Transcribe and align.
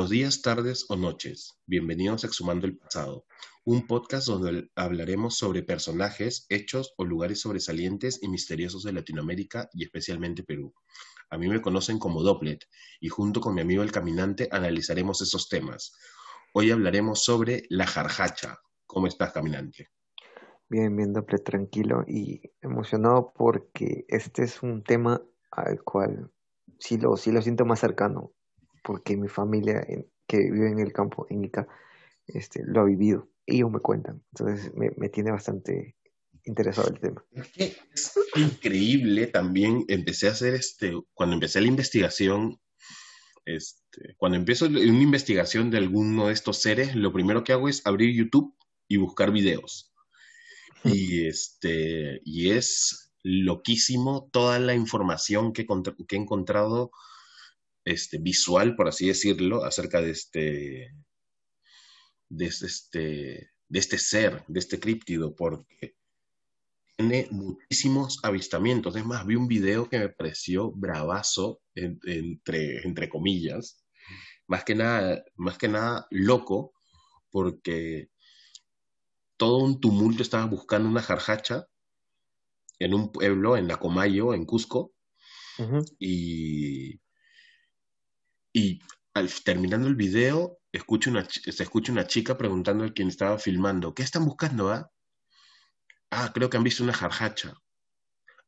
Buenos 0.00 0.12
días, 0.12 0.40
tardes 0.40 0.86
o 0.88 0.96
noches. 0.96 1.60
Bienvenidos 1.66 2.24
a 2.24 2.26
Exhumando 2.26 2.66
el 2.66 2.78
Pasado, 2.78 3.26
un 3.66 3.86
podcast 3.86 4.28
donde 4.28 4.70
hablaremos 4.74 5.36
sobre 5.36 5.62
personajes, 5.62 6.46
hechos 6.48 6.94
o 6.96 7.04
lugares 7.04 7.42
sobresalientes 7.42 8.18
y 8.22 8.28
misteriosos 8.28 8.82
de 8.82 8.94
Latinoamérica 8.94 9.68
y 9.74 9.84
especialmente 9.84 10.42
Perú. 10.42 10.72
A 11.28 11.36
mí 11.36 11.48
me 11.48 11.60
conocen 11.60 11.98
como 11.98 12.22
Dopplet 12.22 12.64
y 12.98 13.10
junto 13.10 13.42
con 13.42 13.54
mi 13.54 13.60
amigo 13.60 13.82
el 13.82 13.92
caminante 13.92 14.48
analizaremos 14.50 15.20
esos 15.20 15.50
temas. 15.50 15.92
Hoy 16.54 16.70
hablaremos 16.70 17.22
sobre 17.22 17.64
la 17.68 17.86
jarjacha. 17.86 18.58
¿Cómo 18.86 19.06
estás, 19.06 19.32
caminante? 19.32 19.90
Bien, 20.70 20.96
bien, 20.96 21.12
Dopplet, 21.12 21.44
tranquilo 21.44 22.04
y 22.08 22.40
emocionado 22.62 23.34
porque 23.36 24.06
este 24.08 24.44
es 24.44 24.62
un 24.62 24.82
tema 24.82 25.20
al 25.50 25.82
cual 25.82 26.32
sí 26.78 26.96
lo, 26.96 27.18
sí 27.18 27.32
lo 27.32 27.42
siento 27.42 27.66
más 27.66 27.80
cercano 27.80 28.32
porque 28.82 29.16
mi 29.16 29.28
familia 29.28 29.86
que 30.26 30.38
vive 30.38 30.70
en 30.70 30.78
el 30.78 30.92
campo, 30.92 31.26
en 31.28 31.44
Ica, 31.44 31.66
este, 32.26 32.62
lo 32.64 32.82
ha 32.82 32.84
vivido. 32.84 33.28
Ellos 33.46 33.70
me 33.70 33.80
cuentan. 33.80 34.22
Entonces 34.32 34.72
me, 34.74 35.08
tiene 35.08 35.32
bastante 35.32 35.96
interesado 36.44 36.88
el 36.88 37.00
tema. 37.00 37.24
Es 37.56 38.12
increíble 38.36 39.26
también. 39.26 39.84
Empecé 39.88 40.28
a 40.28 40.32
hacer 40.32 40.54
este, 40.54 40.92
cuando 41.14 41.34
empecé 41.34 41.60
la 41.60 41.66
investigación, 41.66 42.60
este, 43.44 44.14
cuando 44.16 44.38
empiezo 44.38 44.66
una 44.66 44.80
investigación 44.80 45.70
de 45.70 45.78
alguno 45.78 46.28
de 46.28 46.34
estos 46.34 46.62
seres, 46.62 46.94
lo 46.94 47.12
primero 47.12 47.42
que 47.42 47.52
hago 47.52 47.68
es 47.68 47.84
abrir 47.84 48.14
YouTube 48.14 48.54
y 48.86 48.98
buscar 48.98 49.32
videos. 49.32 49.92
Y 50.84 51.26
este, 51.26 52.20
y 52.24 52.50
es 52.50 53.12
loquísimo 53.22 54.28
toda 54.32 54.58
la 54.60 54.74
información 54.74 55.52
que, 55.52 55.66
que 55.66 56.16
he 56.16 56.18
encontrado 56.18 56.90
este, 57.84 58.18
visual, 58.18 58.76
por 58.76 58.88
así 58.88 59.08
decirlo, 59.08 59.64
acerca 59.64 60.00
de 60.00 60.10
este, 60.10 60.94
de 62.28 62.46
este, 62.46 63.50
de 63.68 63.78
este 63.78 63.98
ser, 63.98 64.44
de 64.48 64.60
este 64.60 64.78
críptido, 64.78 65.34
porque 65.34 65.96
tiene 66.96 67.28
muchísimos 67.30 68.18
avistamientos. 68.22 68.96
Es 68.96 69.04
más, 69.04 69.26
vi 69.26 69.36
un 69.36 69.48
video 69.48 69.88
que 69.88 69.98
me 69.98 70.08
pareció 70.08 70.70
bravazo, 70.70 71.60
entre, 71.74 72.86
entre 72.86 73.08
comillas, 73.08 73.84
más 74.46 74.64
que 74.64 74.74
nada, 74.74 75.24
más 75.36 75.56
que 75.56 75.68
nada 75.68 76.06
loco, 76.10 76.74
porque 77.30 78.10
todo 79.36 79.58
un 79.58 79.80
tumulto 79.80 80.22
estaba 80.22 80.44
buscando 80.44 80.88
una 80.88 81.00
jarjacha 81.00 81.66
en 82.78 82.94
un 82.94 83.12
pueblo, 83.12 83.56
en 83.56 83.68
Nacomayo, 83.68 84.34
en 84.34 84.44
Cusco, 84.44 84.92
y 85.98 86.98
y 88.52 88.80
al, 89.14 89.30
terminando 89.44 89.88
el 89.88 89.96
video, 89.96 90.58
escucho 90.72 91.10
una, 91.10 91.26
se 91.28 91.62
escucha 91.62 91.92
una 91.92 92.06
chica 92.06 92.36
preguntando 92.36 92.84
a 92.84 92.92
quien 92.92 93.08
estaba 93.08 93.38
filmando, 93.38 93.94
¿qué 93.94 94.02
están 94.02 94.24
buscando? 94.24 94.70
Ah? 94.70 94.90
ah, 96.10 96.30
creo 96.34 96.50
que 96.50 96.56
han 96.56 96.64
visto 96.64 96.82
una 96.82 96.92
jarjacha. 96.92 97.54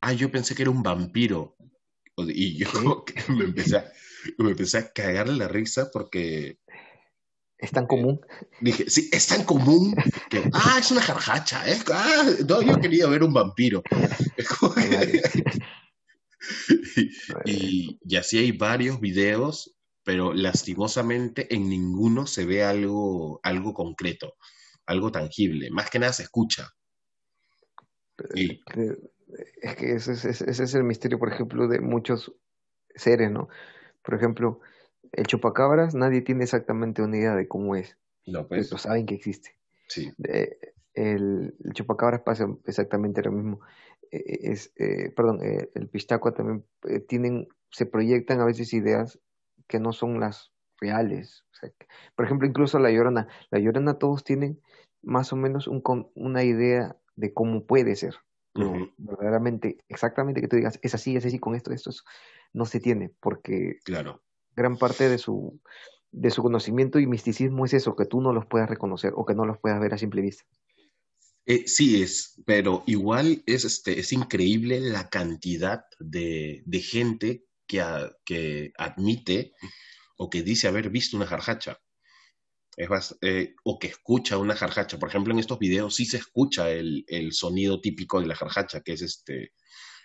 Ah, 0.00 0.12
yo 0.12 0.30
pensé 0.30 0.54
que 0.54 0.62
era 0.62 0.70
un 0.70 0.82
vampiro. 0.82 1.56
Y 2.18 2.58
yo 2.58 2.68
me 3.28 3.44
empecé, 3.44 3.78
a, 3.78 3.90
me 4.38 4.50
empecé 4.50 4.78
a 4.78 4.92
cagar 4.92 5.28
la 5.28 5.48
risa 5.48 5.90
porque... 5.92 6.58
¿Es 7.58 7.70
tan 7.70 7.86
común? 7.86 8.20
Dije, 8.60 8.90
sí, 8.90 9.08
es 9.12 9.28
tan 9.28 9.44
común 9.44 9.94
que, 10.28 10.50
ah, 10.52 10.78
es 10.80 10.90
una 10.90 11.00
jarjacha. 11.00 11.70
¿eh? 11.70 11.78
Ah, 11.92 12.24
no, 12.48 12.60
yo 12.60 12.80
quería 12.80 13.06
ver 13.06 13.22
un 13.22 13.32
vampiro. 13.32 13.82
y, 17.44 18.00
y, 18.04 18.16
así 18.16 18.38
hay 18.38 18.50
varios 18.50 19.00
videos 19.00 19.76
pero 20.04 20.32
lastimosamente 20.32 21.54
en 21.54 21.68
ninguno 21.68 22.26
se 22.26 22.44
ve 22.44 22.64
algo, 22.64 23.40
algo 23.42 23.72
concreto, 23.72 24.34
algo 24.86 25.12
tangible. 25.12 25.70
Más 25.70 25.90
que 25.90 25.98
nada 25.98 26.12
se 26.12 26.24
escucha. 26.24 26.70
Es 29.62 29.76
que 29.76 29.92
ese 29.94 30.12
es, 30.12 30.74
el 30.74 30.84
misterio, 30.84 31.18
por 31.18 31.32
ejemplo, 31.32 31.68
de 31.68 31.80
muchos 31.80 32.34
seres, 32.94 33.30
¿no? 33.30 33.48
Por 34.02 34.14
ejemplo, 34.14 34.60
el 35.12 35.26
chupacabras, 35.26 35.94
nadie 35.94 36.22
tiene 36.22 36.44
exactamente 36.44 37.02
una 37.02 37.16
idea 37.16 37.34
de 37.34 37.48
cómo 37.48 37.76
es. 37.76 37.96
No, 38.26 38.46
pues. 38.46 38.68
Pero 38.68 38.78
saben 38.78 39.06
que 39.06 39.14
existe. 39.14 39.56
Sí. 39.88 40.10
el, 40.94 41.54
chupacabras 41.74 42.22
pasa 42.22 42.46
exactamente 42.66 43.22
lo 43.22 43.32
mismo. 43.32 43.60
E, 44.10 44.16
e, 44.18 44.52
es, 44.52 44.72
eh, 44.76 45.10
perdón, 45.14 45.40
eh, 45.42 45.70
el 45.74 45.88
pistaco 45.88 46.32
también 46.32 46.64
eh, 46.88 47.00
tienen, 47.00 47.48
se 47.70 47.86
proyectan 47.86 48.40
a 48.40 48.44
veces 48.44 48.72
ideas 48.74 49.18
que 49.72 49.80
no 49.80 49.94
son 49.94 50.20
las 50.20 50.52
reales. 50.78 51.44
por 52.14 52.26
ejemplo, 52.26 52.46
incluso 52.46 52.78
la 52.78 52.90
llorona. 52.90 53.26
La 53.50 53.58
llorona 53.58 53.94
todos 53.94 54.22
tienen 54.22 54.60
más 55.00 55.32
o 55.32 55.36
menos 55.36 55.66
un, 55.66 55.82
una 56.14 56.44
idea 56.44 56.94
de 57.16 57.32
cómo 57.32 57.64
puede 57.64 57.96
ser. 57.96 58.16
verdaderamente, 58.98 59.78
exactamente 59.88 60.42
que 60.42 60.48
tú 60.48 60.56
digas, 60.56 60.78
es 60.82 60.94
así, 60.94 61.16
es 61.16 61.24
así, 61.24 61.38
con 61.38 61.54
esto, 61.54 61.72
esto, 61.72 61.90
no 62.52 62.66
se 62.66 62.80
tiene, 62.80 63.10
porque 63.18 63.78
claro. 63.82 64.22
gran 64.54 64.76
parte 64.76 65.08
de 65.08 65.16
su, 65.16 65.58
de 66.10 66.30
su 66.30 66.42
conocimiento 66.42 66.98
y 66.98 67.06
misticismo 67.06 67.64
es 67.64 67.72
eso, 67.72 67.96
que 67.96 68.04
tú 68.04 68.20
no 68.20 68.34
los 68.34 68.44
puedas 68.44 68.68
reconocer 68.68 69.14
o 69.16 69.24
que 69.24 69.34
no 69.34 69.46
los 69.46 69.58
puedas 69.58 69.80
ver 69.80 69.94
a 69.94 69.98
simple 69.98 70.20
vista. 70.20 70.44
Eh, 71.46 71.66
sí 71.66 72.02
es, 72.02 72.42
pero 72.44 72.84
igual 72.86 73.42
es, 73.46 73.64
este, 73.64 73.98
es 73.98 74.12
increíble 74.12 74.80
la 74.80 75.08
cantidad 75.08 75.86
de, 75.98 76.62
de 76.66 76.80
gente 76.80 77.46
que, 78.24 78.72
admite 78.76 79.52
o 80.16 80.28
que 80.28 80.42
dice 80.42 80.68
haber 80.68 80.90
visto 80.90 81.16
una 81.16 81.26
jarjacha. 81.26 81.80
Es 82.76 83.16
eh, 83.20 83.54
o 83.64 83.78
que 83.78 83.88
escucha 83.88 84.38
una 84.38 84.56
jarjacha. 84.56 84.98
Por 84.98 85.08
ejemplo, 85.08 85.32
en 85.32 85.40
estos 85.40 85.58
videos 85.58 85.94
sí 85.94 86.06
se 86.06 86.16
escucha 86.16 86.70
el, 86.70 87.04
sonido 87.32 87.80
típico 87.80 88.20
de 88.20 88.26
la 88.26 88.34
jarjacha, 88.34 88.80
que 88.80 88.92
es 88.92 89.02
este, 89.02 89.52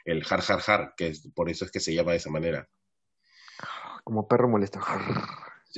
el 0.06 0.24
jar, 0.24 0.42
jar, 0.42 0.60
jar, 0.60 0.94
que 0.98 1.08
es, 1.08 1.30
por 1.34 1.50
eso 1.50 1.66
es 1.66 1.72
que 1.72 1.80
se 1.80 1.94
llama 1.94 2.12
de 2.12 2.18
esa 2.18 2.30
manera. 2.30 2.70
Como 4.04 4.28
perro 4.28 4.50
molesto. 4.50 4.80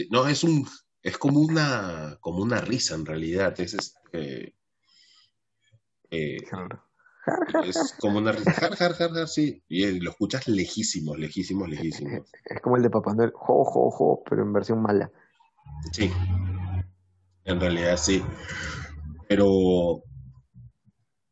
no, 0.10 0.28
es 0.28 0.44
un, 0.44 0.68
es 1.04 1.18
como 1.18 1.40
una, 1.40 2.18
como 2.22 2.42
una 2.42 2.62
risa 2.62 2.96
en 2.96 3.06
realidad. 3.06 3.60
Es 3.60 3.74
este, 3.74 4.56
eh, 6.12 6.38
es 7.66 7.96
como 8.00 8.18
una 8.18 8.32
risa, 8.32 8.52
jar, 8.52 8.76
jar, 8.76 8.94
jar, 8.94 9.28
sí. 9.28 9.64
Y 9.68 10.00
lo 10.00 10.12
escuchas 10.12 10.48
lejísimos, 10.48 11.18
lejísimos, 11.18 11.70
lejísimos. 11.70 12.26
Es 12.46 12.62
como 12.62 12.78
el 12.78 12.84
de 12.84 12.90
Papá 12.90 13.14
Noel, 13.14 13.32
jo, 13.34 13.64
jo, 13.64 13.92
jo, 13.92 14.24
pero 14.30 14.44
en 14.44 14.54
versión 14.54 14.82
mala. 14.82 15.12
Sí. 15.92 16.12
En 17.46 17.60
realidad 17.60 17.98
sí. 17.98 18.24
Pero, 19.28 20.04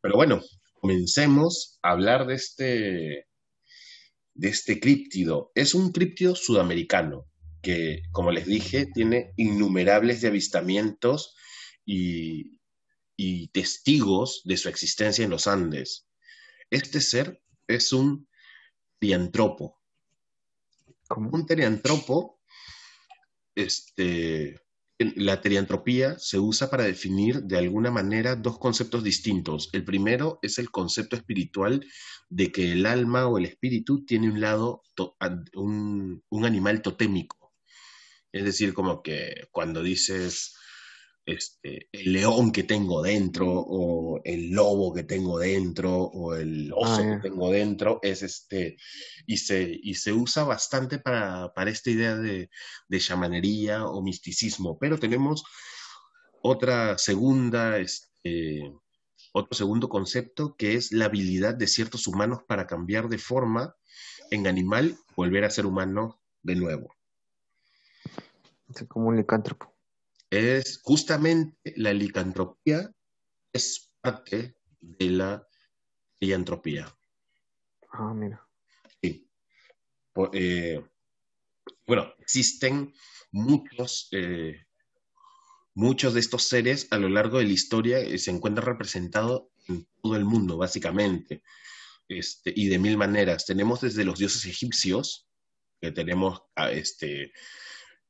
pero 0.00 0.16
bueno, 0.16 0.40
comencemos 0.80 1.78
a 1.82 1.90
hablar 1.90 2.26
de 2.26 2.34
este, 2.34 3.26
de 4.34 4.48
este 4.48 4.80
críptido. 4.80 5.50
Es 5.54 5.74
un 5.74 5.92
críptido 5.92 6.34
sudamericano 6.34 7.26
que, 7.62 8.02
como 8.12 8.30
les 8.30 8.46
dije, 8.46 8.86
tiene 8.86 9.32
innumerables 9.36 10.20
de 10.20 10.28
avistamientos 10.28 11.34
y, 11.84 12.57
y 13.18 13.48
testigos 13.48 14.42
de 14.44 14.56
su 14.56 14.68
existencia 14.68 15.24
en 15.24 15.30
los 15.30 15.48
Andes. 15.48 16.06
Este 16.70 17.00
ser 17.00 17.42
es 17.66 17.92
un 17.92 18.28
teriantropo. 19.00 19.76
Como 21.08 21.30
un 21.30 21.44
teriantropo, 21.44 22.40
este, 23.56 24.60
la 24.98 25.40
teriantropía 25.40 26.16
se 26.20 26.38
usa 26.38 26.70
para 26.70 26.84
definir 26.84 27.42
de 27.42 27.58
alguna 27.58 27.90
manera 27.90 28.36
dos 28.36 28.56
conceptos 28.60 29.02
distintos. 29.02 29.68
El 29.72 29.84
primero 29.84 30.38
es 30.40 30.58
el 30.58 30.70
concepto 30.70 31.16
espiritual 31.16 31.84
de 32.28 32.52
que 32.52 32.70
el 32.70 32.86
alma 32.86 33.26
o 33.26 33.38
el 33.38 33.46
espíritu 33.46 34.04
tiene 34.04 34.30
un 34.30 34.40
lado, 34.40 34.82
un, 35.54 36.22
un 36.28 36.44
animal 36.44 36.82
totémico. 36.82 37.52
Es 38.30 38.44
decir, 38.44 38.74
como 38.74 39.02
que 39.02 39.48
cuando 39.50 39.82
dices, 39.82 40.54
este, 41.28 41.88
el 41.92 42.14
león 42.14 42.50
que 42.52 42.62
tengo 42.62 43.02
dentro 43.02 43.46
o 43.50 44.18
el 44.24 44.50
lobo 44.50 44.94
que 44.94 45.02
tengo 45.02 45.38
dentro 45.38 45.94
o 45.94 46.34
el 46.34 46.72
oso 46.74 47.02
ah, 47.02 47.20
que 47.20 47.28
tengo 47.28 47.50
dentro 47.50 48.00
es 48.02 48.22
este 48.22 48.78
y 49.26 49.36
se, 49.36 49.78
y 49.82 49.94
se 49.94 50.14
usa 50.14 50.44
bastante 50.44 50.98
para, 50.98 51.52
esta 51.66 51.90
idea 51.90 52.16
de, 52.16 52.48
de, 52.88 52.98
chamanería 52.98 53.84
o 53.84 54.00
misticismo. 54.00 54.78
Pero 54.78 54.98
tenemos 54.98 55.44
otra 56.40 56.96
segunda 56.96 57.78
este, 57.78 58.72
otro 59.32 59.54
segundo 59.54 59.90
concepto 59.90 60.56
que 60.56 60.76
es 60.76 60.92
la 60.92 61.04
habilidad 61.04 61.54
de 61.54 61.66
ciertos 61.66 62.06
humanos 62.06 62.40
para 62.48 62.66
cambiar 62.66 63.10
de 63.10 63.18
forma 63.18 63.76
en 64.30 64.46
animal 64.46 64.96
volver 65.14 65.44
a 65.44 65.50
ser 65.50 65.66
humano 65.66 66.22
de 66.42 66.54
nuevo. 66.54 66.94
Como 68.88 69.08
un 69.08 69.16
licántropo 69.16 69.77
es 70.30 70.80
justamente 70.82 71.74
la 71.76 71.92
licantropía 71.92 72.90
es 73.52 73.90
parte 74.00 74.56
de 74.80 75.10
la 75.10 75.48
filantropía. 76.18 76.94
Ah, 77.90 78.12
mira. 78.14 78.46
Sí. 79.00 79.28
Eh, 80.32 80.84
Bueno, 81.86 82.12
existen 82.18 82.92
muchos, 83.32 84.08
eh, 84.12 84.66
muchos 85.74 86.12
de 86.12 86.20
estos 86.20 86.44
seres 86.44 86.88
a 86.90 86.98
lo 86.98 87.08
largo 87.08 87.38
de 87.38 87.44
la 87.44 87.52
historia 87.52 87.98
eh, 87.98 88.18
se 88.18 88.30
encuentran 88.30 88.66
representados 88.66 89.44
en 89.68 89.86
todo 90.02 90.16
el 90.16 90.24
mundo, 90.24 90.58
básicamente, 90.58 91.42
este, 92.08 92.52
y 92.54 92.68
de 92.68 92.78
mil 92.78 92.96
maneras. 92.96 93.46
Tenemos 93.46 93.80
desde 93.80 94.04
los 94.04 94.18
dioses 94.18 94.44
egipcios, 94.44 95.28
que 95.80 95.92
tenemos 95.92 96.42
a 96.56 96.72
este, 96.72 97.32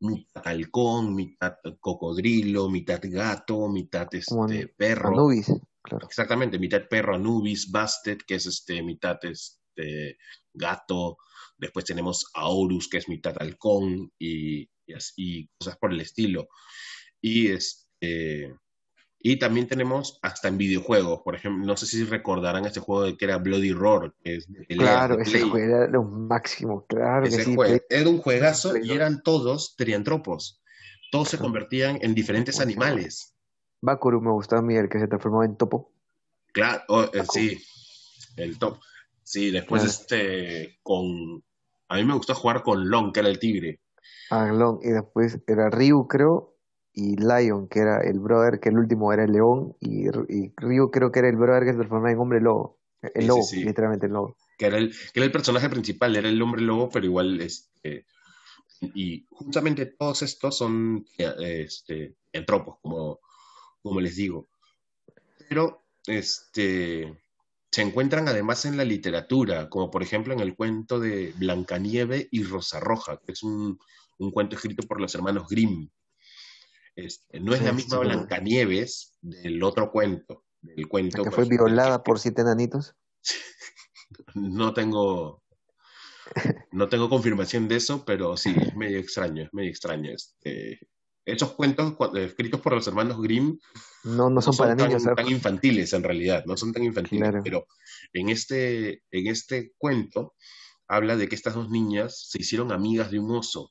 mitad 0.01 0.47
halcón, 0.47 1.15
mitad 1.15 1.57
cocodrilo, 1.81 2.69
mitad 2.69 3.01
gato, 3.03 3.69
mitad 3.69 4.09
este, 4.13 4.69
perro. 4.69 5.09
Anubis, 5.09 5.53
claro. 5.83 6.07
Exactamente, 6.07 6.59
mitad 6.59 6.89
perro, 6.89 7.15
Anubis, 7.15 7.71
Bastet, 7.71 8.23
que 8.27 8.37
es 8.37 8.47
este, 8.47 8.83
mitad 8.83 9.19
este, 9.23 10.19
gato. 10.53 11.17
Después 11.57 11.85
tenemos 11.85 12.31
a 12.35 12.49
Horus, 12.49 12.89
que 12.89 12.99
es 12.99 13.09
mitad 13.09 13.35
halcón, 13.41 14.13
y, 14.19 14.69
y, 15.17 15.49
cosas 15.59 15.77
por 15.79 15.93
el 15.93 16.01
estilo. 16.01 16.49
Y 17.21 17.49
este. 17.49 18.55
Y 19.21 19.39
también 19.39 19.67
tenemos 19.67 20.21
hasta 20.23 20.47
en 20.49 20.59
videojuegos, 20.59 21.23
por 21.23 21.35
ejemplo, 21.35 21.67
no 21.67 21.77
sé 21.77 21.87
si 21.87 22.05
recordarán 22.05 22.65
este 22.67 22.79
juego 22.79 23.03
de 23.03 23.17
que 23.17 23.25
era 23.25 23.39
Bloody 23.39 23.73
Roar, 23.73 24.15
que 24.23 24.37
es 24.37 24.47
Claro, 24.69 25.19
ese 25.19 25.41
juego 25.41 25.57
era 25.59 25.89
lo 25.89 26.05
máximo, 26.05 26.87
claro 26.87 27.25
que 27.25 27.33
sí. 27.33 27.57
era 27.91 28.09
un 28.09 28.19
juegazo 28.19 28.77
y 28.77 28.93
eran 28.93 29.23
todos 29.23 29.75
triantropos. 29.77 30.63
Todos 31.11 31.31
se 31.31 31.39
convertían 31.39 31.99
en 32.03 32.15
diferentes 32.15 32.61
animales. 32.61 33.35
Bakuru 33.81 34.21
me 34.21 34.31
gustaba 34.31 34.61
a 34.61 34.65
mí, 34.65 34.77
el 34.77 34.89
que 34.89 35.01
se 35.01 35.09
transformaba 35.09 35.47
en 35.47 35.57
topo. 35.57 35.93
Claro, 36.53 36.83
oh, 36.89 37.05
eh, 37.13 37.23
sí, 37.33 37.63
el 38.37 38.59
top. 38.59 38.79
Sí, 39.23 39.51
después 39.51 39.85
este, 39.85 40.79
con... 40.83 41.43
A 41.89 41.97
mí 41.97 42.05
me 42.05 42.15
gustó 42.15 42.35
jugar 42.35 42.63
con 42.63 42.89
Long, 42.89 43.13
que 43.13 43.21
era 43.21 43.29
el 43.29 43.39
tigre. 43.39 43.81
Ah, 44.31 44.47
Long, 44.53 44.81
y 44.83 44.91
después 44.91 45.39
era 45.47 45.71
Ryu, 45.71 46.07
creo, 46.07 46.58
y 46.99 47.15
Lion, 47.15 47.69
que 47.69 47.79
era 47.79 48.01
el 48.01 48.19
brother, 48.19 48.59
que 48.59 48.71
el 48.71 48.79
último 48.79 49.13
era 49.13 49.23
el 49.23 49.31
león, 49.31 49.77
y, 49.79 50.09
Ryu 50.57 50.91
creo 50.91 51.13
que 51.13 51.21
era 51.21 51.29
el 51.29 51.37
brother 51.37 51.63
que 51.63 51.71
se 51.71 51.77
transformaba 51.77 52.11
en 52.11 52.19
hombre 52.19 52.41
lobo. 52.41 52.77
El 53.15 53.29
lobo, 53.29 53.47
literalmente 53.53 54.07
el 54.07 54.13
lobo. 54.13 54.37
Que 54.59 54.67
era 54.67 54.79
el, 54.79 54.91
que 54.91 55.21
era 55.21 55.27
el 55.27 55.31
personaje 55.31 55.69
principal, 55.69 56.17
era 56.17 56.29
el 56.29 56.43
hombre 56.43 56.61
lobo, 56.61 56.91
pero 56.91 57.07
igual 57.07 57.41
este, 57.41 58.05
y 58.81 59.25
justamente 59.31 59.87
todos 59.87 60.23
estos 60.23 60.59
son 60.59 61.07
este, 61.17 62.17
entropos, 62.33 62.79
como, 62.83 63.21
como 63.81 64.01
les 64.01 64.17
digo. 64.17 64.49
Pero 65.49 65.85
este, 66.05 67.17
se 67.71 67.83
encuentran 67.83 68.27
además 68.27 68.65
en 68.65 68.77
la 68.77 68.85
literatura, 68.85 69.69
como 69.69 69.89
por 69.89 70.03
ejemplo 70.03 70.35
en 70.35 70.41
el 70.41 70.57
cuento 70.57 70.99
de 70.99 71.33
Blancanieve 71.37 72.27
y 72.33 72.43
Rosa 72.43 72.81
Roja, 72.81 73.21
que 73.25 73.31
es 73.31 73.45
un, 73.45 73.79
un 74.19 74.33
cuento 74.33 74.57
escrito 74.57 74.85
por 74.85 75.01
los 75.01 75.15
hermanos 75.15 75.47
Grimm. 75.49 75.89
Este, 76.99 77.39
no 77.39 77.55
es 77.55 77.63
la 77.63 77.73
misma 77.73 77.99
Blancanieves 77.99 79.15
del 79.21 79.63
otro 79.63 79.93
cuento, 79.93 80.45
del 80.61 80.89
cuento. 80.89 81.23
¿Que 81.23 81.31
fue 81.31 81.45
violada 81.45 82.03
por 82.03 82.19
siete 82.19 82.43
enanitos? 82.43 82.97
no 84.35 84.75
tengo 84.75 85.45
no 86.73 86.89
tengo 86.89 87.09
confirmación 87.09 87.69
de 87.69 87.77
eso, 87.77 88.05
pero 88.05 88.37
sí, 88.37 88.53
es 88.61 88.75
medio 88.75 88.99
extraño, 88.99 89.45
es 89.45 89.55
medio 89.55 89.71
extraño. 89.71 90.11
Este, 90.11 90.81
esos 91.25 91.53
cuentos 91.53 91.95
escritos 92.17 92.61
por 92.61 92.73
los 92.73 92.89
hermanos 92.89 93.23
Grimm 93.23 93.61
no, 94.03 94.29
no 94.29 94.43
son, 94.43 94.57
para 94.57 94.75
niños. 94.75 95.05
Tan 95.05 95.29
infantiles 95.29 95.93
en 95.93 96.03
realidad, 96.03 96.43
no 96.47 96.57
son 96.57 96.73
tan 96.73 96.83
infantiles, 96.83 97.33
pero 97.45 97.65
en 98.13 98.29
este, 98.29 99.05
en 99.13 99.29
este 99.29 99.73
cuento 99.79 100.35
habla 100.89 101.17
de 101.17 101.29
que 101.29 101.37
estas 101.37 101.55
dos 101.55 101.71
niñas 101.71 102.29
se 102.29 102.41
hicieron 102.41 102.73
amigas 102.73 103.13
de 103.13 103.21
un 103.21 103.31
oso. 103.31 103.71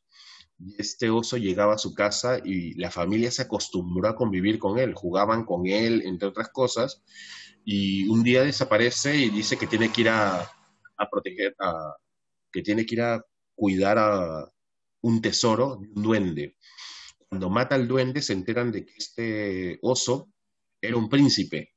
Y 0.59 0.75
este 0.81 1.09
oso 1.09 1.37
llegaba 1.37 1.75
a 1.75 1.77
su 1.77 1.93
casa 1.93 2.39
y 2.43 2.73
la 2.73 2.89
familia 2.89 3.31
se 3.31 3.43
acostumbró 3.43 4.09
a 4.09 4.15
convivir 4.15 4.57
con 4.59 4.79
él, 4.79 4.93
jugaban 4.93 5.45
con 5.45 5.67
él, 5.67 6.01
entre 6.05 6.29
otras 6.29 6.49
cosas, 6.49 7.03
y 7.63 8.07
un 8.07 8.23
día 8.23 8.43
desaparece 8.43 9.15
y 9.15 9.29
dice 9.29 9.57
que 9.57 9.67
tiene 9.67 9.91
que 9.91 10.01
ir 10.01 10.09
a, 10.09 10.39
a 10.39 11.09
proteger, 11.09 11.55
a, 11.59 11.95
que 12.51 12.61
tiene 12.61 12.85
que 12.85 12.95
ir 12.95 13.01
a 13.01 13.23
cuidar 13.55 13.97
a 13.97 14.51
un 15.01 15.21
tesoro 15.21 15.77
de 15.77 15.87
un 15.89 16.03
duende. 16.03 16.57
Cuando 17.29 17.49
mata 17.49 17.75
al 17.75 17.87
duende 17.87 18.21
se 18.21 18.33
enteran 18.33 18.71
de 18.71 18.85
que 18.85 18.93
este 18.97 19.79
oso 19.81 20.31
era 20.81 20.97
un 20.97 21.09
príncipe. 21.09 21.73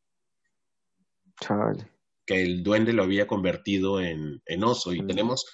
Que 2.26 2.43
el 2.43 2.62
duende 2.62 2.93
lo 2.93 3.03
había 3.03 3.26
convertido 3.26 4.00
en, 4.00 4.41
oso. 4.62 4.93
Y 4.93 5.03
mm. 5.03 5.06
tenemos 5.06 5.44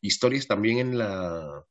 historias 0.00 0.46
también 0.46 0.78
en 0.78 0.98
la, 0.98 1.64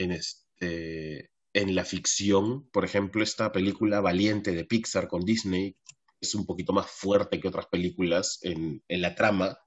en, 0.00 0.12
este, 0.12 1.30
en 1.52 1.74
la 1.74 1.84
ficción. 1.84 2.68
Por 2.70 2.84
ejemplo, 2.84 3.22
esta 3.22 3.52
película 3.52 4.00
Valiente 4.00 4.52
de 4.52 4.64
Pixar 4.64 5.08
con 5.08 5.24
Disney 5.24 5.76
es 6.20 6.34
un 6.34 6.46
poquito 6.46 6.72
más 6.72 6.90
fuerte 6.90 7.40
que 7.40 7.48
otras 7.48 7.66
películas 7.66 8.38
en, 8.42 8.82
en 8.88 9.02
la 9.02 9.14
trama. 9.14 9.58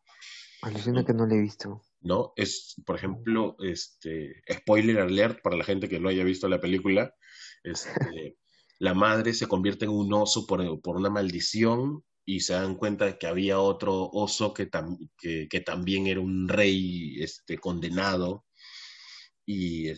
Alucina 0.61 1.05
que 1.05 1.13
no 1.13 1.25
le 1.25 1.35
he 1.35 1.41
visto. 1.41 1.81
¿no? 2.03 2.33
Es, 2.35 2.75
por 2.85 2.95
ejemplo, 2.95 3.55
este, 3.59 4.43
spoiler 4.51 4.99
alert 4.99 5.41
para 5.41 5.55
la 5.55 5.63
gente 5.63 5.89
que 5.89 5.99
no 5.99 6.09
haya 6.09 6.23
visto 6.23 6.47
la 6.47 6.61
película, 6.61 7.13
este, 7.63 8.37
la 8.79 8.93
madre 8.93 9.33
se 9.33 9.47
convierte 9.47 9.85
en 9.85 9.91
un 9.91 10.13
oso 10.13 10.45
por, 10.45 10.61
una 10.61 11.09
maldición 11.09 12.03
y 12.25 12.41
se 12.41 12.53
dan 12.53 12.75
cuenta 12.75 13.05
de 13.05 13.17
que 13.17 13.27
había 13.27 13.59
otro 13.59 14.09
oso 14.11 14.53
que, 14.53 14.69
que, 15.19 15.61
también 15.61 16.07
era 16.07 16.19
un 16.19 16.47
rey 16.47 17.21
este, 17.21 17.57
condenado 17.57 18.45
y, 19.45 19.89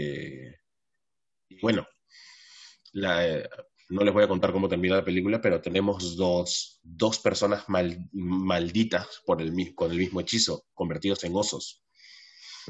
este, 0.00 0.60
bueno, 1.62 1.86
la, 2.92 3.48
no 3.90 4.04
les 4.04 4.14
voy 4.14 4.24
a 4.24 4.28
contar 4.28 4.52
cómo 4.52 4.68
termina 4.68 4.96
la 4.96 5.04
película, 5.04 5.40
pero 5.40 5.60
tenemos 5.60 6.16
dos, 6.16 6.80
dos 6.82 7.18
personas 7.18 7.64
malditas 7.68 9.22
por 9.26 9.42
el, 9.42 9.74
con 9.74 9.90
el 9.90 9.98
mismo 9.98 10.20
hechizo, 10.20 10.64
convertidos 10.74 11.24
en 11.24 11.34
osos. 11.34 11.84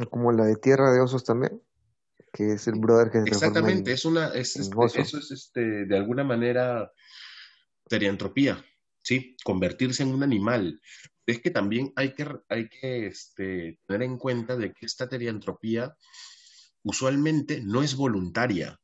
Como 0.09 0.33
la 0.33 0.47
de 0.47 0.57
Tierra 0.57 0.93
de 0.93 1.01
Osos 1.01 1.25
también, 1.25 1.63
que 2.33 2.55
es 2.55 2.67
el 2.69 2.79
brother 2.79 3.11
que 3.11 3.21
se 3.21 3.29
Exactamente, 3.29 3.93
es 3.93 4.05
una, 4.05 4.29
es, 4.29 4.57
este, 4.57 5.01
eso 5.01 5.19
es 5.19 5.31
este, 5.31 5.85
de 5.85 5.97
alguna 5.97 6.25
manera 6.25 6.91
teriantropía, 7.89 8.65
¿sí? 9.03 9.37
Convertirse 9.45 10.03
en 10.03 10.15
un 10.15 10.23
animal. 10.23 10.81
Es 11.27 11.41
que 11.41 11.51
también 11.51 11.93
hay 11.97 12.15
que, 12.15 12.27
hay 12.49 12.69
que 12.69 13.09
este, 13.09 13.79
tener 13.87 14.03
en 14.03 14.17
cuenta 14.17 14.57
de 14.57 14.73
que 14.73 14.87
esta 14.87 15.09
teriantropía 15.09 15.95
usualmente 16.83 17.61
no 17.63 17.83
es 17.83 17.95
voluntaria 17.97 18.81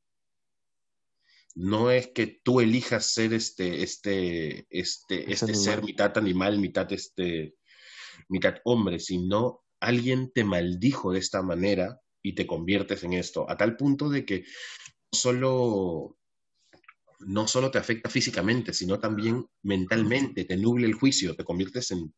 no 1.57 1.91
es 1.91 2.09
que 2.09 2.41
tú 2.45 2.61
elijas 2.61 3.15
ser 3.15 3.33
este, 3.33 3.83
este, 3.83 4.67
este, 4.69 5.33
este 5.33 5.55
ser 5.55 5.83
mitad 5.83 6.17
animal, 6.19 6.59
mitad, 6.59 6.93
este, 6.93 7.57
mitad 8.29 8.57
hombre, 8.65 9.01
sino 9.01 9.65
alguien 9.81 10.31
te 10.33 10.45
maldijo 10.45 11.13
de 11.13 11.19
esta 11.19 11.43
manera 11.43 11.99
y 12.23 12.35
te 12.35 12.47
conviertes 12.47 13.03
en 13.05 13.15
esto, 13.15 13.51
a 13.51 13.57
tal 13.57 13.77
punto 13.77 14.11
de 14.11 14.27
que 14.27 14.45
solo, 15.11 16.19
no 17.21 17.49
solo 17.49 17.71
te 17.71 17.79
afecta 17.79 18.11
físicamente, 18.11 18.75
sino 18.75 19.01
también 19.01 19.47
mentalmente, 19.63 20.45
te 20.45 20.59
nuble 20.59 20.87
el 20.87 20.95
juicio, 20.95 21.35
te 21.37 21.45
conviertes 21.45 21.91
en... 21.91 22.15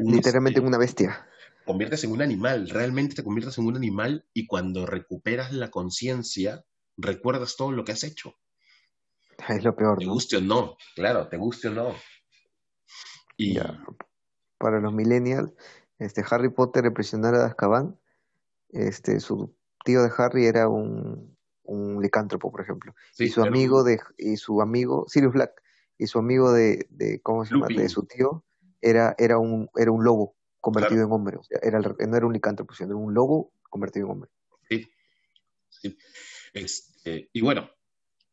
Literalmente 0.00 0.58
en 0.58 0.66
una 0.66 0.78
bestia. 0.78 1.28
Conviertes 1.64 2.04
en 2.04 2.12
un 2.12 2.22
animal, 2.22 2.68
realmente 2.68 3.14
te 3.14 3.24
conviertes 3.24 3.56
en 3.58 3.66
un 3.66 3.76
animal 3.76 4.26
y 4.34 4.46
cuando 4.46 4.86
recuperas 4.86 5.52
la 5.52 5.70
conciencia, 5.70 6.64
recuerdas 6.96 7.56
todo 7.56 7.72
lo 7.72 7.84
que 7.84 7.92
has 7.92 8.04
hecho. 8.04 8.34
Es 9.48 9.64
lo 9.64 9.74
peor. 9.74 9.98
Te 9.98 10.06
guste 10.06 10.36
o 10.36 10.40
no, 10.40 10.76
claro, 10.94 11.28
te 11.28 11.36
guste 11.36 11.68
o 11.68 11.72
no. 11.72 11.94
Y 13.36 13.58
para 14.58 14.80
los 14.80 14.92
millennials, 14.92 15.52
este 15.98 16.24
Harry 16.30 16.50
Potter, 16.50 16.84
el 16.84 16.92
prisionero 16.92 17.38
de 17.38 17.44
Azkaban, 17.44 17.98
este, 18.70 19.20
su 19.20 19.56
tío 19.84 20.02
de 20.02 20.10
Harry 20.16 20.46
era 20.46 20.68
un, 20.68 21.36
un 21.62 22.02
licántropo, 22.02 22.50
por 22.50 22.60
ejemplo. 22.60 22.94
y 23.18 23.28
su 23.28 23.42
amigo 23.42 23.84
de, 23.84 24.00
y 24.18 24.36
su 24.36 24.60
amigo, 24.60 25.06
Sirius 25.08 25.32
Black, 25.32 25.62
y 25.98 26.06
su 26.06 26.18
amigo 26.18 26.52
de, 26.52 26.86
de 26.90 27.20
¿cómo 27.22 27.44
se 27.44 27.54
llama? 27.54 27.68
De 27.68 27.88
su 27.88 28.04
tío, 28.04 28.44
era, 28.80 29.14
era 29.18 29.38
un, 29.38 29.68
era 29.76 29.90
un 29.90 30.04
lobo 30.04 30.36
convertido 30.64 31.04
en 31.04 31.12
hombre. 31.12 31.36
O 31.36 31.42
sea, 31.44 31.58
era 31.62 31.78
no 31.78 32.16
era 32.16 32.26
un 32.26 32.32
licántropo, 32.32 32.74
sino 32.74 32.88
era 32.88 32.96
un 32.96 33.12
lobo 33.12 33.52
convertido 33.68 34.06
en 34.06 34.12
hombre. 34.12 34.30
Sí. 34.70 34.88
sí. 35.68 35.98
Este, 36.54 37.28
y 37.34 37.42
bueno, 37.42 37.70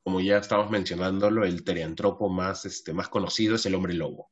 como 0.01 0.21
ya 0.21 0.37
estamos 0.37 0.71
mencionándolo, 0.71 1.43
el 1.43 1.65
teriantropo 1.65 2.29
más, 2.29 2.65
este, 2.65 2.93
más 2.93 3.09
conocido 3.09 3.55
es 3.55 3.65
el 3.65 3.75
hombre 3.75 3.93
lobo. 3.93 4.31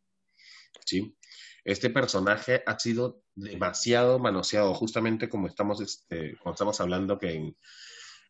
¿sí? 0.86 1.18
Este 1.66 1.90
personaje 1.90 2.64
ha 2.66 2.80
sido 2.80 3.22
demasiado 3.36 4.18
manoseado, 4.18 4.74
justamente 4.74 5.28
como 5.28 5.48
estamos, 5.48 5.82
este, 5.82 6.38
como 6.38 6.54
estamos 6.54 6.80
hablando 6.80 7.20
que 7.20 7.34
en, 7.34 7.58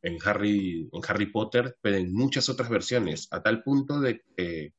en, 0.01 0.17
Harry, 0.25 0.89
en 0.91 1.01
Harry 1.07 1.27
Potter, 1.27 1.77
pero 1.81 1.97
en 1.97 2.11
muchas 2.11 2.49
otras 2.49 2.69
versiones, 2.69 3.27
a 3.29 3.43
tal 3.43 3.61
punto 3.61 3.99
de 3.99 4.23
que, 4.35 4.73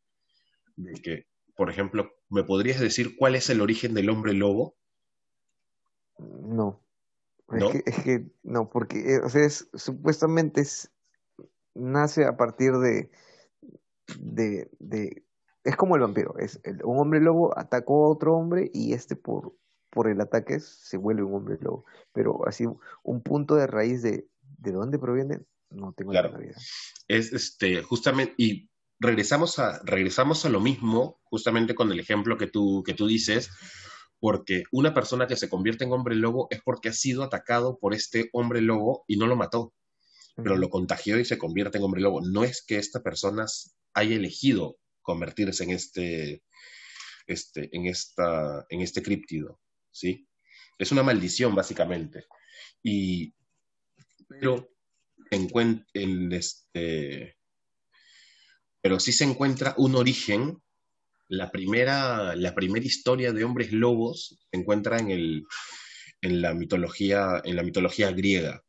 de 0.74 0.92
que, 1.00 1.26
por 1.54 1.70
ejemplo, 1.70 2.10
¿me 2.28 2.42
podrías 2.42 2.80
decir 2.80 3.14
cuál 3.16 3.36
es 3.36 3.50
el 3.50 3.60
origen 3.60 3.94
del 3.94 4.10
hombre 4.10 4.32
lobo? 4.32 4.79
No. 6.20 6.80
¿no? 7.48 7.56
Es 7.56 7.72
que, 7.72 7.82
es 7.90 8.02
que 8.04 8.26
no, 8.42 8.68
porque 8.70 9.14
eh, 9.14 9.20
o 9.20 9.28
sea, 9.28 9.44
es, 9.44 9.68
supuestamente 9.74 10.60
es, 10.60 10.90
nace 11.74 12.24
a 12.24 12.36
partir 12.36 12.72
de, 12.74 13.10
de, 14.18 14.70
de 14.78 15.24
es 15.64 15.76
como 15.76 15.94
el 15.96 16.02
vampiro, 16.02 16.36
es 16.38 16.60
el- 16.64 16.84
un 16.84 16.98
hombre 16.98 17.20
lobo 17.20 17.56
atacó 17.58 18.06
a 18.06 18.10
otro 18.10 18.34
hombre 18.36 18.70
y 18.72 18.92
este 18.92 19.16
por, 19.16 19.54
por 19.90 20.08
el 20.08 20.20
ataque 20.20 20.60
se 20.60 20.96
vuelve 20.96 21.22
un 21.22 21.34
hombre 21.34 21.58
lobo. 21.60 21.84
Pero 22.12 22.46
así, 22.46 22.66
un 23.02 23.22
punto 23.22 23.56
de 23.56 23.66
raíz 23.66 24.02
de, 24.02 24.26
de 24.58 24.72
dónde 24.72 24.98
proviene, 24.98 25.40
no 25.70 25.92
tengo 25.92 26.12
la 26.12 26.22
Claro. 26.22 26.42
idea. 26.42 26.54
Es 27.08 27.32
este, 27.32 27.82
justamente, 27.82 28.34
y 28.38 28.70
regresamos 29.00 29.58
a, 29.58 29.80
regresamos 29.84 30.44
a 30.44 30.48
lo 30.48 30.60
mismo, 30.60 31.20
justamente 31.24 31.74
con 31.74 31.90
el 31.92 32.00
ejemplo 32.00 32.38
que 32.38 32.46
tú, 32.46 32.82
que 32.84 32.94
tú 32.94 33.06
dices, 33.06 33.50
porque 34.20 34.64
una 34.70 34.92
persona 34.94 35.26
que 35.26 35.36
se 35.36 35.48
convierte 35.48 35.84
en 35.84 35.92
hombre 35.92 36.14
lobo 36.14 36.46
es 36.50 36.60
porque 36.62 36.90
ha 36.90 36.92
sido 36.92 37.22
atacado 37.22 37.78
por 37.78 37.94
este 37.94 38.28
hombre 38.32 38.60
lobo 38.60 39.04
y 39.08 39.16
no 39.16 39.26
lo 39.26 39.34
mató, 39.36 39.72
pero 40.36 40.56
lo 40.56 40.68
contagió 40.68 41.18
y 41.18 41.24
se 41.24 41.38
convierte 41.38 41.78
en 41.78 41.84
hombre 41.84 42.00
lobo. 42.02 42.20
No 42.20 42.44
es 42.44 42.62
que 42.64 42.76
esta 42.76 43.02
persona 43.02 43.46
haya 43.94 44.16
elegido 44.16 44.78
convertirse 45.02 45.64
en 45.64 45.70
este, 45.70 46.42
este, 47.26 47.68
en 47.72 47.86
esta, 47.86 48.66
en 48.68 48.80
este 48.82 49.02
críptido, 49.02 49.58
¿sí? 49.90 50.28
Es 50.78 50.92
una 50.92 51.02
maldición, 51.02 51.54
básicamente. 51.54 52.26
Y, 52.82 53.34
pero 54.28 54.68
encuent- 55.30 55.86
el, 55.94 56.32
este, 56.32 57.36
pero 58.80 59.00
sí 59.00 59.12
se 59.12 59.24
encuentra 59.24 59.74
un 59.76 59.94
origen. 59.96 60.62
La 61.30 61.52
primera, 61.52 62.34
la 62.34 62.56
primera 62.56 62.84
historia 62.84 63.32
de 63.32 63.44
hombres 63.44 63.70
lobos 63.70 64.36
se 64.50 64.58
encuentra 64.58 64.98
en, 64.98 65.12
el, 65.12 65.44
en, 66.22 66.42
la, 66.42 66.54
mitología, 66.54 67.40
en 67.44 67.54
la 67.54 67.62
mitología 67.62 68.10
griega, 68.10 68.64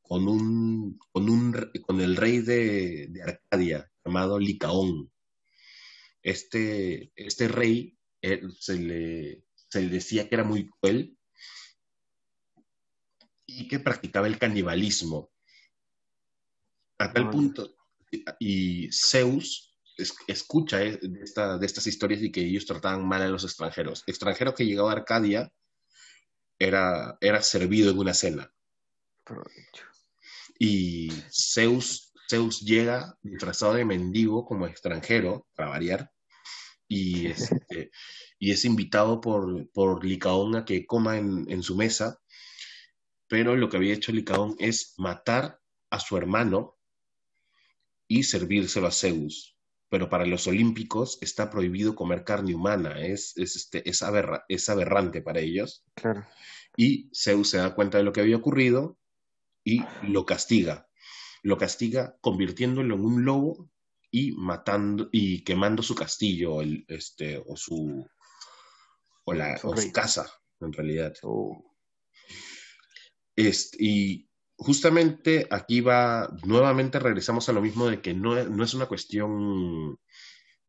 con, 0.00 0.26
un, 0.26 0.98
con, 1.12 1.28
un, 1.28 1.52
con 1.82 2.00
el 2.00 2.16
rey 2.16 2.38
de, 2.38 3.08
de 3.10 3.22
Arcadia 3.22 3.92
llamado 4.02 4.38
Licaón. 4.38 5.12
Este, 6.22 7.12
este 7.14 7.48
rey 7.48 7.98
eh, 8.22 8.40
se, 8.58 8.78
le, 8.78 9.44
se 9.68 9.82
le 9.82 9.88
decía 9.88 10.26
que 10.26 10.36
era 10.36 10.44
muy 10.44 10.70
cruel 10.70 11.18
y 13.44 13.68
que 13.68 13.78
practicaba 13.78 14.26
el 14.26 14.38
canibalismo. 14.38 15.30
A 16.96 17.12
tal 17.12 17.24
Ah, 17.26 17.30
punto, 17.30 17.76
y 18.38 18.88
Zeus 18.90 19.69
es- 20.00 20.14
escucha 20.26 20.82
eh, 20.82 20.98
de, 21.02 21.22
esta- 21.22 21.58
de 21.58 21.66
estas 21.66 21.86
historias 21.86 22.22
y 22.22 22.32
que 22.32 22.40
ellos 22.42 22.66
trataban 22.66 23.06
mal 23.06 23.22
a 23.22 23.28
los 23.28 23.44
extranjeros. 23.44 24.02
Extranjero 24.06 24.54
que 24.54 24.66
llegaba 24.66 24.90
a 24.90 24.96
Arcadia 24.96 25.52
era, 26.58 27.16
era 27.20 27.42
servido 27.42 27.90
en 27.90 27.98
una 27.98 28.14
cena. 28.14 28.52
Y 30.58 31.10
Zeus, 31.32 32.12
Zeus 32.28 32.60
llega 32.60 33.16
disfrazado 33.22 33.74
de 33.74 33.84
mendigo 33.84 34.44
como 34.44 34.66
extranjero, 34.66 35.46
para 35.54 35.70
variar, 35.70 36.10
y, 36.88 37.26
este, 37.30 37.90
y 38.38 38.50
es 38.52 38.64
invitado 38.64 39.20
por, 39.20 39.70
por 39.72 40.04
Licaón 40.04 40.56
a 40.56 40.64
que 40.64 40.86
coma 40.86 41.18
en, 41.18 41.46
en 41.50 41.62
su 41.62 41.76
mesa, 41.76 42.18
pero 43.28 43.56
lo 43.56 43.68
que 43.68 43.76
había 43.76 43.94
hecho 43.94 44.12
Licaón 44.12 44.56
es 44.58 44.94
matar 44.98 45.60
a 45.90 46.00
su 46.00 46.16
hermano 46.16 46.76
y 48.08 48.24
servírselo 48.24 48.88
a 48.88 48.92
Zeus. 48.92 49.49
Pero 49.90 50.08
para 50.08 50.24
los 50.24 50.46
olímpicos 50.46 51.18
está 51.20 51.50
prohibido 51.50 51.94
comer 51.94 52.24
carne 52.24 52.54
humana, 52.54 53.00
es, 53.04 53.36
es, 53.36 53.56
este, 53.56 53.86
es, 53.88 54.02
aberra- 54.02 54.44
es 54.48 54.68
aberrante 54.68 55.20
para 55.20 55.40
ellos. 55.40 55.84
Claro. 55.94 56.24
Y 56.76 57.10
Zeus 57.14 57.50
se 57.50 57.58
da 57.58 57.74
cuenta 57.74 57.98
de 57.98 58.04
lo 58.04 58.12
que 58.12 58.20
había 58.20 58.36
ocurrido 58.36 58.96
y 59.64 59.82
lo 60.04 60.24
castiga. 60.24 60.88
Lo 61.42 61.58
castiga 61.58 62.16
convirtiéndolo 62.20 62.94
en 62.94 63.04
un 63.04 63.24
lobo 63.24 63.68
y 64.12 64.32
matando 64.32 65.08
y 65.12 65.42
quemando 65.42 65.82
su 65.82 65.94
castillo 65.94 66.62
el, 66.62 66.84
este, 66.88 67.42
o 67.44 67.56
su 67.56 68.06
o, 69.24 69.32
la, 69.34 69.58
o 69.64 69.76
su 69.76 69.92
casa, 69.92 70.30
en 70.60 70.72
realidad. 70.72 71.14
Oh, 71.24 71.74
Este, 73.36 73.76
y 73.80 74.29
justamente 74.60 75.46
aquí 75.50 75.80
va, 75.80 76.28
nuevamente 76.44 76.98
regresamos 76.98 77.48
a 77.48 77.52
lo 77.52 77.62
mismo 77.62 77.88
de 77.88 78.02
que 78.02 78.12
no, 78.12 78.44
no 78.44 78.62
es 78.62 78.74
una 78.74 78.86
cuestión, 78.86 79.98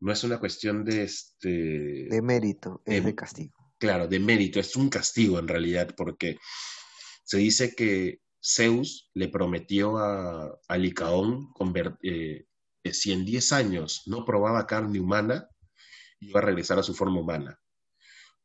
no 0.00 0.12
es 0.12 0.24
una 0.24 0.40
cuestión 0.40 0.82
de 0.82 1.02
este, 1.04 2.06
de 2.08 2.22
mérito, 2.22 2.82
es 2.86 3.04
de 3.04 3.14
castigo. 3.14 3.52
claro, 3.78 4.08
de 4.08 4.18
mérito, 4.18 4.58
es 4.58 4.76
un 4.76 4.88
castigo 4.88 5.38
en 5.38 5.46
realidad, 5.46 5.94
porque 5.94 6.38
se 7.24 7.36
dice 7.36 7.74
que 7.74 8.22
Zeus 8.42 9.10
le 9.12 9.28
prometió 9.28 9.98
a, 9.98 10.58
a 10.68 10.78
Licaón 10.78 11.52
eh, 12.02 12.46
que 12.82 12.94
si 12.94 13.12
en 13.12 13.26
10 13.26 13.52
años 13.52 14.04
no 14.06 14.24
probaba 14.24 14.66
carne 14.66 15.00
humana, 15.00 15.48
iba 16.18 16.40
a 16.40 16.44
regresar 16.44 16.78
a 16.78 16.82
su 16.82 16.94
forma 16.94 17.20
humana. 17.20 17.60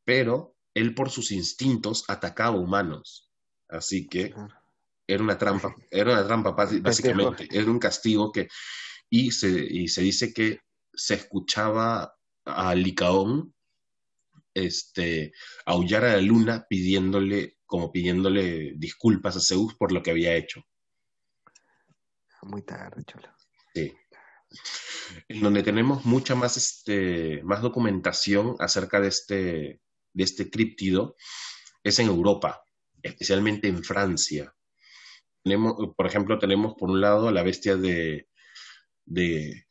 Pero 0.04 0.58
él 0.74 0.94
por 0.94 1.10
sus 1.10 1.32
instintos 1.32 2.04
atacaba 2.10 2.58
humanos. 2.58 3.32
Así 3.70 4.08
que 4.08 4.32
Claro. 4.32 4.67
Era 5.08 5.24
una 5.24 5.38
trampa, 5.38 5.74
era 5.90 6.12
una 6.12 6.28
trampa 6.28 6.52
básicamente, 6.52 7.48
era 7.50 7.72
un 7.72 7.80
castigo 7.80 8.32
que, 8.32 8.50
y 9.10 9.32
se, 9.32 9.50
y 9.50 9.88
se 9.88 10.02
dice 10.02 10.34
que 10.34 10.60
se 10.94 11.14
escuchaba 11.14 12.14
a 12.46 12.76
Licaón 12.76 13.54
este, 14.54 15.34
aullar 15.66 16.04
a 16.04 16.14
la 16.14 16.22
luna 16.22 16.66
pidiéndole, 16.68 17.58
como 17.66 17.92
pidiéndole 17.92 18.74
disculpas 18.76 19.38
a 19.38 19.40
Zeus 19.40 19.76
por 19.76 19.92
lo 19.92 20.02
que 20.02 20.12
había 20.12 20.36
hecho. 20.36 20.64
Muy 22.42 22.64
tarde, 22.64 23.04
cholo. 23.06 23.30
Sí. 23.74 23.94
En 25.28 25.42
donde 25.42 25.64
tenemos 25.64 26.06
mucha 26.06 26.36
más, 26.36 26.58
este, 26.58 27.42
más 27.44 27.62
documentación 27.62 28.56
acerca 28.60 29.00
de 29.00 29.08
este, 29.08 29.82
de 30.14 30.24
este 30.24 30.50
críptido 30.50 31.16
es 31.84 32.00
en 32.00 32.08
Europa, 32.08 32.62
especialmente 33.02 33.68
en 33.68 33.84
Francia. 33.84 34.54
Tenemos, 35.48 35.76
por 35.96 36.06
ejemplo, 36.06 36.40
tenemos 36.40 36.76
por 36.78 36.90
un 36.90 37.00
lado 37.00 37.30
a 37.30 37.32
la 37.32 37.42
bestia 37.42 37.78
de, 37.78 38.28
de 39.06 39.66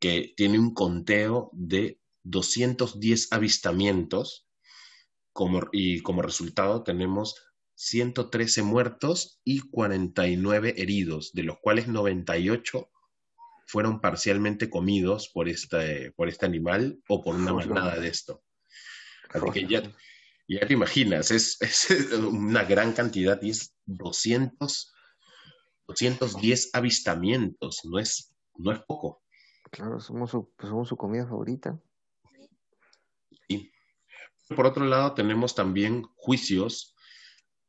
que 0.00 0.32
tiene 0.34 0.58
un 0.58 0.72
conteo 0.72 1.50
de 1.52 2.00
210 2.22 3.32
avistamientos. 3.32 4.48
Como, 5.34 5.60
y 5.72 6.00
como 6.00 6.22
resultado 6.22 6.84
tenemos 6.84 7.34
113 7.74 8.62
muertos 8.62 9.42
y 9.44 9.60
49 9.60 10.72
heridos, 10.78 11.34
de 11.34 11.42
los 11.42 11.58
cuales 11.58 11.86
98 11.88 12.88
fueron 13.66 14.00
parcialmente 14.00 14.70
comidos 14.70 15.28
por 15.28 15.50
este, 15.50 16.12
por 16.12 16.30
este 16.30 16.46
animal 16.46 16.98
o 17.08 17.22
por 17.22 17.34
una 17.34 17.52
manada 17.52 18.00
de 18.00 18.08
esto. 18.08 18.42
Así 19.28 19.50
que 19.52 19.66
ya, 19.66 19.82
ya 20.48 20.66
te 20.66 20.74
imaginas, 20.74 21.30
es, 21.30 21.60
es, 21.60 21.90
una 22.12 22.64
gran 22.64 22.92
cantidad 22.92 23.40
y 23.42 23.50
es 23.50 23.74
200, 23.86 24.94
210 25.86 26.70
avistamientos, 26.72 27.80
no 27.84 27.98
es, 27.98 28.34
no 28.56 28.72
es 28.72 28.80
poco. 28.80 29.22
Claro, 29.70 30.00
somos 30.00 30.30
su, 30.30 30.52
pues 30.56 30.68
somos 30.68 30.88
su 30.88 30.96
comida 30.96 31.26
favorita. 31.26 31.78
Y 33.48 33.70
por 34.54 34.66
otro 34.66 34.84
lado, 34.84 35.14
tenemos 35.14 35.54
también 35.54 36.02
juicios 36.14 36.94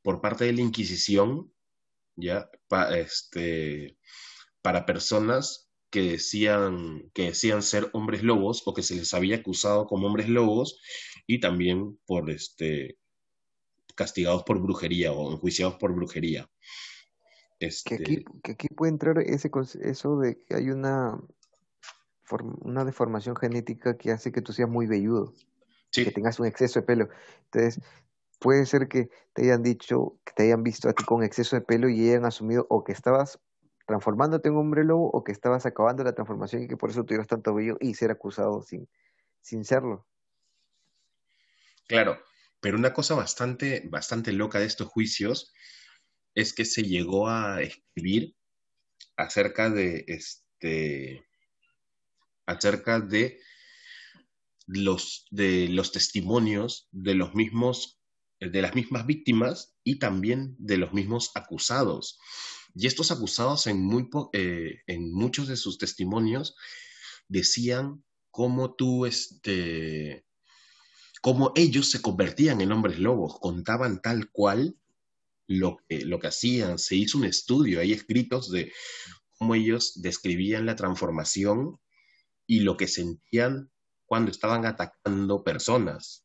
por 0.04 0.22
parte 0.22 0.46
de 0.46 0.54
la 0.54 0.62
Inquisición, 0.62 1.52
ya, 2.16 2.50
pa, 2.68 2.98
este, 2.98 3.98
para 4.62 4.86
personas 4.86 5.70
que 5.90 6.02
decían, 6.12 7.10
que 7.14 7.24
decían 7.24 7.64
ser 7.64 7.90
hombres 7.94 8.24
lobos 8.24 8.64
o 8.66 8.74
que 8.74 8.84
se 8.84 8.96
les 8.96 9.14
había 9.14 9.38
acusado 9.38 9.88
como 9.88 10.08
hombres 10.08 10.30
lobos 10.30 10.80
y 11.28 11.40
también 11.40 12.00
por 12.08 12.30
este 12.32 12.98
castigados 13.96 14.44
por 14.44 14.60
brujería 14.62 15.12
o 15.12 15.34
enjuiciados 15.34 15.76
por 15.76 15.94
brujería. 15.94 16.50
Este... 17.60 17.98
Que, 17.98 18.04
aquí, 18.04 18.26
que 18.44 18.52
aquí 18.54 18.68
puede 18.70 18.92
entrar 18.92 19.20
ese 19.20 19.50
eso 19.82 20.20
de 20.20 20.42
que 20.44 20.56
hay 20.56 20.70
una, 20.70 21.20
una 22.62 22.86
deformación 22.86 23.36
genética 23.36 23.98
que 23.98 24.12
hace 24.12 24.32
que 24.32 24.42
tú 24.42 24.54
seas 24.54 24.70
muy 24.70 24.86
velludo, 24.86 25.34
sí. 25.92 26.06
que 26.06 26.12
tengas 26.12 26.40
un 26.40 26.46
exceso 26.46 26.80
de 26.80 26.86
pelo. 26.86 27.10
Entonces, 27.46 27.82
puede 28.40 28.66
ser 28.68 28.88
que 28.88 29.10
te 29.34 29.44
hayan 29.44 29.64
dicho, 29.64 30.20
que 30.24 30.34
te 30.34 30.44
hayan 30.44 30.64
visto 30.64 30.90
a 30.90 30.94
ti 30.94 31.04
con 31.04 31.24
exceso 31.24 31.56
de 31.56 31.64
pelo 31.64 31.90
y 31.90 32.08
hayan 32.08 32.26
asumido 32.26 32.68
o 32.70 32.84
que 32.84 32.92
estabas 32.92 33.40
transformándote 33.88 34.50
en 34.50 34.58
hombre 34.58 34.84
lobo 34.84 35.10
o 35.10 35.24
que 35.24 35.32
estabas 35.32 35.66
acabando 35.66 36.04
la 36.04 36.14
transformación 36.14 36.62
y 36.62 36.68
que 36.68 36.78
por 36.78 36.92
eso 36.92 37.04
tuvieras 37.04 37.28
tanto 37.28 37.56
vello 37.56 37.78
y 37.80 37.96
ser 37.96 38.12
acusado 38.12 38.62
sin, 38.62 38.88
sin 39.42 39.64
serlo. 39.64 40.06
Claro, 41.88 42.22
pero 42.60 42.78
una 42.78 42.94
cosa 42.94 43.16
bastante, 43.16 43.84
bastante 43.90 44.34
loca 44.34 44.60
de 44.60 44.66
estos 44.66 44.88
juicios 44.88 45.54
es 46.36 46.54
que 46.54 46.66
se 46.66 46.84
llegó 46.84 47.30
a 47.30 47.62
escribir 47.62 48.36
acerca 49.16 49.70
de 49.70 50.06
este 50.08 51.26
acerca 52.46 53.00
de 53.00 53.40
los 54.68 55.26
de 55.32 55.70
los 55.70 55.92
testimonios 55.92 56.88
de 56.92 57.16
los 57.16 57.34
mismos 57.34 57.98
de 58.40 58.62
las 58.62 58.76
mismas 58.76 59.06
víctimas 59.08 59.76
y 59.84 59.98
también 60.00 60.56
de 60.60 60.78
los 60.78 60.94
mismos 60.94 61.32
acusados. 61.34 62.20
Y 62.76 62.86
estos 62.86 63.10
acusados 63.10 63.66
en, 63.66 63.82
muy 63.82 64.08
eh, 64.34 64.82
en 64.86 65.12
muchos 65.12 65.48
de 65.48 65.58
sus 65.58 65.80
testimonios 65.80 66.56
decían 67.28 68.04
cómo 68.30 68.76
tú, 68.76 69.08
este, 69.08 70.27
cómo 71.22 71.52
ellos 71.56 71.92
se 71.92 72.02
convertían 72.02 72.62
en 72.62 72.72
hombres 72.72 73.00
lobos, 73.00 73.40
contaban 73.40 74.02
tal 74.02 74.30
cual 74.32 74.78
lo 75.48 75.78
que, 75.88 76.06
lo 76.06 76.20
que 76.20 76.28
hacían. 76.28 76.78
Se 76.78 76.96
hizo 76.96 77.18
un 77.18 77.26
estudio, 77.26 77.80
hay 77.80 77.94
escritos 77.94 78.52
de 78.52 78.72
cómo 79.38 79.56
ellos 79.56 80.02
describían 80.02 80.66
la 80.66 80.76
transformación 80.76 81.80
y 82.46 82.62
lo 82.62 82.78
que 82.78 82.88
sentían 82.88 83.72
cuando 84.06 84.32
estaban 84.32 84.66
atacando 84.66 85.44
personas. 85.44 86.24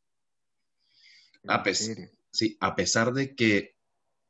A, 1.48 1.64
sí, 2.30 2.56
a 2.60 2.76
pesar 2.76 3.12
de 3.12 3.34
que 3.34 3.76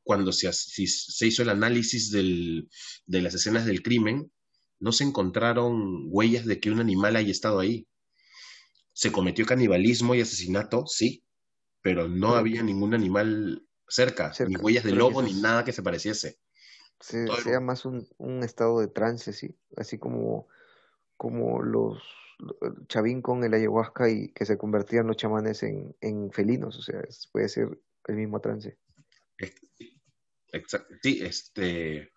cuando 0.03 0.33
se, 0.33 0.53
se 0.53 1.27
hizo 1.27 1.43
el 1.43 1.51
análisis 1.51 2.11
del, 2.11 2.69
de 3.07 3.23
las 3.23 3.35
escenas 3.35 3.67
del 3.67 3.83
crimen, 3.83 4.33
no 4.81 4.91
se 4.91 5.05
encontraron 5.05 6.07
huellas 6.09 6.45
de 6.45 6.59
que 6.59 6.71
un 6.71 6.81
animal 6.81 7.15
haya 7.17 7.31
estado 7.31 7.61
ahí. 7.61 7.87
Se 8.93 9.11
cometió 9.11 9.47
canibalismo 9.47 10.15
y 10.15 10.21
asesinato, 10.21 10.87
sí, 10.87 11.25
pero 11.81 12.09
no 12.09 12.35
había 12.35 12.63
ningún 12.63 12.95
animal 12.95 13.67
cerca, 13.89 14.33
ni 14.47 14.57
huellas 14.57 14.85
de 14.85 14.93
lobo, 14.93 15.23
ni 15.23 15.35
nada 15.35 15.65
que 15.65 15.73
se 15.73 15.83
pareciese. 15.83 16.39
Se, 17.01 17.27
sea 17.43 17.61
más 17.61 17.85
un, 17.85 18.07
un, 18.19 18.45
estado 18.45 18.81
de 18.81 18.87
trance, 18.87 19.33
sí, 19.33 19.59
así 19.77 19.99
como, 19.99 20.47
como 21.17 21.61
los 21.63 22.01
Chavín 22.89 23.23
con 23.23 23.43
el 23.45 23.55
ayahuasca 23.55 24.09
y 24.09 24.29
que 24.33 24.47
se 24.47 24.57
convertían 24.57 25.07
los 25.07 25.17
chamanes 25.17 25.63
en, 25.63 25.97
en 26.01 26.31
felinos, 26.31 26.79
o 26.79 26.83
sea, 26.83 27.03
puede 27.33 27.49
ser 27.49 27.81
el 28.07 28.17
mismo 28.17 28.41
trance. 28.41 28.79
Exacto, 30.53 30.95
sí, 31.03 31.21
este, 31.23 32.13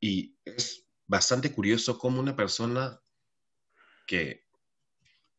y 0.00 0.36
es 0.44 0.86
bastante 1.06 1.50
curioso 1.52 1.98
cómo 1.98 2.20
una 2.20 2.36
persona 2.36 3.00
que 4.06 4.43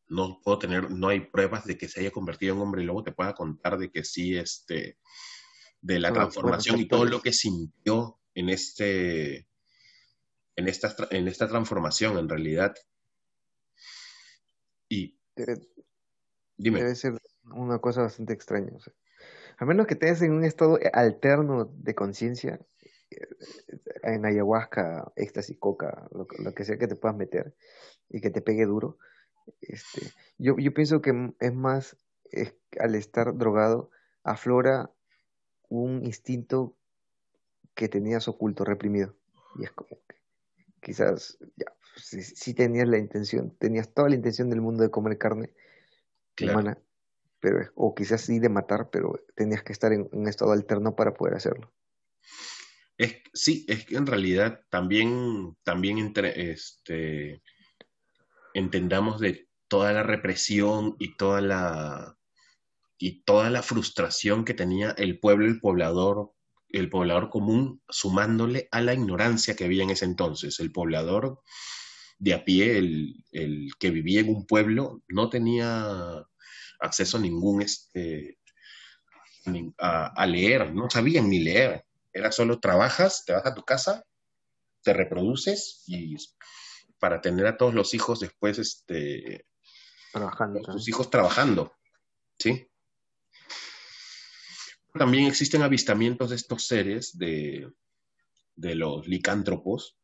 no 0.07 0.39
puedo 0.43 0.59
tener, 0.59 0.91
no 0.91 1.07
hay 1.07 1.21
pruebas 1.21 1.65
de 1.65 1.77
que 1.77 1.88
se 1.88 2.01
haya 2.01 2.12
convertido 2.12 2.55
en 2.55 2.62
hombre 2.62 2.83
lobo, 2.83 3.03
te 3.03 3.12
pueda 3.12 3.33
contar 3.33 3.77
de 3.77 3.91
que 3.91 4.03
sí, 4.03 4.38
este, 4.38 4.97
de 5.81 6.00
la 6.00 6.12
transformación 6.12 6.79
y 6.79 6.88
todo 6.88 7.05
lo 7.05 7.21
que 7.21 7.33
sintió 7.33 8.19
en 8.33 8.50
este, 8.50 9.47
en 10.55 10.67
esta, 10.67 10.95
en 11.12 11.27
esta 11.27 11.47
transformación 11.47 12.17
en 12.17 12.29
realidad. 12.29 12.75
Y 14.89 15.17
dime. 16.57 16.79
Debe 16.79 16.95
ser 16.95 17.13
una 17.43 17.79
cosa 17.79 18.01
bastante 18.01 18.33
extraña. 18.33 18.71
a 19.57 19.65
menos 19.65 19.88
que 19.88 19.93
estés 19.95 20.21
en 20.21 20.31
un 20.31 20.43
estado 20.43 20.79
alterno 20.93 21.65
de 21.65 21.95
conciencia, 21.95 22.59
en 24.03 24.25
ayahuasca, 24.25 25.12
éxtasis, 25.15 25.57
coca, 25.59 26.07
lo, 26.12 26.53
que 26.53 26.65
sea 26.65 26.77
que 26.77 26.88
te 26.88 26.95
puedas 26.95 27.17
meter 27.17 27.55
y 28.09 28.21
que 28.21 28.29
te 28.29 28.41
pegue 28.41 28.65
duro. 28.65 28.97
Este, 29.61 30.11
yo, 30.37 30.57
yo 30.57 30.73
pienso 30.73 31.01
que 31.01 31.33
es 31.39 31.53
más, 31.53 31.97
al 32.79 32.95
estar 32.95 33.37
drogado, 33.37 33.91
aflora 34.23 34.91
un 35.69 36.05
instinto 36.05 36.75
que 37.73 37.89
tenías 37.89 38.27
oculto, 38.27 38.63
reprimido. 38.63 39.15
Y 39.59 39.65
es 39.65 39.71
como 39.71 39.99
que 40.07 40.15
quizás 40.81 41.37
ya, 41.55 41.67
si, 41.97 42.53
tenías 42.53 42.87
la 42.87 42.98
intención, 42.98 43.55
tenías 43.57 43.93
toda 43.93 44.09
la 44.09 44.15
intención 44.15 44.50
del 44.50 44.61
mundo 44.61 44.83
de 44.83 44.91
comer 44.91 45.17
carne 45.17 45.53
humana, 46.41 46.77
pero, 47.39 47.72
o 47.75 47.96
quizás 47.96 48.22
sí 48.22 48.39
de 48.39 48.50
matar, 48.50 48.89
pero 48.89 49.24
tenías 49.35 49.63
que 49.63 49.74
estar 49.74 49.93
en 49.93 50.09
un 50.11 50.27
estado 50.27 50.51
alterno 50.51 50.96
para 50.96 51.13
poder 51.13 51.35
hacerlo. 51.35 51.72
Es, 52.98 53.17
sí, 53.33 53.65
es 53.67 53.85
que 53.85 53.98
en 53.98 54.05
realidad 54.05 54.61
también, 54.70 55.55
también 55.63 56.13
este, 56.35 57.41
entendamos 58.55 59.20
de 59.20 59.50
toda 59.68 59.91
la 59.91 60.01
represión 60.01 60.96
y 60.98 61.18
toda 61.18 61.41
la, 61.41 62.18
y 62.98 63.24
toda 63.24 63.50
la 63.50 63.61
frustración 63.61 64.46
que 64.46 64.53
tenía 64.53 64.91
el 64.91 65.20
pueblo, 65.20 65.46
el 65.46 65.59
poblador, 65.59 66.31
el 66.70 66.89
poblador 66.89 67.29
común, 67.29 67.81
sumándole 67.89 68.70
a 68.72 68.81
la 68.81 68.94
ignorancia 68.94 69.55
que 69.55 69.65
había 69.65 69.83
en 69.83 69.89
ese 69.89 70.05
entonces. 70.05 70.59
El 70.61 70.72
poblador 70.72 71.41
de 72.18 72.33
a 72.33 72.46
pie, 72.46 72.77
el, 72.77 73.25
el 73.33 73.72
que 73.77 73.91
vivía 73.91 74.22
en 74.22 74.29
un 74.29 74.48
pueblo, 74.48 75.03
no 75.09 75.29
tenía 75.29 76.25
acceso 76.79 77.18
a 77.18 77.22
ningún, 77.22 77.61
este, 77.61 78.39
a, 79.79 80.07
a 80.07 80.25
leer, 80.25 80.74
no 80.74 80.89
sabían 80.89 81.29
ni 81.29 81.39
leer. 81.39 81.85
Era 82.13 82.31
solo 82.31 82.61
trabajas, 82.61 83.25
te 83.25 83.33
vas 83.33 83.46
a 83.46 83.53
tu 83.53 83.63
casa, 83.63 84.05
te 84.81 84.94
reproduces 84.94 85.83
y 85.87 86.15
para 87.05 87.22
tener 87.22 87.46
a 87.46 87.55
todos 87.55 87.75
los 87.75 87.94
hijos 87.94 88.20
después, 88.20 88.57
este, 88.57 89.46
trabajando. 90.11 90.59
Tus 90.59 90.89
hijos 90.89 91.11
trabajando, 91.11 91.72
¿sí? 92.39 92.68
También 94.91 95.27
existen 95.27 95.61
avistamientos 95.61 96.31
de 96.31 96.37
estos 96.37 96.65
seres, 96.65 97.15
de, 97.15 97.72
de 98.55 98.74
los 98.74 99.07
licántropos, 99.07 100.00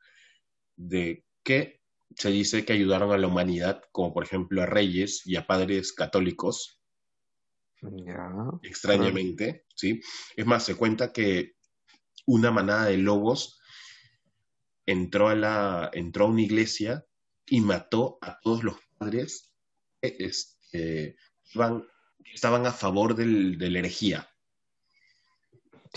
de 0.76 1.26
que 1.42 1.82
se 2.16 2.30
dice 2.30 2.66
que 2.66 2.74
ayudaron 2.74 3.12
a 3.12 3.18
la 3.18 3.26
humanidad, 3.26 3.82
como 3.92 4.14
por 4.14 4.24
ejemplo 4.24 4.62
a 4.62 4.68
reyes 4.68 5.26
y 5.26 5.38
a 5.38 5.48
padres 5.48 5.94
católicos. 5.94 6.84
Extrañamente, 8.62 9.66
¿sí? 9.74 10.02
Es 10.36 10.46
más, 10.46 10.66
se 10.66 10.76
cuenta 10.76 11.12
que 11.12 11.56
una 12.28 12.52
manada 12.52 12.86
de 12.86 12.98
lobos 13.00 13.60
entró 14.86 15.30
a, 15.30 15.36
la, 15.36 15.90
entró 15.94 16.26
a 16.26 16.30
una 16.30 16.42
iglesia 16.42 17.06
y 17.46 17.62
mató 17.62 18.18
a 18.22 18.40
todos 18.42 18.64
los 18.64 18.78
padres 18.98 19.52
que 20.02 20.16
este, 20.20 21.16
estaban 22.34 22.66
a 22.66 22.72
favor 22.72 23.16
del, 23.16 23.58
de 23.58 23.70
la 23.70 23.80
herejía. 23.80 24.28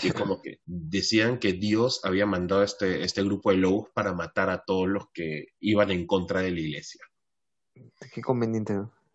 Y 0.03 0.11
como 0.11 0.41
que 0.41 0.59
decían 0.65 1.39
que 1.39 1.53
Dios 1.53 2.01
había 2.03 2.25
mandado 2.25 2.61
a 2.61 2.65
este, 2.65 3.03
este 3.03 3.23
grupo 3.23 3.51
de 3.51 3.57
lobos 3.57 3.89
para 3.93 4.13
matar 4.13 4.49
a 4.49 4.63
todos 4.65 4.89
los 4.89 5.09
que 5.13 5.47
iban 5.61 5.89
en 5.89 6.05
contra 6.05 6.41
de 6.41 6.51
la 6.51 6.59
iglesia. 6.59 7.01
Qué 8.13 8.21
conveniente, 8.21 8.73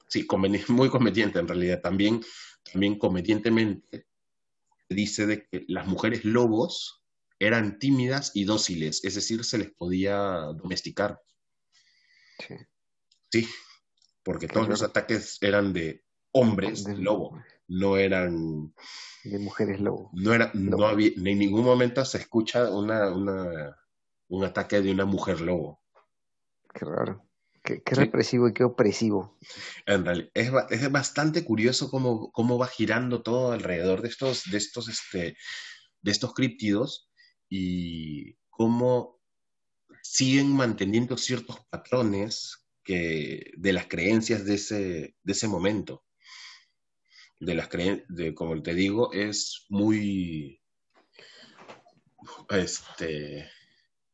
Sí, 0.08 0.26
muy 0.68 0.88
conveniente 0.88 1.38
en 1.38 1.48
realidad. 1.48 1.80
También, 1.82 2.22
también 2.72 2.98
convenientemente 2.98 4.06
dice 4.88 5.26
de 5.26 5.46
que 5.46 5.64
las 5.68 5.86
mujeres 5.86 6.24
lobos 6.24 6.99
eran 7.40 7.78
tímidas 7.78 8.32
y 8.34 8.44
dóciles, 8.44 9.02
es 9.02 9.14
decir, 9.14 9.44
se 9.44 9.58
les 9.58 9.70
podía 9.72 10.16
domesticar. 10.54 11.20
Sí. 12.38 12.54
Sí, 13.32 13.48
porque 14.22 14.46
todos 14.46 14.68
los 14.68 14.82
ataques 14.82 15.38
eran 15.40 15.72
de 15.72 16.04
hombres 16.32 16.84
de 16.84 16.96
lobo, 16.98 17.42
no 17.66 17.96
eran 17.96 18.74
de 19.24 19.38
mujeres 19.38 19.80
lobo. 19.80 20.10
No 20.12 20.34
era, 20.34 20.50
no 20.54 20.84
había, 20.86 21.10
en 21.16 21.38
ningún 21.38 21.64
momento 21.64 22.04
se 22.04 22.18
escucha 22.18 22.70
una, 22.70 23.10
una, 23.10 23.76
un 24.28 24.44
ataque 24.44 24.82
de 24.82 24.90
una 24.90 25.06
mujer 25.06 25.40
lobo. 25.40 25.80
Qué 26.74 26.84
raro. 26.84 27.26
Qué, 27.62 27.82
represivo 27.86 28.48
y 28.48 28.54
qué 28.54 28.64
opresivo. 28.64 29.38
En 29.86 30.04
realidad, 30.04 30.30
es, 30.34 30.50
es 30.70 30.90
bastante 30.90 31.44
curioso 31.44 31.90
cómo, 31.90 32.32
cómo, 32.32 32.58
va 32.58 32.66
girando 32.66 33.22
todo 33.22 33.52
alrededor 33.52 34.00
de 34.02 34.08
estos, 34.08 34.50
de 34.50 34.56
estos, 34.56 34.88
este, 34.88 35.36
de 36.00 36.10
estos 36.10 36.32
críptidos 36.32 37.09
y 37.50 38.36
cómo 38.48 39.20
siguen 40.02 40.54
manteniendo 40.54 41.18
ciertos 41.18 41.58
patrones 41.68 42.66
que, 42.82 43.52
de 43.56 43.72
las 43.72 43.86
creencias 43.86 44.44
de 44.46 44.54
ese, 44.54 45.16
de 45.22 45.32
ese 45.32 45.48
momento. 45.48 46.04
De 47.40 47.54
las 47.54 47.68
de, 48.08 48.34
como 48.34 48.62
te 48.62 48.74
digo, 48.74 49.12
es 49.12 49.66
muy, 49.68 50.62
este, 52.50 53.50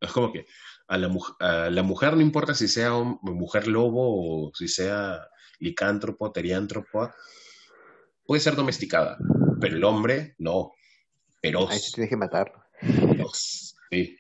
es 0.01 0.13
como 0.13 0.33
que 0.33 0.47
a 0.89 0.97
la, 0.97 1.13
a 1.41 1.71
la 1.71 1.83
mujer 1.83 2.15
no 2.15 2.23
importa 2.23 2.55
si 2.55 2.69
sea 2.69 2.93
mujer 2.93 3.67
lobo 3.67 4.47
o 4.47 4.53
si 4.55 4.69
sea 4.69 5.29
licántropo, 5.59 6.31
teriántropo, 6.31 7.11
puede 8.25 8.41
ser 8.41 8.55
domesticada, 8.55 9.19
pero 9.61 9.77
el 9.77 9.85
hombre 9.85 10.37
no, 10.39 10.73
feroz. 11.43 11.71
Ahí 11.73 11.81
se 11.81 11.93
tiene 11.93 12.09
que 12.09 12.17
matarlo. 12.17 12.66
Sí, 13.89 14.19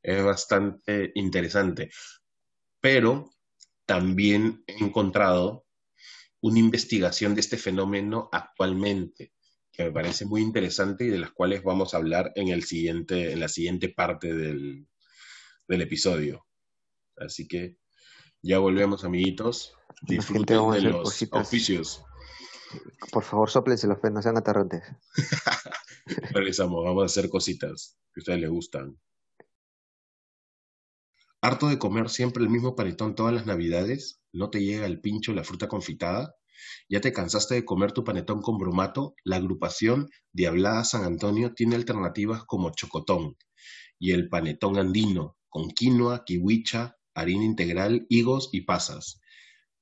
es 0.00 0.24
bastante 0.24 1.10
interesante. 1.16 1.90
Pero 2.80 3.32
también 3.84 4.62
he 4.68 4.84
encontrado 4.84 5.66
una 6.40 6.60
investigación 6.60 7.34
de 7.34 7.40
este 7.40 7.56
fenómeno 7.56 8.28
actualmente 8.30 9.32
que 9.72 9.84
me 9.84 9.92
parece 9.92 10.24
muy 10.24 10.40
interesante 10.40 11.04
y 11.04 11.08
de 11.08 11.18
las 11.18 11.32
cuales 11.32 11.62
vamos 11.62 11.92
a 11.92 11.98
hablar 11.98 12.32
en, 12.34 12.48
el 12.48 12.62
siguiente, 12.64 13.32
en 13.32 13.40
la 13.40 13.48
siguiente 13.48 13.90
parte 13.90 14.32
del, 14.32 14.86
del 15.68 15.82
episodio. 15.82 16.46
Así 17.16 17.46
que 17.46 17.76
ya 18.42 18.58
volvemos, 18.58 19.04
amiguitos. 19.04 19.74
Disfruten 20.02 20.70
de 20.70 20.80
los 20.82 21.22
oficios. 21.32 22.04
Por 23.12 23.22
favor, 23.22 23.50
soplense 23.50 23.86
los 23.86 23.98
no 24.02 24.22
sean 24.22 24.38
atarrantes. 24.38 24.82
Regresamos, 26.06 26.84
vamos 26.84 27.02
a 27.02 27.06
hacer 27.06 27.28
cositas 27.28 27.98
que 28.14 28.20
a 28.20 28.22
ustedes 28.22 28.40
les 28.40 28.50
gustan. 28.50 28.96
¿Harto 31.40 31.68
de 31.68 31.78
comer 31.78 32.08
siempre 32.10 32.44
el 32.44 32.48
mismo 32.48 32.76
panetón 32.76 33.16
todas 33.16 33.34
las 33.34 33.44
navidades? 33.44 34.20
¿No 34.32 34.48
te 34.50 34.62
llega 34.62 34.86
el 34.86 35.00
pincho 35.00 35.32
la 35.32 35.42
fruta 35.42 35.66
confitada? 35.66 36.36
¿Ya 36.88 37.00
te 37.00 37.12
cansaste 37.12 37.56
de 37.56 37.64
comer 37.64 37.90
tu 37.90 38.04
panetón 38.04 38.40
con 38.40 38.56
bromato? 38.56 39.14
La 39.24 39.36
agrupación 39.36 40.08
Diablada 40.32 40.84
San 40.84 41.04
Antonio 41.04 41.54
tiene 41.54 41.74
alternativas 41.74 42.44
como 42.44 42.70
chocotón 42.70 43.36
y 43.98 44.12
el 44.12 44.28
panetón 44.28 44.78
andino 44.78 45.36
con 45.48 45.70
quinoa, 45.70 46.24
kiwicha, 46.24 46.96
harina 47.14 47.44
integral, 47.44 48.06
higos 48.08 48.50
y 48.52 48.60
pasas. 48.60 49.20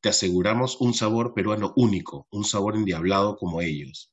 Te 0.00 0.08
aseguramos 0.08 0.80
un 0.80 0.94
sabor 0.94 1.34
peruano 1.34 1.74
único, 1.76 2.28
un 2.30 2.44
sabor 2.44 2.76
endiablado 2.76 3.37
como 3.37 3.60
ellos. 3.60 4.12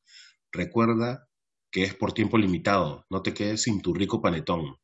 Recuerda 0.51 1.29
que 1.71 1.83
es 1.83 1.95
por 1.95 2.13
tiempo 2.13 2.37
limitado, 2.37 3.05
no 3.09 3.21
te 3.21 3.33
quedes 3.33 3.63
sin 3.63 3.81
tu 3.81 3.93
rico 3.93 4.21
panetón. 4.21 4.75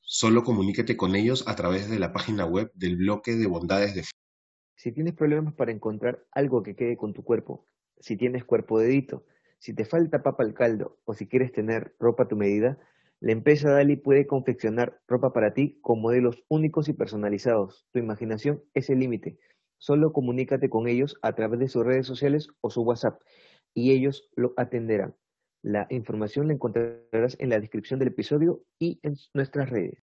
Solo 0.00 0.42
comuníquete 0.42 0.96
con 0.96 1.14
ellos 1.14 1.44
a 1.46 1.54
través 1.54 1.90
de 1.90 1.98
la 1.98 2.12
página 2.12 2.46
web 2.46 2.70
del 2.74 2.96
bloque 2.96 3.36
de 3.36 3.46
bondades 3.46 3.94
de 3.94 4.04
Si 4.76 4.92
tienes 4.92 5.14
problemas 5.14 5.54
para 5.54 5.70
encontrar 5.70 6.26
algo 6.32 6.62
que 6.62 6.74
quede 6.74 6.96
con 6.96 7.12
tu 7.12 7.22
cuerpo, 7.22 7.66
si 8.00 8.16
tienes 8.16 8.44
cuerpo 8.44 8.78
dedito, 8.78 9.24
si 9.58 9.74
te 9.74 9.84
falta 9.84 10.22
papa 10.22 10.42
al 10.42 10.54
caldo 10.54 10.98
o 11.04 11.14
si 11.14 11.28
quieres 11.28 11.52
tener 11.52 11.94
ropa 12.00 12.24
a 12.24 12.28
tu 12.28 12.36
medida, 12.36 12.78
la 13.20 13.32
empresa 13.32 13.70
Dali 13.70 13.96
puede 13.96 14.26
confeccionar 14.26 15.00
ropa 15.06 15.32
para 15.32 15.54
ti 15.54 15.78
con 15.82 16.00
modelos 16.00 16.42
únicos 16.48 16.88
y 16.88 16.94
personalizados. 16.94 17.86
Tu 17.92 18.00
imaginación 18.00 18.64
es 18.74 18.90
el 18.90 18.98
límite. 18.98 19.38
Solo 19.78 20.12
comunícate 20.12 20.68
con 20.68 20.88
ellos 20.88 21.16
a 21.22 21.34
través 21.34 21.60
de 21.60 21.68
sus 21.68 21.84
redes 21.84 22.06
sociales 22.06 22.48
o 22.60 22.70
su 22.70 22.82
WhatsApp 22.82 23.20
y 23.74 23.92
ellos 23.92 24.28
lo 24.34 24.52
atenderán. 24.56 25.14
La 25.62 25.86
información 25.90 26.48
la 26.48 26.54
encontrarás 26.54 27.36
en 27.38 27.50
la 27.50 27.60
descripción 27.60 28.00
del 28.00 28.08
episodio 28.08 28.64
y 28.80 28.98
en 29.02 29.16
nuestras 29.32 29.70
redes. 29.70 30.02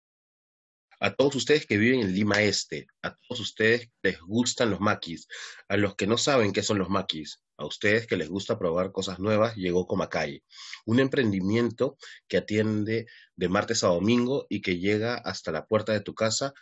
A 1.00 1.14
todos 1.14 1.34
ustedes 1.34 1.66
que 1.66 1.78
viven 1.78 2.00
en 2.00 2.14
Lima 2.14 2.42
Este, 2.42 2.86
a 3.02 3.14
todos 3.14 3.40
ustedes 3.40 3.88
que 4.02 4.10
les 4.10 4.20
gustan 4.20 4.70
los 4.70 4.80
maquis, 4.80 5.28
a 5.68 5.76
los 5.76 5.94
que 5.94 6.06
no 6.06 6.18
saben 6.18 6.52
qué 6.52 6.62
son 6.62 6.78
los 6.78 6.90
maquis, 6.90 7.42
a 7.56 7.66
ustedes 7.66 8.06
que 8.06 8.16
les 8.16 8.28
gusta 8.28 8.58
probar 8.58 8.92
cosas 8.92 9.18
nuevas, 9.18 9.56
llegó 9.56 9.86
Comacay, 9.86 10.42
un 10.84 11.00
emprendimiento 11.00 11.96
que 12.28 12.36
atiende 12.38 13.06
de 13.34 13.48
martes 13.48 13.82
a 13.82 13.88
domingo 13.88 14.46
y 14.50 14.60
que 14.60 14.78
llega 14.78 15.14
hasta 15.14 15.52
la 15.52 15.66
puerta 15.66 15.92
de 15.92 16.00
tu 16.00 16.14
casa 16.14 16.52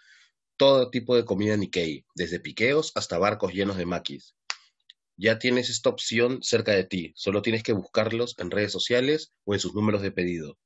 todo 0.57 0.91
tipo 0.91 1.17
de 1.17 1.25
comida 1.25 1.57
Nikkei, 1.57 2.05
desde 2.15 2.39
piqueos 2.39 2.93
hasta 2.95 3.19
barcos 3.19 3.53
llenos 3.53 3.77
de 3.77 3.87
maquis 3.87 4.37
ya 5.17 5.39
tienes 5.39 5.71
esta 5.71 5.91
opción 5.91 6.43
cerca 6.43 6.73
de 6.73 6.85
ti, 6.85 7.13
solo 7.17 7.43
tienes 7.43 7.63
que 7.63 7.73
buscarlos 7.73 8.35
en 8.39 8.51
redes 8.51 8.73
sociales 8.73 9.33
o 9.45 9.55
en 9.55 9.61
sus 9.61 9.75
números 9.75 10.03
de 10.03 10.13
pedido. 10.13 10.59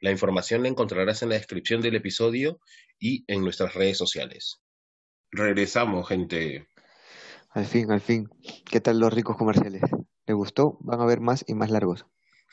La 0.00 0.10
información 0.10 0.62
la 0.62 0.68
encontrarás 0.68 1.22
en 1.22 1.30
la 1.30 1.34
descripción 1.34 1.80
del 1.80 1.96
episodio 1.96 2.60
y 3.00 3.24
en 3.26 3.42
nuestras 3.42 3.74
redes 3.74 3.98
sociales. 3.98 4.60
Regresamos, 5.30 6.08
gente. 6.08 6.68
Al 7.50 7.66
fin, 7.66 7.90
al 7.90 8.00
fin. 8.00 8.28
¿Qué 8.70 8.80
tal 8.80 9.00
los 9.00 9.12
ricos 9.12 9.36
comerciales? 9.36 9.82
¿Le 10.26 10.34
gustó? 10.34 10.78
Van 10.80 11.00
a 11.00 11.06
ver 11.06 11.20
más 11.20 11.44
y 11.48 11.54
más 11.54 11.70
largos. 11.70 12.06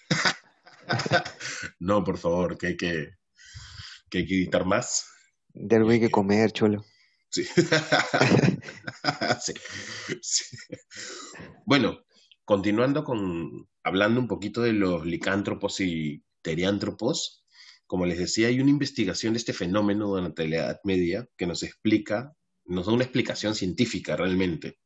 no, 1.79 2.03
por 2.03 2.17
favor, 2.17 2.57
que 2.57 2.67
hay 2.67 2.77
que, 2.77 3.11
que, 4.09 4.19
hay 4.19 4.25
que 4.25 4.35
editar 4.35 4.65
más. 4.65 5.05
De 5.53 5.75
algo 5.75 5.91
hay 5.91 5.99
que 5.99 6.09
comer, 6.09 6.51
cholo. 6.51 6.83
Sí. 9.41 9.53
Bueno, 11.65 11.99
continuando 12.43 13.03
con 13.03 13.67
hablando 13.83 14.19
un 14.19 14.27
poquito 14.27 14.61
de 14.61 14.73
los 14.73 15.05
licántropos 15.05 15.79
y 15.79 16.23
teriántropos, 16.41 17.45
como 17.87 18.05
les 18.05 18.17
decía, 18.17 18.47
hay 18.47 18.59
una 18.59 18.71
investigación 18.71 19.33
de 19.33 19.39
este 19.39 19.53
fenómeno 19.53 20.07
durante 20.07 20.47
la 20.47 20.57
Edad 20.57 20.79
Media 20.83 21.27
que 21.37 21.45
nos 21.45 21.63
explica, 21.63 22.33
nos 22.65 22.87
da 22.87 22.93
una 22.93 23.03
explicación 23.03 23.55
científica 23.55 24.15
realmente. 24.15 24.79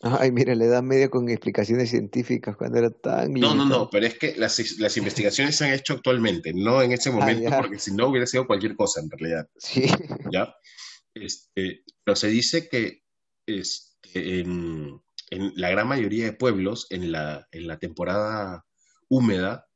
Ay, 0.00 0.30
mira, 0.30 0.54
la 0.54 0.66
Edad 0.66 0.82
Media 0.82 1.10
con 1.10 1.28
explicaciones 1.28 1.90
científicas 1.90 2.56
cuando 2.56 2.78
era 2.78 2.90
tan... 2.90 3.32
No, 3.32 3.54
no, 3.54 3.64
no, 3.64 3.90
pero 3.90 4.06
es 4.06 4.16
que 4.16 4.36
las, 4.36 4.56
investigaciones 4.96 5.56
se 5.56 5.64
han 5.64 5.72
hecho 5.72 5.94
actualmente, 5.94 6.52
no 6.54 6.80
en 6.80 6.92
ese 6.92 7.08
ah, 7.08 7.12
momento, 7.12 7.50
porque 7.56 7.80
si 7.80 7.92
no 7.92 8.08
hubiera 8.08 8.26
sido 8.26 8.46
cualquier 8.46 8.76
cosa 8.76 9.00
en 9.00 9.10
realidad. 9.10 9.48
Sí. 9.58 9.86
¿Ya? 10.32 10.54
Este, 11.14 11.84
pero 12.04 12.16
se 12.16 12.28
dice 12.28 12.68
que 12.68 13.02
este, 13.46 14.40
en, 14.40 15.02
la 15.30 15.70
gran 15.70 15.88
mayoría 15.88 16.24
de 16.24 16.32
pueblos, 16.32 16.86
en 16.90 17.12
la, 17.12 17.46
en 17.52 17.66
la 17.66 17.78
temporada 17.78 18.64
húmeda, 19.08 19.66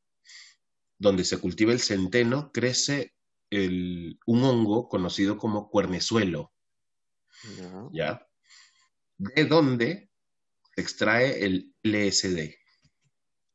donde 0.99 1.25
se 1.25 1.39
cultiva 1.39 1.73
el 1.73 1.81
centeno, 1.81 2.53
crece 2.53 3.15
un 3.51 4.45
hongo 4.45 4.89
conocido 4.89 5.37
como 5.37 5.69
cuernezuelo. 5.69 6.53
¿Ya? 7.93 8.27
De 9.19 9.45
donde 9.45 10.11
se 10.75 10.81
extrae 10.81 11.45
el 11.45 11.75
LSD. 11.83 12.55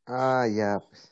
Ah, 0.06 0.48
ya. 0.48 0.80
Pues. 0.80 1.10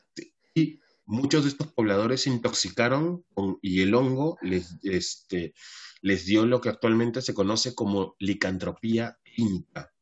Y 0.54 0.80
muchos 1.06 1.44
de 1.44 1.50
estos 1.50 1.72
pobladores 1.72 2.22
se 2.22 2.30
intoxicaron 2.30 3.24
y 3.62 3.80
el 3.80 3.94
hongo 3.94 4.38
les, 4.42 4.76
este, 4.82 5.54
les 6.02 6.26
dio 6.26 6.44
lo 6.46 6.60
que 6.60 6.68
actualmente 6.68 7.22
se 7.22 7.34
conoce 7.34 7.74
como 7.74 8.16
licantropía 8.18 9.18
clínica. 9.22 9.92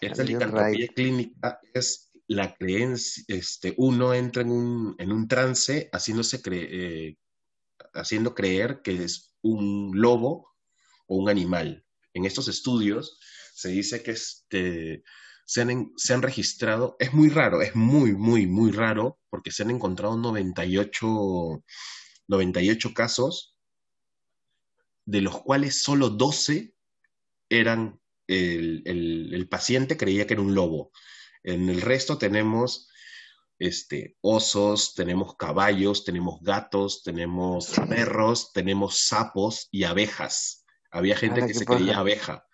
Esta 0.00 0.22
licantropía 0.22 0.88
clínica 0.88 1.60
es 1.74 2.10
la 2.26 2.54
creencia, 2.54 3.24
este, 3.26 3.74
uno 3.76 4.14
entra 4.14 4.42
en 4.42 4.52
un, 4.52 4.94
en 4.98 5.10
un 5.10 5.26
trance 5.26 5.90
haciéndose 5.92 6.40
eh, 6.46 7.16
haciendo 7.94 8.34
creer 8.34 8.82
que 8.82 9.02
es 9.02 9.34
un 9.42 9.90
lobo 9.94 10.54
o 11.06 11.16
un 11.16 11.28
animal. 11.28 11.84
En 12.14 12.24
estos 12.24 12.46
estudios 12.46 13.18
se 13.52 13.70
dice 13.70 14.02
que 14.02 14.12
este, 14.12 15.02
se, 15.50 15.62
han, 15.62 15.92
se 15.96 16.14
han 16.14 16.22
registrado, 16.22 16.94
es 17.00 17.12
muy 17.12 17.28
raro, 17.28 17.60
es 17.60 17.74
muy, 17.74 18.12
muy, 18.12 18.46
muy 18.46 18.70
raro, 18.70 19.18
porque 19.30 19.50
se 19.50 19.64
han 19.64 19.70
encontrado 19.72 20.16
98, 20.16 21.64
98 22.28 22.94
casos 22.94 23.58
de 25.06 25.22
los 25.22 25.42
cuales 25.42 25.82
solo 25.82 26.08
12 26.08 26.72
eran, 27.48 28.00
el, 28.28 29.48
paciente 29.50 29.96
creía 29.96 30.24
que 30.24 30.34
era 30.34 30.42
un 30.42 30.54
lobo. 30.54 30.92
En 31.42 31.68
el 31.68 31.80
resto 31.80 32.16
tenemos 32.16 32.88
este, 33.58 34.18
osos, 34.20 34.94
tenemos 34.94 35.34
caballos, 35.34 36.04
tenemos 36.04 36.40
gatos, 36.42 37.02
tenemos 37.02 37.72
perros, 37.88 38.52
tenemos 38.52 39.00
sapos 39.00 39.66
y 39.72 39.82
abejas. 39.82 40.64
Había 40.92 41.16
gente 41.16 41.44
que 41.44 41.54
se 41.54 41.66
creía 41.66 41.98
abeja. 41.98 42.46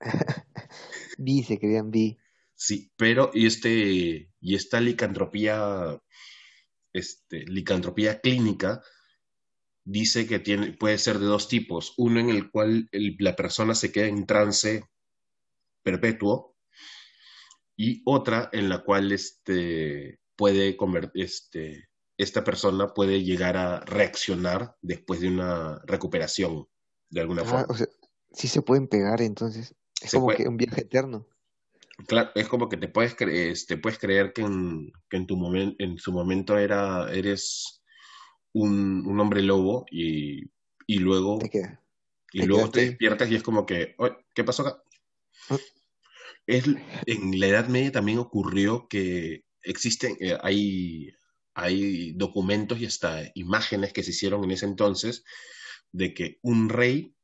vi, 1.20 1.42
se 1.42 1.58
creían 1.58 1.90
vi. 1.90 2.18
Sí, 2.54 2.92
pero 2.96 3.30
y 3.32 3.46
este 3.46 4.30
y 4.40 4.54
esta 4.54 4.80
licantropía 4.80 6.00
este, 6.92 7.44
licantropía 7.46 8.20
clínica 8.20 8.82
dice 9.84 10.26
que 10.26 10.38
tiene, 10.38 10.72
puede 10.72 10.98
ser 10.98 11.18
de 11.18 11.26
dos 11.26 11.48
tipos. 11.48 11.94
Uno 11.96 12.20
en 12.20 12.30
el 12.30 12.50
cual 12.50 12.88
la 12.92 13.36
persona 13.36 13.74
se 13.74 13.92
queda 13.92 14.06
en 14.06 14.26
trance 14.26 14.84
perpetuo 15.82 16.56
y 17.76 18.02
otra 18.04 18.50
en 18.52 18.68
la 18.68 18.84
cual 18.84 19.12
este, 19.12 20.20
puede 20.36 20.76
este, 21.14 21.88
esta 22.18 22.44
persona 22.44 22.92
puede 22.92 23.22
llegar 23.22 23.56
a 23.56 23.80
reaccionar 23.80 24.76
después 24.82 25.20
de 25.20 25.28
una 25.28 25.80
recuperación 25.86 26.66
de 27.08 27.20
alguna 27.20 27.42
ah, 27.42 27.46
forma. 27.46 27.66
O 27.70 27.74
sea, 27.74 27.86
sí 28.32 28.48
se 28.48 28.62
pueden 28.62 28.86
pegar 28.86 29.22
entonces. 29.22 29.74
Es 30.00 30.12
como 30.12 30.28
que 30.28 30.48
un 30.48 30.56
viaje 30.56 30.82
eterno. 30.82 31.26
Claro, 32.06 32.30
es 32.34 32.48
como 32.48 32.68
que 32.68 32.76
te 32.76 32.88
puedes, 32.88 33.14
este, 33.20 33.76
puedes 33.76 33.98
creer 33.98 34.32
que 34.32 34.42
en, 34.42 34.92
que 35.08 35.18
en 35.18 35.26
tu 35.26 35.36
momento, 35.36 35.76
en 35.78 35.98
su 35.98 36.12
momento 36.12 36.58
era, 36.58 37.12
eres 37.12 37.82
un, 38.52 39.20
hombre 39.20 39.42
lobo 39.42 39.84
y, 39.90 40.50
luego, 40.88 41.38
y 42.32 42.42
luego 42.42 42.70
te 42.70 42.86
despiertas 42.86 43.30
y 43.30 43.36
es 43.36 43.42
como 43.42 43.66
que, 43.66 43.96
¿qué 44.34 44.44
pasó 44.44 44.62
acá? 44.62 44.82
Ah. 45.50 45.58
Es, 46.46 46.64
en 47.06 47.38
la 47.38 47.46
Edad 47.46 47.68
Media 47.68 47.92
también 47.92 48.18
ocurrió 48.18 48.88
que 48.88 49.44
existen, 49.62 50.16
eh, 50.20 50.36
hay, 50.42 51.14
hay 51.54 52.12
documentos 52.12 52.80
y 52.80 52.86
hasta 52.86 53.22
imágenes 53.34 53.92
que 53.92 54.02
se 54.02 54.10
hicieron 54.10 54.42
en 54.44 54.52
ese 54.52 54.66
entonces 54.66 55.24
de 55.92 56.14
que 56.14 56.38
un 56.42 56.68
rey 56.68 57.14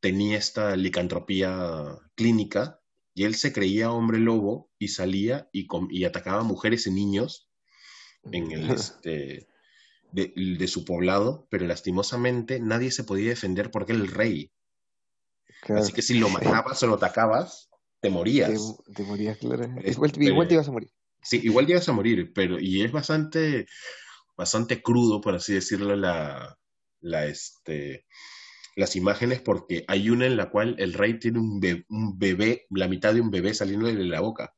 tenía 0.00 0.38
esta 0.38 0.76
licantropía 0.76 1.98
clínica 2.14 2.80
y 3.14 3.24
él 3.24 3.34
se 3.34 3.52
creía 3.52 3.90
hombre 3.90 4.18
lobo 4.18 4.70
y 4.78 4.88
salía 4.88 5.48
y, 5.52 5.66
y 5.90 6.04
atacaba 6.04 6.40
a 6.40 6.44
mujeres 6.44 6.86
y 6.86 6.92
niños 6.92 7.50
en 8.30 8.52
el, 8.52 8.70
este, 8.70 9.48
de, 10.12 10.68
su 10.68 10.84
poblado, 10.84 11.46
pero 11.50 11.66
lastimosamente 11.66 12.60
nadie 12.60 12.90
se 12.90 13.04
podía 13.04 13.30
defender 13.30 13.70
porque 13.70 13.92
era 13.92 14.00
el 14.00 14.08
rey. 14.08 14.52
Así 15.68 15.92
que 15.92 16.02
si 16.02 16.18
lo 16.18 16.28
matabas 16.28 16.82
o 16.82 16.86
lo 16.86 16.94
atacabas, 16.94 17.68
te 18.00 18.10
morías. 18.10 18.78
Te, 18.86 18.92
te 18.94 19.02
morías, 19.02 19.38
claro. 19.38 19.68
Igual, 19.84 20.12
te 20.12 20.54
ibas 20.54 20.68
a 20.68 20.72
morir. 20.72 20.90
Sí, 21.22 21.40
igual 21.42 21.66
llegas 21.66 21.88
a 21.88 21.92
morir, 21.92 22.32
pero 22.32 22.60
y 22.60 22.82
es 22.82 22.92
bastante, 22.92 23.66
bastante 24.36 24.80
crudo, 24.80 25.20
por 25.20 25.34
así 25.34 25.52
decirlo, 25.52 25.96
la, 25.96 26.56
la, 27.00 27.26
este, 27.26 28.06
las 28.78 28.96
imágenes, 28.96 29.40
porque 29.42 29.84
hay 29.88 30.10
una 30.10 30.26
en 30.26 30.36
la 30.36 30.50
cual 30.50 30.76
el 30.78 30.94
rey 30.94 31.18
tiene 31.18 31.38
un, 31.40 31.60
be- 31.60 31.84
un 31.88 32.18
bebé, 32.18 32.66
la 32.70 32.88
mitad 32.88 33.14
de 33.14 33.20
un 33.20 33.30
bebé 33.30 33.54
saliendo 33.54 33.86
de 33.86 33.94
la 33.94 34.20
boca. 34.20 34.54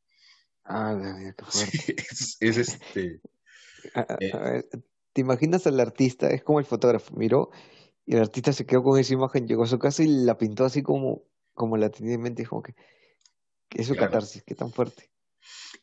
Ah, 0.65 0.97
qué 1.37 1.45
fuerte. 1.45 1.81
Es, 2.11 2.37
es 2.41 2.57
este, 2.59 3.21
Eh. 4.21 4.33
ver, 4.33 4.69
¿Te 5.13 5.21
imaginas 5.21 5.67
al 5.67 5.81
artista? 5.81 6.29
Es 6.31 6.43
como 6.43 6.61
el 6.61 6.65
fotógrafo, 6.67 7.17
miró 7.17 7.51
y 8.07 8.15
el 8.17 8.21
artista 8.23 8.53
se 8.53 8.67
quedó 8.67 8.83
con 8.83 8.99
esa 9.01 9.15
imagen, 9.15 9.47
llegó 9.49 9.65
a 9.65 9.67
su 9.69 9.79
casa 9.79 10.03
y 10.03 10.09
la 10.09 10.39
pintó 10.39 10.65
así 10.65 10.83
como, 10.83 11.25
como 11.55 11.77
la 11.77 11.91
tenía 11.91 12.15
en 12.15 12.23
mente, 12.23 12.43
dijo 12.43 12.63
que, 12.63 12.75
que 13.69 13.83
es 13.83 13.89
su 13.89 13.95
Claro. 13.95 14.11
catarsis, 14.13 14.43
que 14.45 14.55
tan 14.55 14.73
fuerte. 14.73 15.11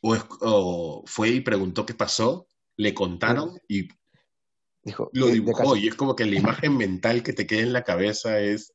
o, 0.02 0.14
es- 0.14 0.24
o 0.40 1.02
fue 1.06 1.30
y 1.30 1.40
preguntó 1.40 1.86
qué 1.86 1.94
pasó, 1.94 2.48
le 2.76 2.94
contaron 2.94 3.58
y 3.68 3.88
Dijo, 4.88 5.10
lo 5.12 5.26
de 5.26 5.34
dibujó, 5.34 5.76
y 5.76 5.88
es 5.88 5.94
como 5.94 6.16
que 6.16 6.24
la 6.24 6.36
imagen 6.36 6.76
mental 6.76 7.22
que 7.22 7.32
te 7.32 7.46
queda 7.46 7.60
en 7.60 7.72
la 7.72 7.84
cabeza 7.84 8.40
es, 8.40 8.74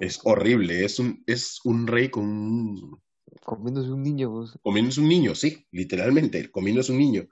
es 0.00 0.20
horrible, 0.24 0.84
es 0.84 0.98
un, 0.98 1.22
es 1.26 1.60
un 1.64 1.86
rey 1.86 2.10
con 2.10 2.24
un, 2.24 3.00
Comiéndose 3.44 3.90
un 3.90 4.02
niño, 4.02 4.30
pues. 4.30 4.58
comiéndose 4.62 5.00
un 5.00 5.08
niño, 5.08 5.34
sí, 5.34 5.66
literalmente, 5.70 6.50
comiéndose 6.50 6.92
un 6.92 6.98
niño. 6.98 7.28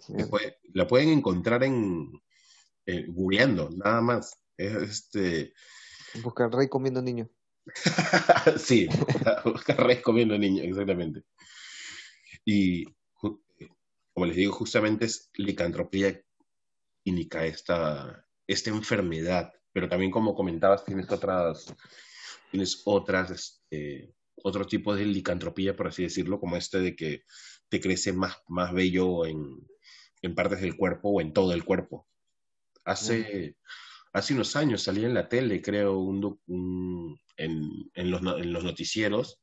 Sí, 0.00 0.12
la 0.72 0.86
pueden 0.86 1.10
encontrar 1.10 1.64
en 1.64 2.10
eh, 2.86 3.06
googleando, 3.08 3.70
nada 3.70 4.00
más. 4.00 4.36
Es, 4.56 4.74
este, 4.74 5.54
Busca 6.22 6.44
al 6.44 6.52
rey 6.52 6.68
comiendo 6.68 7.00
niño. 7.00 7.28
sí, 8.58 8.88
busca 9.44 9.74
rey 9.74 10.02
comiendo 10.02 10.36
niño, 10.36 10.62
exactamente. 10.62 11.22
Y 12.44 12.84
como 14.14 14.26
les 14.26 14.36
digo, 14.36 14.52
justamente 14.52 15.06
es 15.06 15.30
licantropía 15.34 16.20
clínica 17.04 17.44
esta, 17.44 18.26
esta 18.46 18.70
enfermedad, 18.70 19.52
pero 19.72 19.88
también 19.88 20.10
como 20.10 20.34
comentabas, 20.34 20.84
tienes 20.84 21.10
otras, 21.10 21.74
tienes 22.50 22.82
otras, 22.86 23.30
este, 23.30 24.14
otro 24.42 24.66
tipo 24.66 24.94
de 24.94 25.04
licantropía, 25.04 25.76
por 25.76 25.88
así 25.88 26.02
decirlo, 26.02 26.40
como 26.40 26.56
este 26.56 26.80
de 26.80 26.96
que 26.96 27.24
te 27.68 27.80
crece 27.80 28.12
más, 28.12 28.38
más 28.48 28.72
vello 28.72 29.26
en, 29.26 29.66
en 30.22 30.34
partes 30.34 30.60
del 30.60 30.76
cuerpo 30.76 31.10
o 31.10 31.20
en 31.20 31.32
todo 31.32 31.52
el 31.52 31.64
cuerpo. 31.64 32.06
Hace, 32.84 33.56
hace 34.12 34.34
unos 34.34 34.56
años 34.56 34.82
salía 34.82 35.06
en 35.06 35.14
la 35.14 35.28
tele, 35.28 35.60
creo, 35.62 35.98
un, 35.98 36.40
un- 36.46 37.20
en, 37.36 37.90
en 37.94 38.10
los, 38.10 38.20
en 38.22 38.52
los 38.52 38.62
noticieros, 38.64 39.40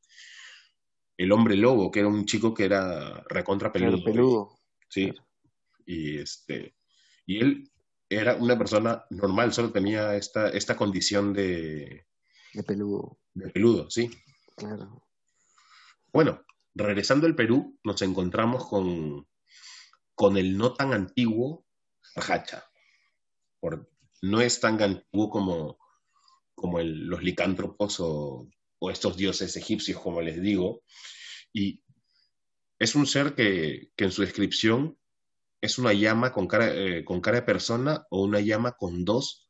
el 1.17 1.31
hombre 1.31 1.55
lobo, 1.55 1.91
que 1.91 1.99
era 1.99 2.07
un 2.09 2.25
chico 2.25 2.53
que 2.53 2.65
era 2.65 3.23
recontra 3.29 3.71
peludo. 3.71 4.03
peludo. 4.03 4.59
Sí. 4.89 5.13
Y 5.85 6.17
este, 6.17 6.75
y 7.25 7.39
él 7.39 7.71
era 8.09 8.35
una 8.35 8.57
persona 8.57 9.05
normal, 9.09 9.53
solo 9.53 9.71
tenía 9.71 10.15
esta, 10.15 10.49
esta 10.49 10.75
condición 10.75 11.33
de, 11.33 12.05
De 12.53 12.63
peludo. 12.63 13.19
de 13.33 13.49
peludo, 13.49 13.89
sí. 13.89 14.09
Claro. 14.57 15.03
Bueno, 16.11 16.43
regresando 16.75 17.25
al 17.27 17.35
Perú, 17.35 17.79
nos 17.83 18.01
encontramos 18.01 18.67
con, 18.67 19.27
con 20.13 20.37
el 20.37 20.57
no 20.57 20.73
tan 20.73 20.93
antiguo 20.93 21.65
Hacha. 22.15 22.65
Por, 23.61 23.89
no 24.21 24.41
es 24.41 24.59
tan 24.59 24.81
antiguo 24.81 25.29
como, 25.29 25.77
como 26.53 26.79
el- 26.79 27.05
los 27.07 27.23
licántropos 27.23 27.99
o, 28.01 28.49
o 28.79 28.91
estos 28.91 29.15
dioses 29.15 29.55
egipcios, 29.55 30.01
como 30.01 30.21
les 30.21 30.41
digo. 30.41 30.83
Y 31.53 31.81
es 32.77 32.95
un 32.95 33.07
ser 33.07 33.35
que, 33.35 33.91
que 33.95 34.03
en 34.05 34.11
su 34.11 34.21
descripción 34.21 34.97
es 35.61 35.77
una 35.77 35.93
llama 35.93 36.33
con 36.33 36.47
cara, 36.47 36.73
eh, 36.73 37.05
con 37.05 37.21
cara 37.21 37.37
de 37.37 37.43
persona 37.45 38.05
o 38.09 38.23
una 38.23 38.39
llama 38.41 38.73
con 38.73 39.05
dos 39.05 39.47